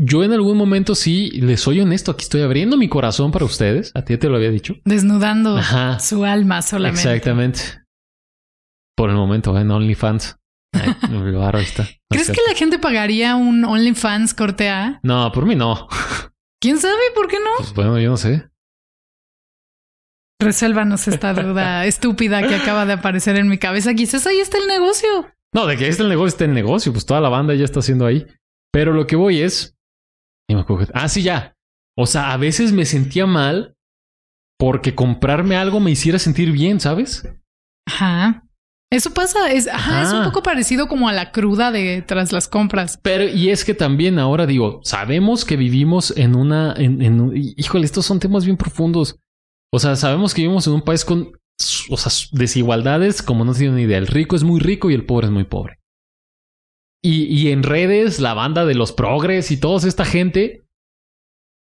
yo 0.00 0.24
en 0.24 0.32
algún 0.32 0.56
momento 0.56 0.94
sí, 0.94 1.30
les 1.32 1.60
soy 1.60 1.80
honesto, 1.80 2.10
aquí 2.10 2.22
estoy 2.22 2.40
abriendo 2.40 2.76
mi 2.76 2.88
corazón 2.88 3.30
para 3.30 3.44
ustedes. 3.44 3.92
A 3.94 4.04
ti 4.04 4.16
te 4.16 4.28
lo 4.28 4.36
había 4.36 4.50
dicho. 4.50 4.76
Desnudando 4.84 5.56
Ajá. 5.56 5.98
su 6.00 6.24
alma 6.24 6.62
solamente. 6.62 7.00
Exactamente. 7.00 7.81
Por 9.02 9.10
el 9.10 9.16
momento, 9.16 9.58
en 9.58 9.68
OnlyFans. 9.68 10.38
El 11.10 11.34
barro 11.34 11.58
ahí 11.58 11.64
está. 11.64 11.88
¿Crees 12.08 12.28
es 12.28 12.36
que 12.36 12.42
la 12.48 12.56
gente 12.56 12.78
pagaría 12.78 13.34
un 13.34 13.64
OnlyFans 13.64 14.32
corte 14.32 14.68
A? 14.68 15.00
No, 15.02 15.32
por 15.32 15.44
mí 15.44 15.56
no. 15.56 15.88
¿Quién 16.60 16.78
sabe? 16.78 17.02
¿Por 17.12 17.26
qué 17.26 17.38
no? 17.40 17.50
Pues 17.58 17.74
bueno, 17.74 17.98
yo 17.98 18.10
no 18.10 18.16
sé. 18.16 18.48
Resuélvanos 20.40 21.08
esta 21.08 21.34
duda 21.34 21.84
estúpida 21.86 22.46
que 22.46 22.54
acaba 22.54 22.86
de 22.86 22.92
aparecer 22.92 23.34
en 23.34 23.48
mi 23.48 23.58
cabeza. 23.58 23.92
Quizás 23.94 24.24
ahí 24.28 24.38
está 24.38 24.58
el 24.58 24.68
negocio. 24.68 25.08
No, 25.52 25.66
de 25.66 25.76
que 25.76 25.86
ahí 25.86 25.90
está 25.90 26.04
el 26.04 26.08
negocio, 26.08 26.28
está 26.28 26.44
el 26.44 26.54
negocio. 26.54 26.92
Pues 26.92 27.04
toda 27.04 27.20
la 27.20 27.28
banda 27.28 27.54
ya 27.54 27.64
está 27.64 27.80
haciendo 27.80 28.06
ahí. 28.06 28.24
Pero 28.70 28.92
lo 28.92 29.08
que 29.08 29.16
voy 29.16 29.40
es. 29.40 29.76
Ah, 30.94 31.08
sí, 31.08 31.24
ya. 31.24 31.56
O 31.98 32.06
sea, 32.06 32.32
a 32.32 32.36
veces 32.36 32.70
me 32.70 32.84
sentía 32.84 33.26
mal 33.26 33.74
porque 34.60 34.94
comprarme 34.94 35.56
algo 35.56 35.80
me 35.80 35.90
hiciera 35.90 36.20
sentir 36.20 36.52
bien, 36.52 36.78
¿sabes? 36.78 37.28
Ajá. 37.88 38.44
Eso 38.92 39.12
pasa. 39.14 39.50
Es, 39.50 39.66
ajá, 39.68 40.02
es 40.02 40.10
un 40.10 40.16
Ajá. 40.20 40.24
poco 40.26 40.42
parecido 40.42 40.86
como 40.86 41.08
a 41.08 41.12
la 41.12 41.32
cruda 41.32 41.72
de 41.72 42.02
tras 42.02 42.30
las 42.30 42.46
compras. 42.46 42.98
Pero, 43.02 43.24
y 43.28 43.48
es 43.50 43.64
que 43.64 43.74
también 43.74 44.18
ahora 44.18 44.46
digo, 44.46 44.80
sabemos 44.84 45.44
que 45.44 45.56
vivimos 45.56 46.12
en 46.16 46.36
una. 46.36 46.74
En, 46.76 47.00
en 47.02 47.20
un- 47.20 47.36
híjole, 47.36 47.84
estos 47.86 48.04
son 48.06 48.20
temas 48.20 48.44
bien 48.44 48.56
profundos. 48.56 49.16
O 49.72 49.78
sea, 49.78 49.96
sabemos 49.96 50.34
que 50.34 50.42
vivimos 50.42 50.66
en 50.66 50.74
un 50.74 50.82
país 50.82 51.04
con 51.04 51.32
o 51.90 51.96
sea, 51.96 52.12
desigualdades 52.32 53.22
como 53.22 53.44
no 53.44 53.54
tienen 53.54 53.76
ni 53.76 53.82
idea. 53.82 53.98
El 53.98 54.06
rico 54.08 54.36
es 54.36 54.42
muy 54.42 54.60
rico 54.60 54.90
y 54.90 54.94
el 54.94 55.06
pobre 55.06 55.26
es 55.28 55.32
muy 55.32 55.44
pobre. 55.44 55.78
Y, 57.04 57.24
y 57.24 57.50
en 57.50 57.62
redes, 57.62 58.20
la 58.20 58.34
banda 58.34 58.64
de 58.64 58.74
los 58.74 58.92
progres 58.92 59.50
y 59.50 59.56
toda 59.58 59.86
esta 59.88 60.04
gente 60.04 60.62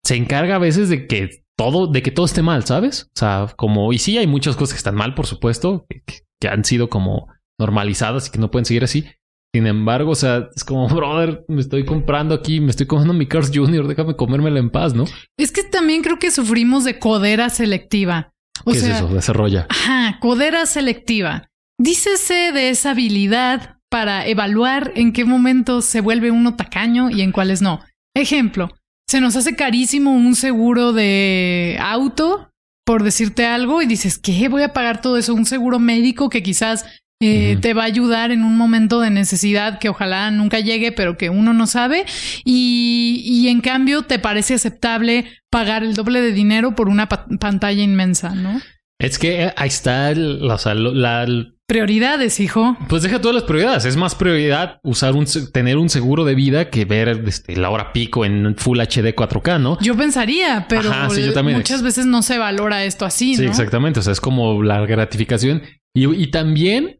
se 0.03 0.15
encarga 0.15 0.55
a 0.55 0.59
veces 0.59 0.89
de 0.89 1.07
que 1.07 1.43
todo, 1.57 1.87
de 1.87 2.01
que 2.01 2.11
todo 2.11 2.25
esté 2.25 2.41
mal, 2.41 2.65
¿sabes? 2.65 3.03
O 3.15 3.19
sea, 3.19 3.53
como, 3.55 3.93
y 3.93 3.99
sí 3.99 4.17
hay 4.17 4.27
muchas 4.27 4.55
cosas 4.55 4.73
que 4.73 4.77
están 4.79 4.95
mal, 4.95 5.13
por 5.13 5.27
supuesto, 5.27 5.85
que, 5.89 6.03
que- 6.41 6.49
han 6.49 6.65
sido 6.65 6.89
como 6.89 7.27
normalizadas 7.59 8.27
y 8.27 8.31
que 8.31 8.39
no 8.39 8.51
pueden 8.51 8.65
seguir 8.65 8.83
así. 8.83 9.05
Sin 9.53 9.67
embargo, 9.67 10.11
o 10.11 10.15
sea, 10.15 10.47
es 10.55 10.63
como, 10.63 10.87
brother, 10.95 11.43
me 11.47 11.61
estoy 11.61 11.85
comprando 11.85 12.33
aquí, 12.35 12.59
me 12.59 12.71
estoy 12.71 12.87
comiendo 12.87 13.13
mi 13.13 13.27
Cars 13.27 13.51
Junior, 13.53 13.87
déjame 13.87 14.15
comérmela 14.15 14.59
en 14.59 14.69
paz, 14.69 14.93
¿no? 14.93 15.05
Es 15.37 15.51
que 15.51 15.63
también 15.63 16.01
creo 16.01 16.19
que 16.19 16.31
sufrimos 16.31 16.83
de 16.83 16.99
codera 16.99 17.49
selectiva. 17.49 18.31
O 18.65 18.71
¿Qué 18.73 18.79
sea, 18.79 18.89
es 18.91 18.95
eso? 18.97 19.07
Desarrolla. 19.07 19.67
Ajá, 19.69 20.19
codera 20.19 20.65
selectiva. 20.65 21.49
Dícese 21.79 22.51
de 22.53 22.69
esa 22.69 22.91
habilidad 22.91 23.77
para 23.89 24.25
evaluar 24.27 24.91
en 24.95 25.11
qué 25.13 25.25
momentos 25.25 25.83
se 25.85 25.99
vuelve 25.99 26.31
uno 26.31 26.55
tacaño 26.55 27.09
y 27.09 27.21
en 27.21 27.31
cuáles 27.31 27.61
no. 27.61 27.81
Ejemplo, 28.15 28.69
se 29.09 29.19
nos 29.19 29.35
hace 29.35 29.55
carísimo 29.55 30.13
un 30.13 30.35
seguro 30.35 30.93
de 30.93 31.77
auto, 31.81 32.50
por 32.85 33.03
decirte 33.03 33.45
algo, 33.45 33.81
y 33.81 33.85
dices, 33.85 34.17
¿qué? 34.17 34.47
Voy 34.49 34.63
a 34.63 34.73
pagar 34.73 35.01
todo 35.01 35.17
eso, 35.17 35.33
un 35.33 35.45
seguro 35.45 35.79
médico 35.79 36.29
que 36.29 36.41
quizás 36.43 36.85
eh, 37.23 37.57
te 37.61 37.75
va 37.75 37.83
a 37.83 37.85
ayudar 37.85 38.31
en 38.31 38.43
un 38.43 38.57
momento 38.57 38.99
de 38.99 39.11
necesidad 39.11 39.77
que 39.77 39.89
ojalá 39.89 40.31
nunca 40.31 40.59
llegue, 40.59 40.91
pero 40.91 41.17
que 41.17 41.29
uno 41.29 41.53
no 41.53 41.67
sabe. 41.67 42.05
Y, 42.43 43.21
y 43.23 43.47
en 43.49 43.61
cambio 43.61 44.01
te 44.03 44.17
parece 44.19 44.55
aceptable 44.55 45.25
pagar 45.51 45.83
el 45.83 45.93
doble 45.93 46.21
de 46.21 46.31
dinero 46.33 46.75
por 46.75 46.89
una 46.89 47.07
pa- 47.09 47.27
pantalla 47.39 47.83
inmensa, 47.83 48.33
¿no? 48.33 48.59
Es 48.99 49.19
que 49.19 49.43
eh, 49.43 49.53
ahí 49.55 49.67
está, 49.67 50.09
el- 50.11 50.47
la, 50.47 50.55
o 50.55 50.57
sea, 50.57 50.73
lo- 50.73 50.93
la- 50.93 51.23
el- 51.23 51.55
Prioridades, 51.71 52.41
hijo. 52.41 52.75
pues 52.89 53.01
deja 53.01 53.21
todas 53.21 53.33
las 53.33 53.45
prioridades. 53.45 53.85
Es 53.85 53.95
más 53.95 54.13
prioridad 54.13 54.81
usar 54.83 55.13
un, 55.13 55.25
tener 55.53 55.77
un 55.77 55.87
seguro 55.87 56.25
de 56.25 56.35
vida 56.35 56.69
que 56.69 56.83
ver 56.83 57.23
este, 57.25 57.55
la 57.55 57.69
hora 57.69 57.93
pico 57.93 58.25
en 58.25 58.57
Full 58.57 58.79
HD 58.81 59.15
4K, 59.15 59.61
¿no? 59.61 59.77
Yo 59.79 59.95
pensaría, 59.95 60.65
pero 60.67 60.89
Ajá, 60.91 61.09
sí, 61.09 61.23
yo 61.23 61.31
también. 61.31 61.57
muchas 61.57 61.81
veces 61.81 62.05
no 62.05 62.23
se 62.23 62.37
valora 62.37 62.83
esto 62.83 63.05
así, 63.05 63.35
Sí, 63.35 63.43
¿no? 63.43 63.47
exactamente. 63.49 64.01
O 64.01 64.03
sea, 64.03 64.11
es 64.11 64.19
como 64.19 64.61
la 64.63 64.85
gratificación 64.85 65.61
y, 65.95 66.13
y 66.13 66.27
también 66.27 66.99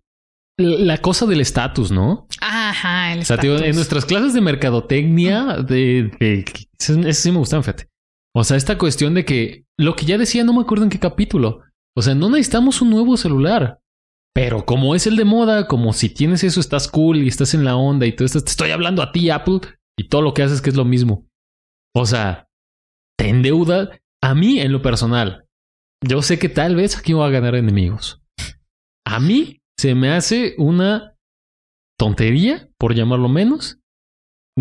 la 0.58 1.00
cosa 1.00 1.26
del 1.26 1.42
estatus, 1.42 1.92
¿no? 1.92 2.28
Ajá, 2.40 3.12
el 3.12 3.20
O 3.20 3.26
sea, 3.26 3.38
tío, 3.38 3.62
en 3.62 3.76
nuestras 3.76 4.06
clases 4.06 4.34
de 4.34 4.40
mercadotecnia, 4.40 5.58
de, 5.68 6.12
de, 6.18 6.46
ese 6.80 7.14
sí 7.14 7.32
me 7.32 7.40
gustan, 7.40 7.62
fíjate. 7.62 7.88
O 8.34 8.46
sea, 8.46 8.56
esta 8.56 8.78
cuestión 8.78 9.16
de 9.16 9.26
que 9.26 9.66
lo 9.78 9.98
que 9.98 10.06
ya 10.06 10.18
decía, 10.18 10.46
no 10.46 10.54
me 10.54 10.62
acuerdo 10.62 10.86
en 10.86 10.90
qué 10.90 11.00
capítulo. 11.00 11.60
O 11.94 12.02
sea, 12.02 12.16
no 12.16 12.30
necesitamos 12.30 12.82
un 12.82 12.90
nuevo 12.90 13.18
celular. 13.18 13.81
Pero 14.34 14.66
como 14.66 14.96
es 14.96 15.08
el 15.08 15.18
de 15.18 15.26
moda, 15.26 15.68
como 15.68 15.92
si 15.94 16.10
tienes 16.10 16.44
eso, 16.44 16.60
estás 16.60 16.88
cool 16.88 17.18
y 17.18 17.28
estás 17.28 17.54
en 17.54 17.66
la 17.66 17.76
onda 17.76 18.06
y 18.06 18.14
todo 18.14 18.26
esto, 18.26 18.42
te 18.42 18.50
estoy 18.50 18.72
hablando 18.72 19.02
a 19.02 19.12
ti, 19.12 19.30
Apple, 19.30 19.60
y 19.98 20.08
todo 20.08 20.22
lo 20.22 20.34
que 20.34 20.44
haces 20.44 20.62
que 20.62 20.70
es 20.70 20.76
lo 20.76 20.86
mismo. 20.86 21.28
O 21.94 22.06
sea, 22.06 22.48
te 23.18 23.28
endeuda. 23.28 24.00
A 24.24 24.36
mí, 24.36 24.60
en 24.60 24.72
lo 24.72 24.82
personal, 24.82 25.48
yo 26.08 26.22
sé 26.22 26.40
que 26.40 26.48
tal 26.48 26.76
vez 26.76 26.98
aquí 26.98 27.14
voy 27.14 27.28
a 27.28 27.32
ganar 27.32 27.56
enemigos. 27.56 28.22
A 29.06 29.20
mí 29.20 29.62
se 29.78 29.96
me 29.96 30.12
hace 30.12 30.56
una 30.58 31.18
tontería, 32.00 32.70
por 32.78 32.96
llamarlo 32.96 33.28
menos, 33.28 33.81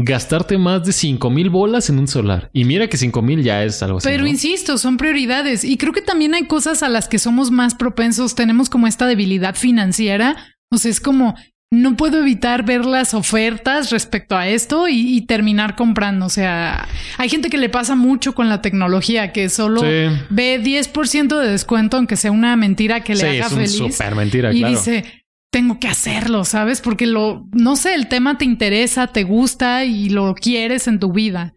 gastarte 0.05 0.59
más 0.59 0.85
de 0.85 0.93
5 0.93 1.31
mil 1.31 1.51
bolas 1.51 1.89
en 1.91 1.99
un 1.99 2.09
solar. 2.09 2.51
Y 2.53 2.65
mira 2.65 2.89
que 2.89 2.97
5 2.97 3.23
mil 3.23 3.43
ya 3.43 3.65
es 3.65 3.83
algo 3.83 3.99
así. 3.99 4.09
Pero 4.09 4.23
¿no? 4.25 4.29
insisto, 4.29 4.79
son 4.79 4.97
prioridades. 4.97 5.65
Y 5.65 5.77
creo 5.77 5.93
que 5.93 6.03
también 6.03 6.35
hay 6.35 6.47
cosas 6.47 6.83
a 6.83 6.89
las 6.89 7.09
que 7.09 7.19
somos 7.19 7.51
más 7.51 7.75
propensos. 7.75 8.35
Tenemos 8.35 8.69
como 8.71 8.87
esta 8.87 9.07
debilidad 9.07 9.55
financiera. 9.55 10.37
O 10.71 10.79
sea, 10.79 10.91
es 10.91 11.01
como 11.01 11.35
no 11.73 11.97
puedo 11.97 12.19
evitar 12.19 12.65
ver 12.65 12.85
las 12.85 13.15
ofertas 13.15 13.93
respecto 13.93 14.37
a 14.37 14.49
esto 14.49 14.89
y, 14.89 15.17
y 15.17 15.21
terminar 15.21 15.77
comprando. 15.77 16.27
O 16.27 16.29
sea, 16.29 16.89
hay 17.17 17.29
gente 17.29 17.49
que 17.49 17.59
le 17.59 17.69
pasa 17.69 17.95
mucho 17.95 18.35
con 18.35 18.49
la 18.49 18.61
tecnología, 18.61 19.33
que 19.33 19.49
solo 19.49 19.81
Sí. 19.83 19.87
ve 20.31 20.61
10% 20.61 21.39
de 21.39 21.49
descuento, 21.49 21.97
aunque 21.97 22.17
sea 22.17 22.33
una 22.33 22.57
mentira 22.57 23.05
que 23.05 23.15
le 23.15 23.21
Sí, 23.21 23.27
haga 23.27 23.47
es 23.47 23.53
un 23.53 23.59
feliz. 23.59 23.77
súper 23.97 24.17
mentira, 24.17 24.53
y 24.53 24.59
claro. 24.59 24.75
dice, 24.77 25.20
tengo 25.53 25.79
que 25.81 25.89
hacerlo, 25.89 26.45
¿sabes? 26.45 26.81
Porque 26.81 27.07
lo, 27.07 27.47
no 27.53 27.77
sé, 27.77 27.95
el 27.95 28.09
tema 28.09 28.39
te 28.39 28.45
interesa, 28.45 29.09
te 29.09 29.25
gusta 29.25 29.85
y 29.85 30.09
lo 30.11 30.35
quieres 30.35 30.87
en 30.89 30.99
tu 31.01 31.13
vida. 31.13 31.55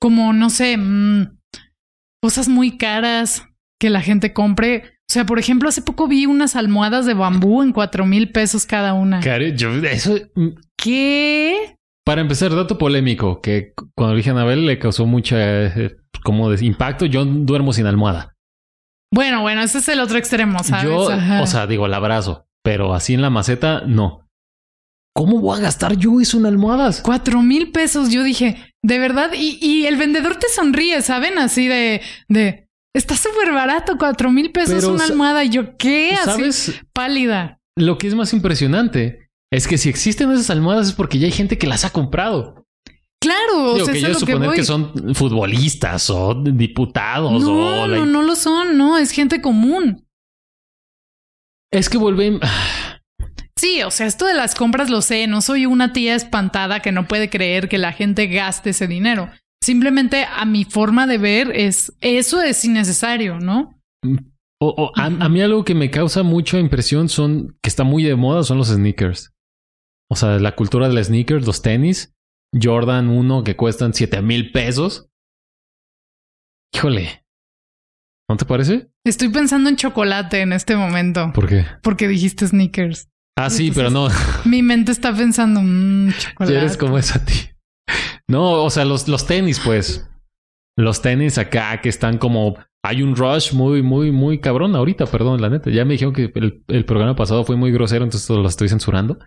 Como, 0.00 0.32
no 0.32 0.50
sé, 0.50 0.76
mm, 0.76 1.38
cosas 2.22 2.48
muy 2.48 2.76
caras 2.78 3.44
que 3.80 3.90
la 3.90 4.00
gente 4.00 4.32
compre. 4.32 4.84
O 5.10 5.12
sea, 5.12 5.26
por 5.26 5.38
ejemplo, 5.38 5.68
hace 5.68 5.82
poco 5.82 6.06
vi 6.08 6.26
unas 6.26 6.54
almohadas 6.56 7.04
de 7.04 7.14
bambú 7.14 7.62
en 7.62 7.72
cuatro 7.72 8.06
mil 8.06 8.30
pesos 8.30 8.64
cada 8.66 8.94
una. 8.94 9.20
Cari- 9.20 9.54
yo- 9.56 9.74
eso, 9.74 10.16
mm, 10.36 10.48
¿Qué? 10.80 11.76
para 12.04 12.20
empezar, 12.20 12.50
dato 12.54 12.78
polémico 12.78 13.40
que 13.40 13.72
cu- 13.74 13.90
cuando 13.96 14.16
dije 14.16 14.30
a 14.30 14.32
Anabel 14.32 14.66
le 14.66 14.78
causó 14.78 15.06
mucha 15.06 15.36
eh, 15.66 15.96
como 16.24 16.50
de 16.50 16.64
impacto. 16.64 17.06
Yo 17.06 17.24
duermo 17.24 17.72
sin 17.72 17.86
almohada. 17.86 18.34
Bueno, 19.12 19.42
bueno, 19.42 19.60
ese 19.62 19.78
es 19.78 19.88
el 19.88 20.00
otro 20.00 20.16
extremo, 20.18 20.58
¿sabes? 20.64 20.84
Yo, 20.84 21.10
Ajá. 21.10 21.42
o 21.42 21.46
sea, 21.46 21.66
digo, 21.66 21.86
la 21.86 21.98
abrazo, 21.98 22.46
pero 22.62 22.94
así 22.94 23.14
en 23.14 23.22
la 23.22 23.30
maceta, 23.30 23.82
no. 23.86 24.28
¿Cómo 25.14 25.40
voy 25.40 25.58
a 25.58 25.62
gastar 25.62 25.96
yo 25.96 26.20
eso 26.20 26.38
en 26.38 26.46
almohadas? 26.46 27.02
Cuatro 27.02 27.42
mil 27.42 27.70
pesos, 27.70 28.10
yo 28.10 28.22
dije, 28.22 28.72
de 28.82 28.98
verdad, 28.98 29.30
y, 29.36 29.58
y 29.60 29.86
el 29.86 29.96
vendedor 29.96 30.36
te 30.36 30.48
sonríe, 30.48 31.02
¿saben? 31.02 31.38
Así 31.38 31.68
de, 31.68 32.00
de, 32.28 32.68
está 32.94 33.14
súper 33.14 33.52
barato, 33.52 33.98
cuatro 33.98 34.30
mil 34.30 34.52
pesos 34.52 34.76
Pero, 34.76 34.94
una 34.94 35.04
almohada. 35.04 35.44
Y 35.44 35.50
yo, 35.50 35.76
¿qué? 35.76 36.14
Así, 36.14 36.24
¿Sabes? 36.24 36.80
pálida. 36.94 37.60
Lo 37.76 37.98
que 37.98 38.06
es 38.06 38.14
más 38.14 38.32
impresionante 38.32 39.28
es 39.52 39.68
que 39.68 39.76
si 39.76 39.90
existen 39.90 40.30
esas 40.30 40.48
almohadas 40.48 40.88
es 40.88 40.92
porque 40.94 41.18
ya 41.18 41.26
hay 41.26 41.32
gente 41.32 41.58
que 41.58 41.66
las 41.66 41.84
ha 41.84 41.90
comprado. 41.90 42.64
Claro, 43.20 43.74
o 43.74 43.84
sea, 43.84 43.92
que 43.92 44.00
yo 44.00 44.08
es 44.08 44.14
lo 44.14 44.26
que 44.26 44.32
suponer 44.32 44.48
voy. 44.48 44.56
que, 44.56 44.64
son 44.64 45.14
futbolistas 45.14 46.10
o 46.10 46.34
diputados 46.34 47.40
no, 47.42 47.82
o 47.82 47.86
la- 47.86 47.98
no, 47.98 48.06
no 48.06 48.22
lo 48.22 48.34
son, 48.34 48.76
no, 48.76 48.98
es 48.98 49.10
gente 49.12 49.40
común. 49.40 50.06
Es 51.72 51.88
que 51.88 51.98
vuelven. 51.98 52.38
Sí, 53.56 53.82
o 53.82 53.90
sea, 53.90 54.06
esto 54.06 54.26
de 54.26 54.34
las 54.34 54.54
compras 54.54 54.90
lo 54.90 55.00
sé, 55.02 55.26
no 55.26 55.40
soy 55.40 55.66
una 55.66 55.92
tía 55.92 56.14
espantada 56.14 56.80
que 56.80 56.92
no 56.92 57.08
puede 57.08 57.30
creer 57.30 57.68
que 57.68 57.78
la 57.78 57.92
gente 57.92 58.26
gaste 58.26 58.70
ese 58.70 58.86
dinero. 58.86 59.30
Simplemente 59.62 60.26
a 60.28 60.44
mi 60.44 60.64
forma 60.64 61.06
de 61.06 61.18
ver 61.18 61.52
es 61.54 61.92
eso 62.00 62.42
es 62.42 62.64
innecesario, 62.64 63.38
¿no? 63.38 63.80
O, 64.60 64.68
o 64.68 64.92
a, 64.96 65.06
a 65.06 65.28
mí 65.28 65.40
algo 65.40 65.64
que 65.64 65.74
me 65.74 65.90
causa 65.90 66.22
mucha 66.22 66.58
impresión 66.58 67.08
son 67.08 67.56
que 67.62 67.68
está 67.68 67.84
muy 67.84 68.02
de 68.02 68.16
moda 68.16 68.42
son 68.42 68.58
los 68.58 68.68
sneakers. 68.68 69.32
O 70.10 70.16
sea, 70.16 70.38
la 70.38 70.54
cultura 70.54 70.88
del 70.88 71.02
sneakers, 71.02 71.46
los 71.46 71.62
tenis, 71.62 72.14
Jordan 72.60 73.08
1 73.08 73.44
que 73.44 73.56
cuestan 73.56 73.94
7 73.94 74.20
mil 74.20 74.52
pesos. 74.52 75.08
Híjole. 76.74 77.24
¿No 78.28 78.36
te 78.36 78.44
parece? 78.44 78.91
Estoy 79.04 79.30
pensando 79.30 79.68
en 79.68 79.76
chocolate 79.76 80.40
en 80.40 80.52
este 80.52 80.76
momento 80.76 81.32
¿Por 81.34 81.48
qué? 81.48 81.66
porque 81.82 82.06
dijiste 82.08 82.46
sneakers. 82.46 83.08
Ah, 83.36 83.50
sí, 83.50 83.72
pero 83.74 83.90
no. 83.90 84.08
Mi 84.44 84.62
mente 84.62 84.92
está 84.92 85.14
pensando, 85.14 85.60
mmm, 85.62 86.12
chocolate. 86.12 86.56
Eres 86.56 86.76
como 86.76 86.98
es 86.98 87.14
a 87.16 87.24
ti. 87.24 87.34
No, 88.28 88.62
o 88.62 88.70
sea, 88.70 88.84
los, 88.84 89.08
los 89.08 89.26
tenis, 89.26 89.60
pues. 89.64 90.08
Los 90.76 91.02
tenis 91.02 91.38
acá 91.38 91.80
que 91.80 91.88
están 91.88 92.18
como. 92.18 92.56
Hay 92.84 93.02
un 93.02 93.14
rush 93.16 93.52
muy, 93.52 93.82
muy, 93.82 94.10
muy 94.10 94.40
cabrón 94.40 94.74
ahorita, 94.74 95.06
perdón, 95.06 95.40
la 95.40 95.48
neta. 95.50 95.70
Ya 95.70 95.84
me 95.84 95.92
dijeron 95.92 96.12
que 96.14 96.30
el, 96.34 96.64
el 96.66 96.84
programa 96.84 97.14
pasado 97.14 97.44
fue 97.44 97.56
muy 97.56 97.70
grosero, 97.72 98.04
entonces 98.04 98.28
lo 98.30 98.46
estoy 98.46 98.68
censurando. 98.68 99.18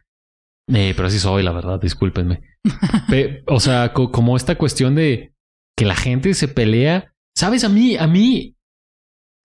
Eh, 0.73 0.93
pero 0.95 1.07
así 1.07 1.19
soy, 1.19 1.43
la 1.43 1.51
verdad, 1.51 1.79
discúlpenme. 1.79 2.41
Pe- 3.09 3.43
o 3.47 3.59
sea, 3.59 3.93
co- 3.93 4.11
como 4.11 4.35
esta 4.35 4.55
cuestión 4.55 4.95
de 4.95 5.33
que 5.77 5.85
la 5.85 5.95
gente 5.95 6.33
se 6.33 6.47
pelea. 6.47 7.13
¿Sabes? 7.37 7.63
A 7.63 7.69
mí, 7.69 7.97
a 7.97 8.07
mí, 8.07 8.54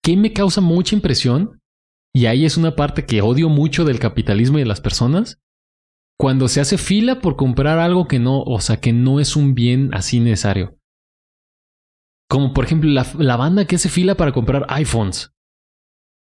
¿qué 0.03 0.17
me 0.17 0.33
causa 0.33 0.61
mucha 0.61 0.95
impresión? 0.95 1.61
Y 2.13 2.25
ahí 2.25 2.45
es 2.45 2.57
una 2.57 2.75
parte 2.75 3.05
que 3.05 3.21
odio 3.21 3.49
mucho 3.49 3.85
del 3.85 3.99
capitalismo 3.99 4.57
y 4.57 4.61
de 4.61 4.67
las 4.67 4.81
personas 4.81 5.41
cuando 6.21 6.47
se 6.47 6.61
hace 6.61 6.77
fila 6.77 7.19
por 7.19 7.35
comprar 7.35 7.79
algo 7.79 8.07
que 8.07 8.19
no, 8.19 8.43
o 8.43 8.61
sea, 8.61 8.77
que 8.77 8.93
no 8.93 9.19
es 9.19 9.35
un 9.35 9.55
bien 9.55 9.89
así 9.91 10.19
necesario. 10.19 10.77
Como 12.29 12.53
por 12.53 12.63
ejemplo 12.63 12.91
la, 12.91 13.07
la 13.17 13.37
banda 13.37 13.65
que 13.65 13.77
hace 13.77 13.89
fila 13.89 14.13
para 14.13 14.31
comprar 14.31 14.67
iPhones. 14.69 15.33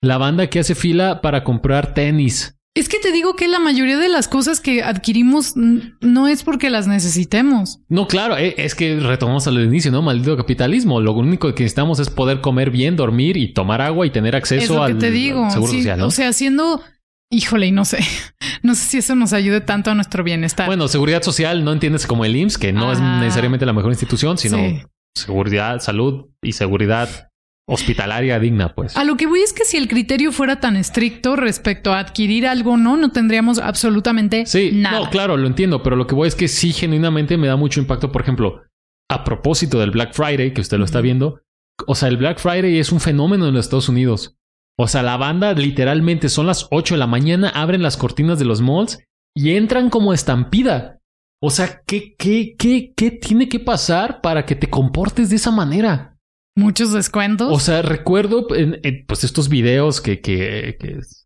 La 0.03 0.19
banda 0.19 0.49
que 0.49 0.59
hace 0.59 0.75
fila 0.75 1.21
para 1.21 1.45
comprar 1.45 1.95
tenis. 1.95 2.59
Es 2.77 2.89
que 2.89 2.99
te 2.99 3.13
digo 3.13 3.37
que 3.37 3.47
la 3.47 3.61
mayoría 3.61 3.99
de 3.99 4.09
las 4.09 4.27
cosas 4.27 4.61
que 4.61 4.83
adquirimos 4.83 5.55
no 5.57 6.27
es 6.27 6.43
porque 6.43 6.71
las 6.71 6.89
necesitemos. 6.89 7.79
No, 7.89 8.09
claro, 8.09 8.37
eh, 8.37 8.55
es 8.59 8.75
que 8.75 8.99
retomamos 8.99 9.47
al 9.47 9.63
inicio, 9.63 9.93
¿no? 9.93 10.03
Maldito 10.03 10.37
capitalismo. 10.37 11.01
Lo 11.01 11.13
único 11.13 11.55
que 11.55 11.63
necesitamos 11.63 12.01
es 12.01 12.11
poder 12.11 12.41
comer 12.41 12.71
bien, 12.73 12.97
dormir 12.97 13.37
y 13.37 13.53
tomar 13.53 13.81
agua 13.81 14.07
y 14.07 14.11
tener 14.11 14.35
acceso 14.35 14.63
es 14.65 14.71
lo 14.71 14.77
que 14.87 14.93
al, 14.93 14.99
te 14.99 15.13
digo. 15.13 15.45
al 15.45 15.53
seguro 15.53 15.71
Sí, 15.71 15.79
social, 15.79 15.99
¿no? 16.01 16.07
O 16.07 16.11
sea, 16.11 16.29
haciendo, 16.31 16.83
híjole, 17.31 17.69
y 17.69 17.71
no 17.71 17.85
sé, 17.85 17.99
no 18.65 18.75
sé 18.75 18.83
si 18.87 18.99
eso 18.99 19.15
nos 19.15 19.33
ayude 19.33 19.61
tanto 19.61 19.93
a 19.93 19.95
nuestro 19.95 20.25
bienestar. 20.25 20.67
bueno, 20.67 20.89
seguridad 20.89 21.23
social 21.23 21.63
no 21.65 21.73
entiendes 21.73 22.09
como 22.09 22.25
el 22.25 22.35
IMSS, 22.35 22.59
que 22.59 22.73
no 22.73 22.91
es 22.93 22.99
Ah. 23.01 23.21
necesariamente 23.21 23.67
la 23.67 23.73
mejor 23.73 23.93
institución, 23.93 24.37
sino 24.37 24.57
Sí. 24.59 24.83
seguridad, 25.17 25.79
salud 25.79 26.27
y 26.43 26.55
seguridad 26.55 27.29
hospitalaria 27.67 28.39
digna, 28.39 28.75
pues. 28.75 28.97
A 28.97 29.05
lo 29.05 29.17
que 29.17 29.27
voy 29.27 29.41
es 29.41 29.53
que 29.53 29.65
si 29.65 29.77
el 29.77 29.89
criterio 29.89 30.33
fuera 30.33 30.61
tan 30.61 30.77
estricto 30.77 31.37
respecto 31.37 31.93
a 31.93 31.99
adquirir 32.01 32.47
algo, 32.47 32.77
no, 32.77 32.97
no 32.97 33.11
tendríamos 33.11 33.59
absolutamente 33.59 34.47
Sí, 34.47 34.71
nada. 34.75 35.01
no, 35.01 35.11
claro, 35.11 35.37
lo 35.37 35.47
entiendo, 35.47 35.83
pero 35.83 35.97
lo 35.97 36.07
que 36.07 36.15
voy 36.15 36.29
es 36.29 36.35
que 36.35 36.49
sí, 36.49 36.73
genuinamente 36.73 37.37
me 37.39 37.47
da 37.49 37.57
mucho 37.57 37.81
impacto. 37.81 38.13
Por 38.13 38.23
ejemplo, 38.23 38.63
a 39.11 39.25
propósito 39.25 39.79
del 39.81 39.91
Black 39.91 40.13
Friday, 40.15 40.53
que 40.53 40.61
usted 40.61 40.79
lo 40.79 40.85
está 40.85 41.01
viendo, 41.01 41.41
o 41.87 41.95
sea, 41.95 42.09
el 42.09 42.17
Black 42.17 42.39
Friday 42.39 42.79
es 42.79 42.93
un 42.93 43.01
fenómeno 43.01 43.49
en 43.49 43.55
los 43.55 43.67
Estados 43.67 43.89
Unidos. 43.89 44.37
O 44.79 44.89
sea, 44.89 45.03
la 45.03 45.17
banda 45.17 45.53
literalmente 45.53 46.29
son 46.29 46.47
las 46.47 46.67
8 46.71 46.95
de 46.95 46.99
la 46.99 47.07
mañana, 47.07 47.49
abren 47.49 47.83
las 47.83 47.97
cortinas 47.97 48.39
de 48.39 48.45
los 48.45 48.61
malls 48.61 48.99
y 49.37 49.57
entran 49.57 49.89
como 49.89 50.13
estampida. 50.13 50.99
O 51.41 51.51
sea, 51.51 51.83
¿qué, 51.87 52.15
qué, 52.19 52.55
qué, 52.59 52.93
qué 52.97 53.11
tiene 53.11 53.49
que 53.49 53.61
pasar 53.61 54.21
para 54.21 54.45
que 54.47 54.55
te 54.57 54.69
comportes 54.71 55.31
de 55.31 55.37
esa 55.37 55.51
manera? 55.51 56.14
Muchos 56.57 56.93
descuentos. 56.93 57.49
O 57.51 57.59
sea, 57.59 57.83
recuerdo 57.83 58.47
en- 58.55 59.05
pues 59.07 59.25
estos 59.25 59.49
videos 59.49 60.01
que, 60.01 60.21
que, 60.21 60.79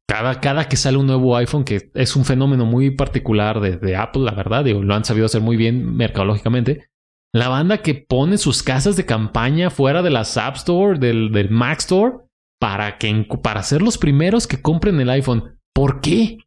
cada, 0.08 0.40
cada 0.40 0.68
que 0.68 0.76
sale 0.76 0.96
un 0.96 1.06
nuevo 1.06 1.36
iPhone, 1.36 1.64
que 1.64 1.90
es 1.94 2.16
un 2.16 2.24
fenómeno 2.24 2.64
muy 2.64 2.90
particular 2.90 3.60
de, 3.60 3.96
Apple, 3.96 4.22
la 4.22 4.32
verdad, 4.32 4.64
lo 4.64 4.94
han 4.94 5.04
sabido 5.04 5.26
hacer 5.26 5.42
muy 5.42 5.56
bien 5.56 5.96
mercadológicamente. 5.96 6.88
La 7.34 7.48
banda 7.48 7.82
que 7.82 7.94
pone 7.94 8.38
sus 8.38 8.62
casas 8.62 8.96
de 8.96 9.04
campaña 9.04 9.68
fuera 9.68 10.02
de 10.02 10.08
las 10.08 10.38
App 10.38 10.56
Store, 10.56 10.98
del, 10.98 11.30
del 11.30 11.50
Mac 11.50 11.80
Store, 11.80 12.16
para, 12.58 12.96
que, 12.96 13.26
para 13.42 13.62
ser 13.62 13.82
los 13.82 13.98
primeros 13.98 14.46
que 14.46 14.62
compren 14.62 14.98
el 14.98 15.10
iPhone. 15.10 15.58
¿Por 15.74 16.00
qué? 16.00 16.38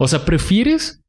O 0.00 0.08
sea, 0.08 0.24
¿prefieres 0.24 1.03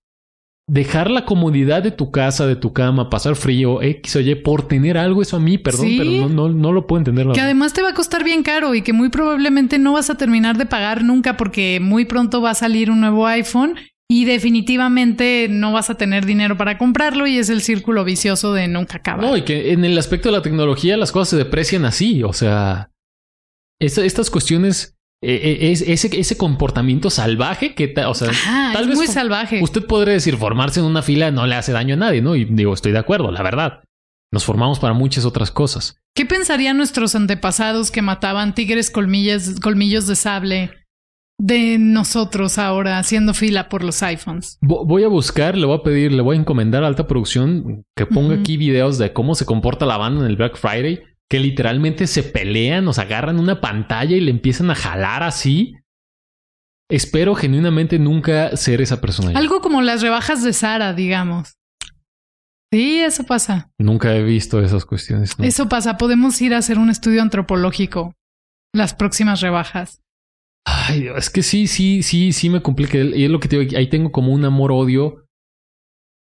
dejar 0.67 1.11
la 1.11 1.25
comodidad 1.25 1.83
de 1.83 1.91
tu 1.91 2.09
casa, 2.11 2.47
de 2.47 2.55
tu 2.55 2.73
cama, 2.73 3.09
pasar 3.09 3.35
frío, 3.35 3.81
X 3.83 4.15
o 4.15 4.19
Y, 4.21 4.35
por 4.35 4.67
tener 4.67 4.97
algo? 4.97 5.21
Eso 5.21 5.37
a 5.37 5.39
mí, 5.39 5.57
perdón, 5.57 5.85
Sí. 5.87 5.97
pero 5.97 6.11
no, 6.11 6.29
no, 6.29 6.49
no 6.49 6.71
lo 6.73 6.87
puedo 6.87 6.99
entender. 6.99 7.25
la 7.27 7.33
que 7.33 7.39
verdad. 7.39 7.51
además 7.51 7.73
te 7.73 7.81
va 7.83 7.89
a 7.89 7.93
costar 7.93 8.23
bien 8.23 8.41
caro 8.43 8.73
y 8.73 8.81
que 8.81 8.91
muy 8.93 9.09
probablemente 9.09 9.77
no 9.77 9.93
vas 9.93 10.09
a 10.09 10.15
terminar 10.17 10.57
de 10.57 10.65
pagar 10.65 11.03
nunca 11.03 11.37
porque 11.37 11.79
muy 11.79 12.05
pronto 12.05 12.41
va 12.41 12.51
a 12.51 12.55
salir 12.55 12.89
un 12.89 12.99
nuevo 13.01 13.27
iPhone 13.27 13.75
y 14.09 14.25
definitivamente 14.25 15.47
no 15.49 15.71
vas 15.71 15.89
a 15.89 15.95
tener 15.95 16.25
dinero 16.25 16.57
para 16.57 16.77
comprarlo 16.77 17.27
y 17.27 17.37
es 17.37 17.49
el 17.49 17.61
círculo 17.61 18.03
vicioso 18.03 18.53
de 18.53 18.67
nunca 18.67 18.97
acabar. 18.97 19.23
No, 19.25 19.37
y 19.37 19.43
que 19.43 19.71
en 19.71 19.85
el 19.85 19.97
aspecto 19.97 20.29
de 20.29 20.33
la 20.37 20.41
tecnología 20.41 20.97
las 20.97 21.11
cosas 21.11 21.29
se 21.29 21.37
deprecian 21.37 21.85
así. 21.85 22.23
O 22.23 22.33
sea, 22.33 22.91
esta- 23.79 24.03
estas 24.05 24.29
cuestiones, 24.29 24.94
eh, 25.25 25.41
eh, 25.67 25.71
es- 25.71 25.81
ese, 25.81 26.19
ese 26.19 26.37
comportamiento 26.37 27.09
salvaje 27.09 27.73
que, 27.75 27.87
ta- 27.87 28.09
o 28.09 28.13
sea, 28.13 28.29
Ajá, 28.29 28.71
tal 28.73 28.83
es 28.83 28.89
vez 28.89 28.97
muy 28.97 29.07
salvaje. 29.07 29.61
usted 29.63 29.85
podría 29.85 30.13
decir 30.13 30.37
formarse 30.37 30.79
en 30.79 30.85
una 30.85 31.01
fila 31.01 31.31
no 31.31 31.45
le 31.47 31.55
hace 31.55 31.71
daño 31.71 31.95
a 31.95 31.97
nadie, 31.97 32.21
¿no? 32.21 32.35
Y 32.35 32.45
digo, 32.45 32.73
estoy 32.73 32.91
de 32.91 32.99
acuerdo, 32.99 33.31
la 33.31 33.41
verdad. 33.43 33.81
Nos 34.33 34.43
formamos 34.43 34.79
para 34.79 34.93
muchas 34.93 35.23
otras 35.25 35.51
cosas. 35.51 35.97
¿Qué 36.15 36.25
pensarían 36.25 36.77
nuestros 36.77 37.15
antepasados 37.15 37.91
que 37.91 38.01
mataban 38.01 38.53
tigres 38.55 38.89
colmillas, 38.91 39.59
colmillos 39.61 40.07
de 40.07 40.15
sable 40.15 40.71
de 41.39 41.77
nosotros 41.79 42.57
ahora 42.57 42.97
haciendo 42.97 43.33
fila 43.33 43.69
por 43.69 43.83
los 43.83 44.01
iPhones? 44.03 44.57
Vo- 44.61 44.85
Voy 44.85 45.03
a 45.03 45.07
buscar, 45.09 45.57
le 45.57 45.65
voy 45.65 45.77
a 45.77 45.83
pedir, 45.83 46.11
le 46.11 46.21
voy 46.21 46.37
a 46.37 46.39
encomendar 46.39 46.83
a 46.83 46.87
alta 46.87 47.07
producción 47.07 47.83
que 47.95 48.05
ponga 48.05 48.35
aquí 48.35 48.57
videos 48.57 48.97
de 48.97 49.13
cómo 49.13 49.35
se 49.35 49.45
comporta 49.45 49.85
la 49.85 49.97
banda 49.97 50.21
en 50.25 50.27
el 50.31 50.37
Black 50.37 50.57
Friday, 50.57 51.01
que 51.29 51.39
literalmente 51.39 52.07
se 52.07 52.23
pelean, 52.23 52.85
nos 52.85 52.99
agarran 52.99 53.39
una 53.39 53.61
pantalla 53.61 54.15
y 54.15 54.21
le 54.21 54.31
empiezan 54.31 54.69
a 54.69 54.75
jalar 54.75 55.23
así. 55.23 55.75
Espero 56.89 57.33
genuinamente 57.33 57.97
nunca 57.97 58.55
ser 58.57 58.81
esa 58.81 59.01
persona. 59.01 59.37
Algo 59.37 59.59
como 59.61 59.81
las 59.81 60.01
rebajas 60.01 60.43
de 60.43 60.53
Sara, 60.53 60.93
digamos. 60.93 61.55
Sí, 62.71 62.99
eso 62.99 63.23
pasa. 63.23 63.71
Nunca 63.79 64.15
he 64.15 64.23
visto 64.23 64.61
esas 64.61 64.85
cuestiones. 64.85 65.37
¿no? 65.39 65.45
Eso 65.45 65.67
pasa. 65.67 65.97
Podemos 65.97 66.39
ir 66.41 66.53
a 66.53 66.59
hacer 66.59 66.77
un 66.77 66.89
estudio 66.89 67.21
antropológico 67.21 68.13
las 68.73 68.93
próximas 68.93 69.41
rebajas. 69.41 70.01
Ay, 70.67 71.07
es 71.15 71.29
que 71.29 71.41
sí, 71.41 71.67
sí, 71.67 72.03
sí, 72.03 72.33
sí 72.33 72.49
me 72.49 72.61
complica. 72.61 72.97
Y 72.97 73.23
es 73.23 73.31
lo 73.31 73.39
que 73.39 73.47
te 73.47 73.57
digo, 73.57 73.77
ahí 73.77 73.89
tengo 73.89 74.11
como 74.11 74.33
un 74.33 74.45
amor-odio 74.45 75.25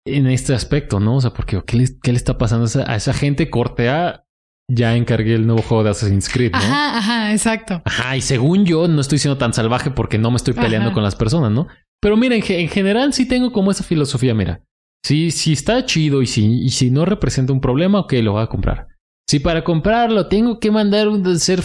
en 0.06 0.28
este 0.28 0.54
aspecto, 0.54 1.00
¿no? 1.00 1.16
O 1.18 1.22
sea, 1.22 1.32
porque 1.32 1.62
¿qué 1.66 1.78
le, 1.78 1.88
qué 2.02 2.12
le 2.12 2.18
está 2.18 2.38
pasando 2.38 2.66
a 2.66 2.68
esa, 2.68 2.92
a 2.92 2.96
esa 2.96 3.14
gente? 3.14 3.50
Cortea, 3.50 4.23
ya 4.70 4.96
encargué 4.96 5.36
el 5.36 5.46
nuevo 5.46 5.62
juego 5.62 5.84
de 5.84 5.90
Assassin's 5.92 6.30
Creed, 6.30 6.52
¿no? 6.52 6.58
Ajá, 6.58 6.98
ajá, 6.98 7.32
exacto. 7.32 7.82
Ajá, 7.86 8.18
y 8.18 8.22
según 8.22 8.66
yo, 8.66 8.88
no 8.88 9.02
estoy 9.02 9.20
siendo 9.20 9.38
tan 9.38 9.54
salvaje 9.54 9.92
porque 9.92 10.18
no 10.18 10.32
me 10.32 10.38
estoy 10.38 10.54
peleando 10.54 10.88
Ajá. 10.90 10.94
con 10.94 11.04
las 11.04 11.16
personas, 11.16 11.52
¿no? 11.52 11.68
Pero 12.02 12.18
mira, 12.18 12.36
en, 12.36 12.44
en 12.46 12.70
general 12.70 13.14
sí 13.14 13.28
tengo 13.28 13.52
como 13.52 13.72
esa 13.72 13.84
filosofía, 13.84 14.34
mira. 14.34 14.64
Si, 15.06 15.32
si 15.32 15.54
está 15.54 15.86
chido 15.86 16.22
y 16.22 16.28
si, 16.28 16.64
y 16.64 16.70
si 16.70 16.90
no 16.90 17.06
representa 17.06 17.52
un 17.52 17.62
problema, 17.62 18.00
ok, 18.00 18.14
lo 18.22 18.34
voy 18.34 18.44
a 18.44 18.48
comprar. 18.48 18.88
Si 19.30 19.40
para 19.40 19.64
comprarlo 19.64 20.28
tengo 20.28 20.60
que 20.60 20.72
mandar 20.72 21.08
un 21.08 21.40
ser, 21.40 21.62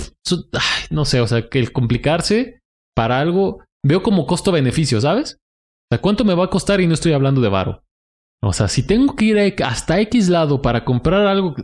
ay, 0.53 0.87
no 0.91 1.05
sé, 1.05 1.21
o 1.21 1.27
sea, 1.27 1.49
que 1.49 1.59
el 1.59 1.73
complicarse 1.73 2.61
para 2.95 3.21
algo, 3.21 3.63
veo 3.85 4.03
como 4.03 4.27
costo-beneficio, 4.27 5.01
¿sabes? 5.01 5.39
O 5.91 5.95
sea, 5.95 6.01
¿cuánto 6.01 6.25
me 6.25 6.35
va 6.35 6.47
a 6.47 6.51
costar? 6.51 6.81
Y 6.81 6.87
no 6.87 6.95
estoy 6.95 7.13
hablando 7.13 7.41
de 7.41 7.49
varo. 7.49 7.85
O 8.43 8.53
sea, 8.53 8.69
si 8.69 8.87
tengo 8.87 9.17
que 9.17 9.25
ir 9.25 9.55
hasta 9.65 10.01
X 10.01 10.29
lado 10.29 10.63
para 10.63 10.85
comprar 10.85 11.27
algo, 11.27 11.55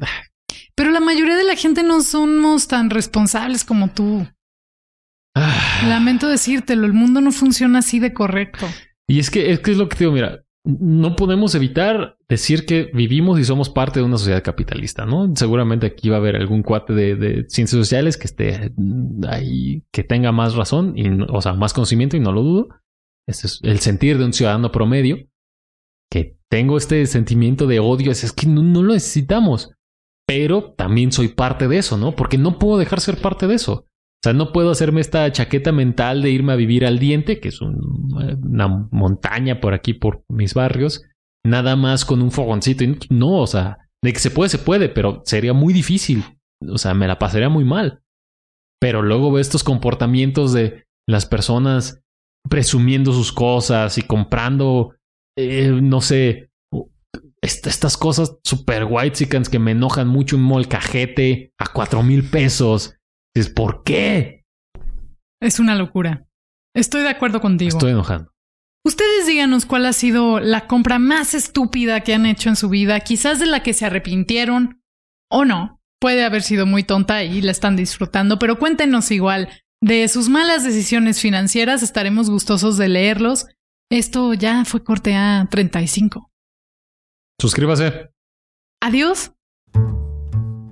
Pero 0.77 0.91
la 0.91 1.01
mayoría 1.01 1.37
de 1.37 1.45
la 1.45 1.57
gente 1.57 1.83
no 1.83 2.01
somos 2.03 2.69
tan 2.69 2.91
responsables 2.91 3.65
como 3.65 3.91
tú. 3.91 4.27
ah, 5.37 5.83
Lamento 5.89 6.29
decírtelo, 6.29 6.87
el 6.87 6.93
mundo 6.93 7.21
no 7.21 7.33
funciona 7.33 7.79
así 7.81 8.01
de 8.01 8.13
correcto. 8.13 8.67
Y 9.07 9.19
es 9.19 9.31
que, 9.31 9.53
es 9.53 9.61
que 9.61 9.73
es 9.73 9.77
lo 9.77 9.89
que 9.89 9.97
te 9.97 10.05
digo, 10.05 10.13
mira, 10.13 10.45
no 10.67 11.15
podemos 11.15 11.55
evitar 11.55 12.17
decir 12.27 12.65
que 12.65 12.91
vivimos 12.95 13.39
y 13.39 13.45
somos 13.45 13.69
parte 13.69 14.01
de 14.01 14.07
una 14.07 14.17
sociedad 14.17 14.43
capitalista, 14.43 15.05
¿no? 15.05 15.31
Seguramente 15.37 15.87
aquí 15.87 16.09
va 16.09 16.17
a 16.17 16.21
haber 16.21 16.37
algún 16.37 16.63
cuate 16.63 16.95
de, 16.95 17.17
de 17.17 17.45
ciencias 17.49 17.79
sociales 17.79 18.17
que 18.17 18.25
esté 18.25 18.73
ahí, 19.29 19.85
que 19.93 20.05
tenga 20.05 20.33
más 20.33 20.55
razón, 20.55 20.95
y, 20.97 21.07
o 21.29 21.43
sea, 21.43 21.53
más 21.53 21.75
conocimiento, 21.75 22.17
y 22.17 22.21
no 22.21 22.33
lo 22.33 22.43
dudo. 22.43 22.69
Ese 23.29 23.47
es 23.47 23.61
el 23.63 23.79
sentir 23.81 24.17
de 24.17 24.25
un 24.25 24.33
ciudadano 24.33 24.73
promedio, 24.73 25.19
que 26.11 26.39
tengo 26.49 26.79
este 26.79 27.05
sentimiento 27.07 27.67
de 27.67 27.81
odio, 27.81 28.11
es, 28.11 28.25
es 28.25 28.33
que 28.33 28.47
no, 28.47 28.63
no 28.63 28.83
lo 28.83 28.95
necesitamos. 28.95 29.71
Pero 30.27 30.73
también 30.77 31.13
soy 31.13 31.29
parte 31.29 31.69
de 31.69 31.79
eso, 31.79 31.97
¿no? 31.97 32.17
Porque 32.17 32.39
no 32.39 32.59
puedo 32.59 32.79
dejar 32.79 33.01
ser 33.01 33.19
parte 33.19 33.47
de 33.47 33.55
eso. 33.57 33.73
O 33.73 34.23
sea, 34.25 34.33
no 34.33 34.53
puedo 34.53 34.71
hacerme 34.71 35.03
esta 35.03 35.31
chaqueta 35.31 35.71
mental 35.71 36.23
de 36.23 36.31
irme 36.31 36.53
a 36.55 36.57
vivir 36.57 36.87
al 36.87 36.99
diente, 36.99 37.41
que 37.41 37.49
es 37.49 37.61
un- 37.61 38.09
una 38.43 38.89
montaña 38.91 39.61
por 39.61 39.75
aquí, 39.75 39.93
por 39.93 40.25
mis 40.31 40.55
barrios, 40.55 41.03
nada 41.45 41.77
más 41.77 42.07
con 42.07 42.23
un 42.23 42.31
fogoncito. 42.31 42.85
No, 43.11 43.41
o 43.41 43.47
sea, 43.47 43.79
de 44.03 44.13
que 44.15 44.19
se 44.19 44.31
puede, 44.31 44.49
se 44.49 44.59
puede, 44.59 44.89
pero 44.89 45.21
sería 45.27 45.53
muy 45.53 45.75
difícil. 45.75 46.25
O 46.67 46.79
sea, 46.79 46.95
me 46.95 47.07
la 47.07 47.19
pasaría 47.19 47.51
muy 47.51 47.65
mal. 47.65 48.01
Pero 48.81 49.03
luego 49.03 49.31
veo 49.31 49.41
estos 49.41 49.63
comportamientos 49.63 50.55
de 50.55 50.85
las 51.07 51.27
personas 51.27 52.01
presumiendo 52.49 53.13
sus 53.13 53.33
cosas 53.33 53.99
y 53.99 54.03
comprando, 54.03 54.95
eh, 55.37 55.69
no 55.83 56.01
sé, 56.01 56.51
est- 57.45 57.67
estas 57.67 57.97
cosas 57.97 58.37
super 58.45 58.85
white 58.89 59.29
que 59.51 59.59
me 59.59 59.73
enojan 59.73 60.09
mucho, 60.09 60.37
un 60.37 60.43
molcajete 60.43 61.53
a 61.59 61.67
cuatro 61.73 62.03
mil 62.03 62.29
pesos. 62.29 62.95
Dices, 63.35 63.53
¿por 63.53 63.83
qué? 63.85 64.45
Es 65.41 65.59
una 65.59 65.75
locura. 65.75 66.27
Estoy 66.75 67.03
de 67.03 67.09
acuerdo 67.11 67.41
contigo. 67.41 67.69
Estoy 67.77 67.93
enojando. 67.93 68.31
Ustedes 68.87 69.27
díganos 69.27 69.65
cuál 69.67 69.87
ha 69.87 69.93
sido 69.93 70.41
la 70.41 70.67
compra 70.67 70.99
más 70.99 71.35
estúpida 71.35 72.01
que 72.03 72.15
han 72.15 72.27
hecho 72.27 72.49
en 72.51 72.57
su 72.57 72.69
vida, 72.69 73.01
quizás 73.01 73.39
de 73.39 73.47
la 73.47 73.63
que 73.63 73.73
se 73.73 73.87
arrepintieron 73.87 74.83
o 75.31 75.45
no. 75.45 75.81
Puede 76.01 76.23
haber 76.25 76.43
sido 76.43 76.67
muy 76.67 76.83
tonta 76.83 77.25
y 77.25 77.41
la 77.41 77.51
están 77.51 77.77
disfrutando, 77.77 78.39
pero 78.39 78.59
cuéntenos 78.59 79.11
igual. 79.11 79.49
De 79.83 80.07
sus 80.09 80.29
malas 80.29 80.65
decisiones 80.65 81.21
financieras 81.21 81.83
estaremos 81.83 82.29
gustosos 82.29 82.77
de 82.77 82.89
leerlos. 82.89 83.47
Esto 83.91 84.35
ya 84.35 84.65
fue 84.65 84.85
corte 84.85 85.15
A 85.15 85.47
35. 85.51 86.31
Suscríbase. 87.41 88.11
Adiós. 88.81 89.33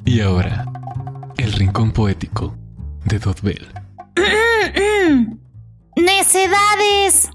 Y 0.04 0.20
ahora, 0.20 0.66
el 1.36 1.52
rincón 1.52 1.92
poético 1.92 2.56
de 3.04 3.18
Dotbell. 3.18 3.66
¡Necedades! 5.96 7.30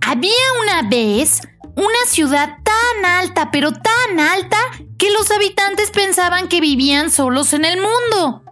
Había 0.00 0.52
una 0.62 0.88
vez 0.88 1.40
una 1.76 2.06
ciudad 2.06 2.58
tan 2.62 3.04
alta, 3.04 3.50
pero 3.50 3.72
tan 3.72 4.20
alta, 4.20 4.56
que 4.98 5.10
los 5.10 5.30
habitantes 5.30 5.90
pensaban 5.90 6.48
que 6.48 6.60
vivían 6.60 7.10
solos 7.10 7.52
en 7.52 7.64
el 7.64 7.78
mundo. 7.80 8.42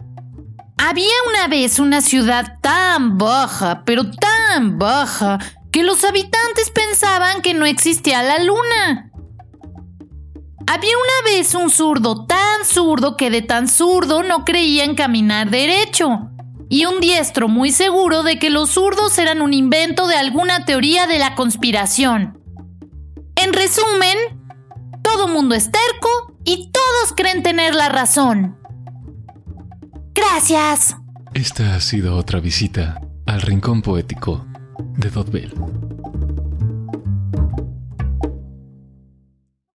Había 0.77 1.15
una 1.31 1.49
vez 1.49 1.79
una 1.79 2.03
ciudad 2.03 2.59
tan 2.61 3.17
baja, 3.17 3.85
pero 3.87 4.11
tan 4.11 4.79
baja, 4.79 5.39
que 5.73 5.83
los 5.83 6.05
habitantes 6.05 6.71
pensaban 6.71 7.41
que 7.41 7.55
no 7.55 7.65
existía 7.65 8.23
la 8.23 8.39
luna. 8.41 9.11
Había 10.67 10.93
una 10.97 11.31
vez 11.31 11.55
un 11.55 11.71
zurdo 11.71 12.27
tan 12.27 12.65
zurdo 12.65 13.17
que 13.17 13.31
de 13.31 13.43
tan 13.43 13.69
zurdo 13.69 14.23
no 14.23 14.45
creía 14.45 14.85
en 14.85 14.95
caminar 14.95 15.51
derecho. 15.51 16.31
Y 16.71 16.87
un 16.87 17.01
diestro 17.01 17.49
muy 17.49 17.71
seguro 17.71 18.23
de 18.23 18.39
que 18.39 18.51
los 18.51 18.71
zurdos 18.71 19.19
eran 19.19 19.43
un 19.43 19.53
invento 19.53 20.07
de 20.07 20.17
alguna 20.17 20.65
teoría 20.65 21.07
de 21.07 21.19
la 21.19 21.35
conspiración. 21.35 22.41
En 23.37 23.53
resumen, 23.53 24.17
todo 25.03 25.29
mundo 25.29 25.55
es 25.55 25.71
terco 25.71 26.09
y 26.45 26.71
todos 26.71 27.13
creen 27.15 27.43
tener 27.43 27.75
la 27.75 27.91
razón. 27.91 28.57
Gracias. 30.15 30.97
Esta 31.35 31.75
ha 31.75 31.81
sido 31.81 32.17
otra 32.17 32.41
visita 32.41 33.01
al 33.27 33.43
rincón 33.43 33.83
poético 33.83 34.47
de 34.97 35.11
Dotbell. 35.11 35.53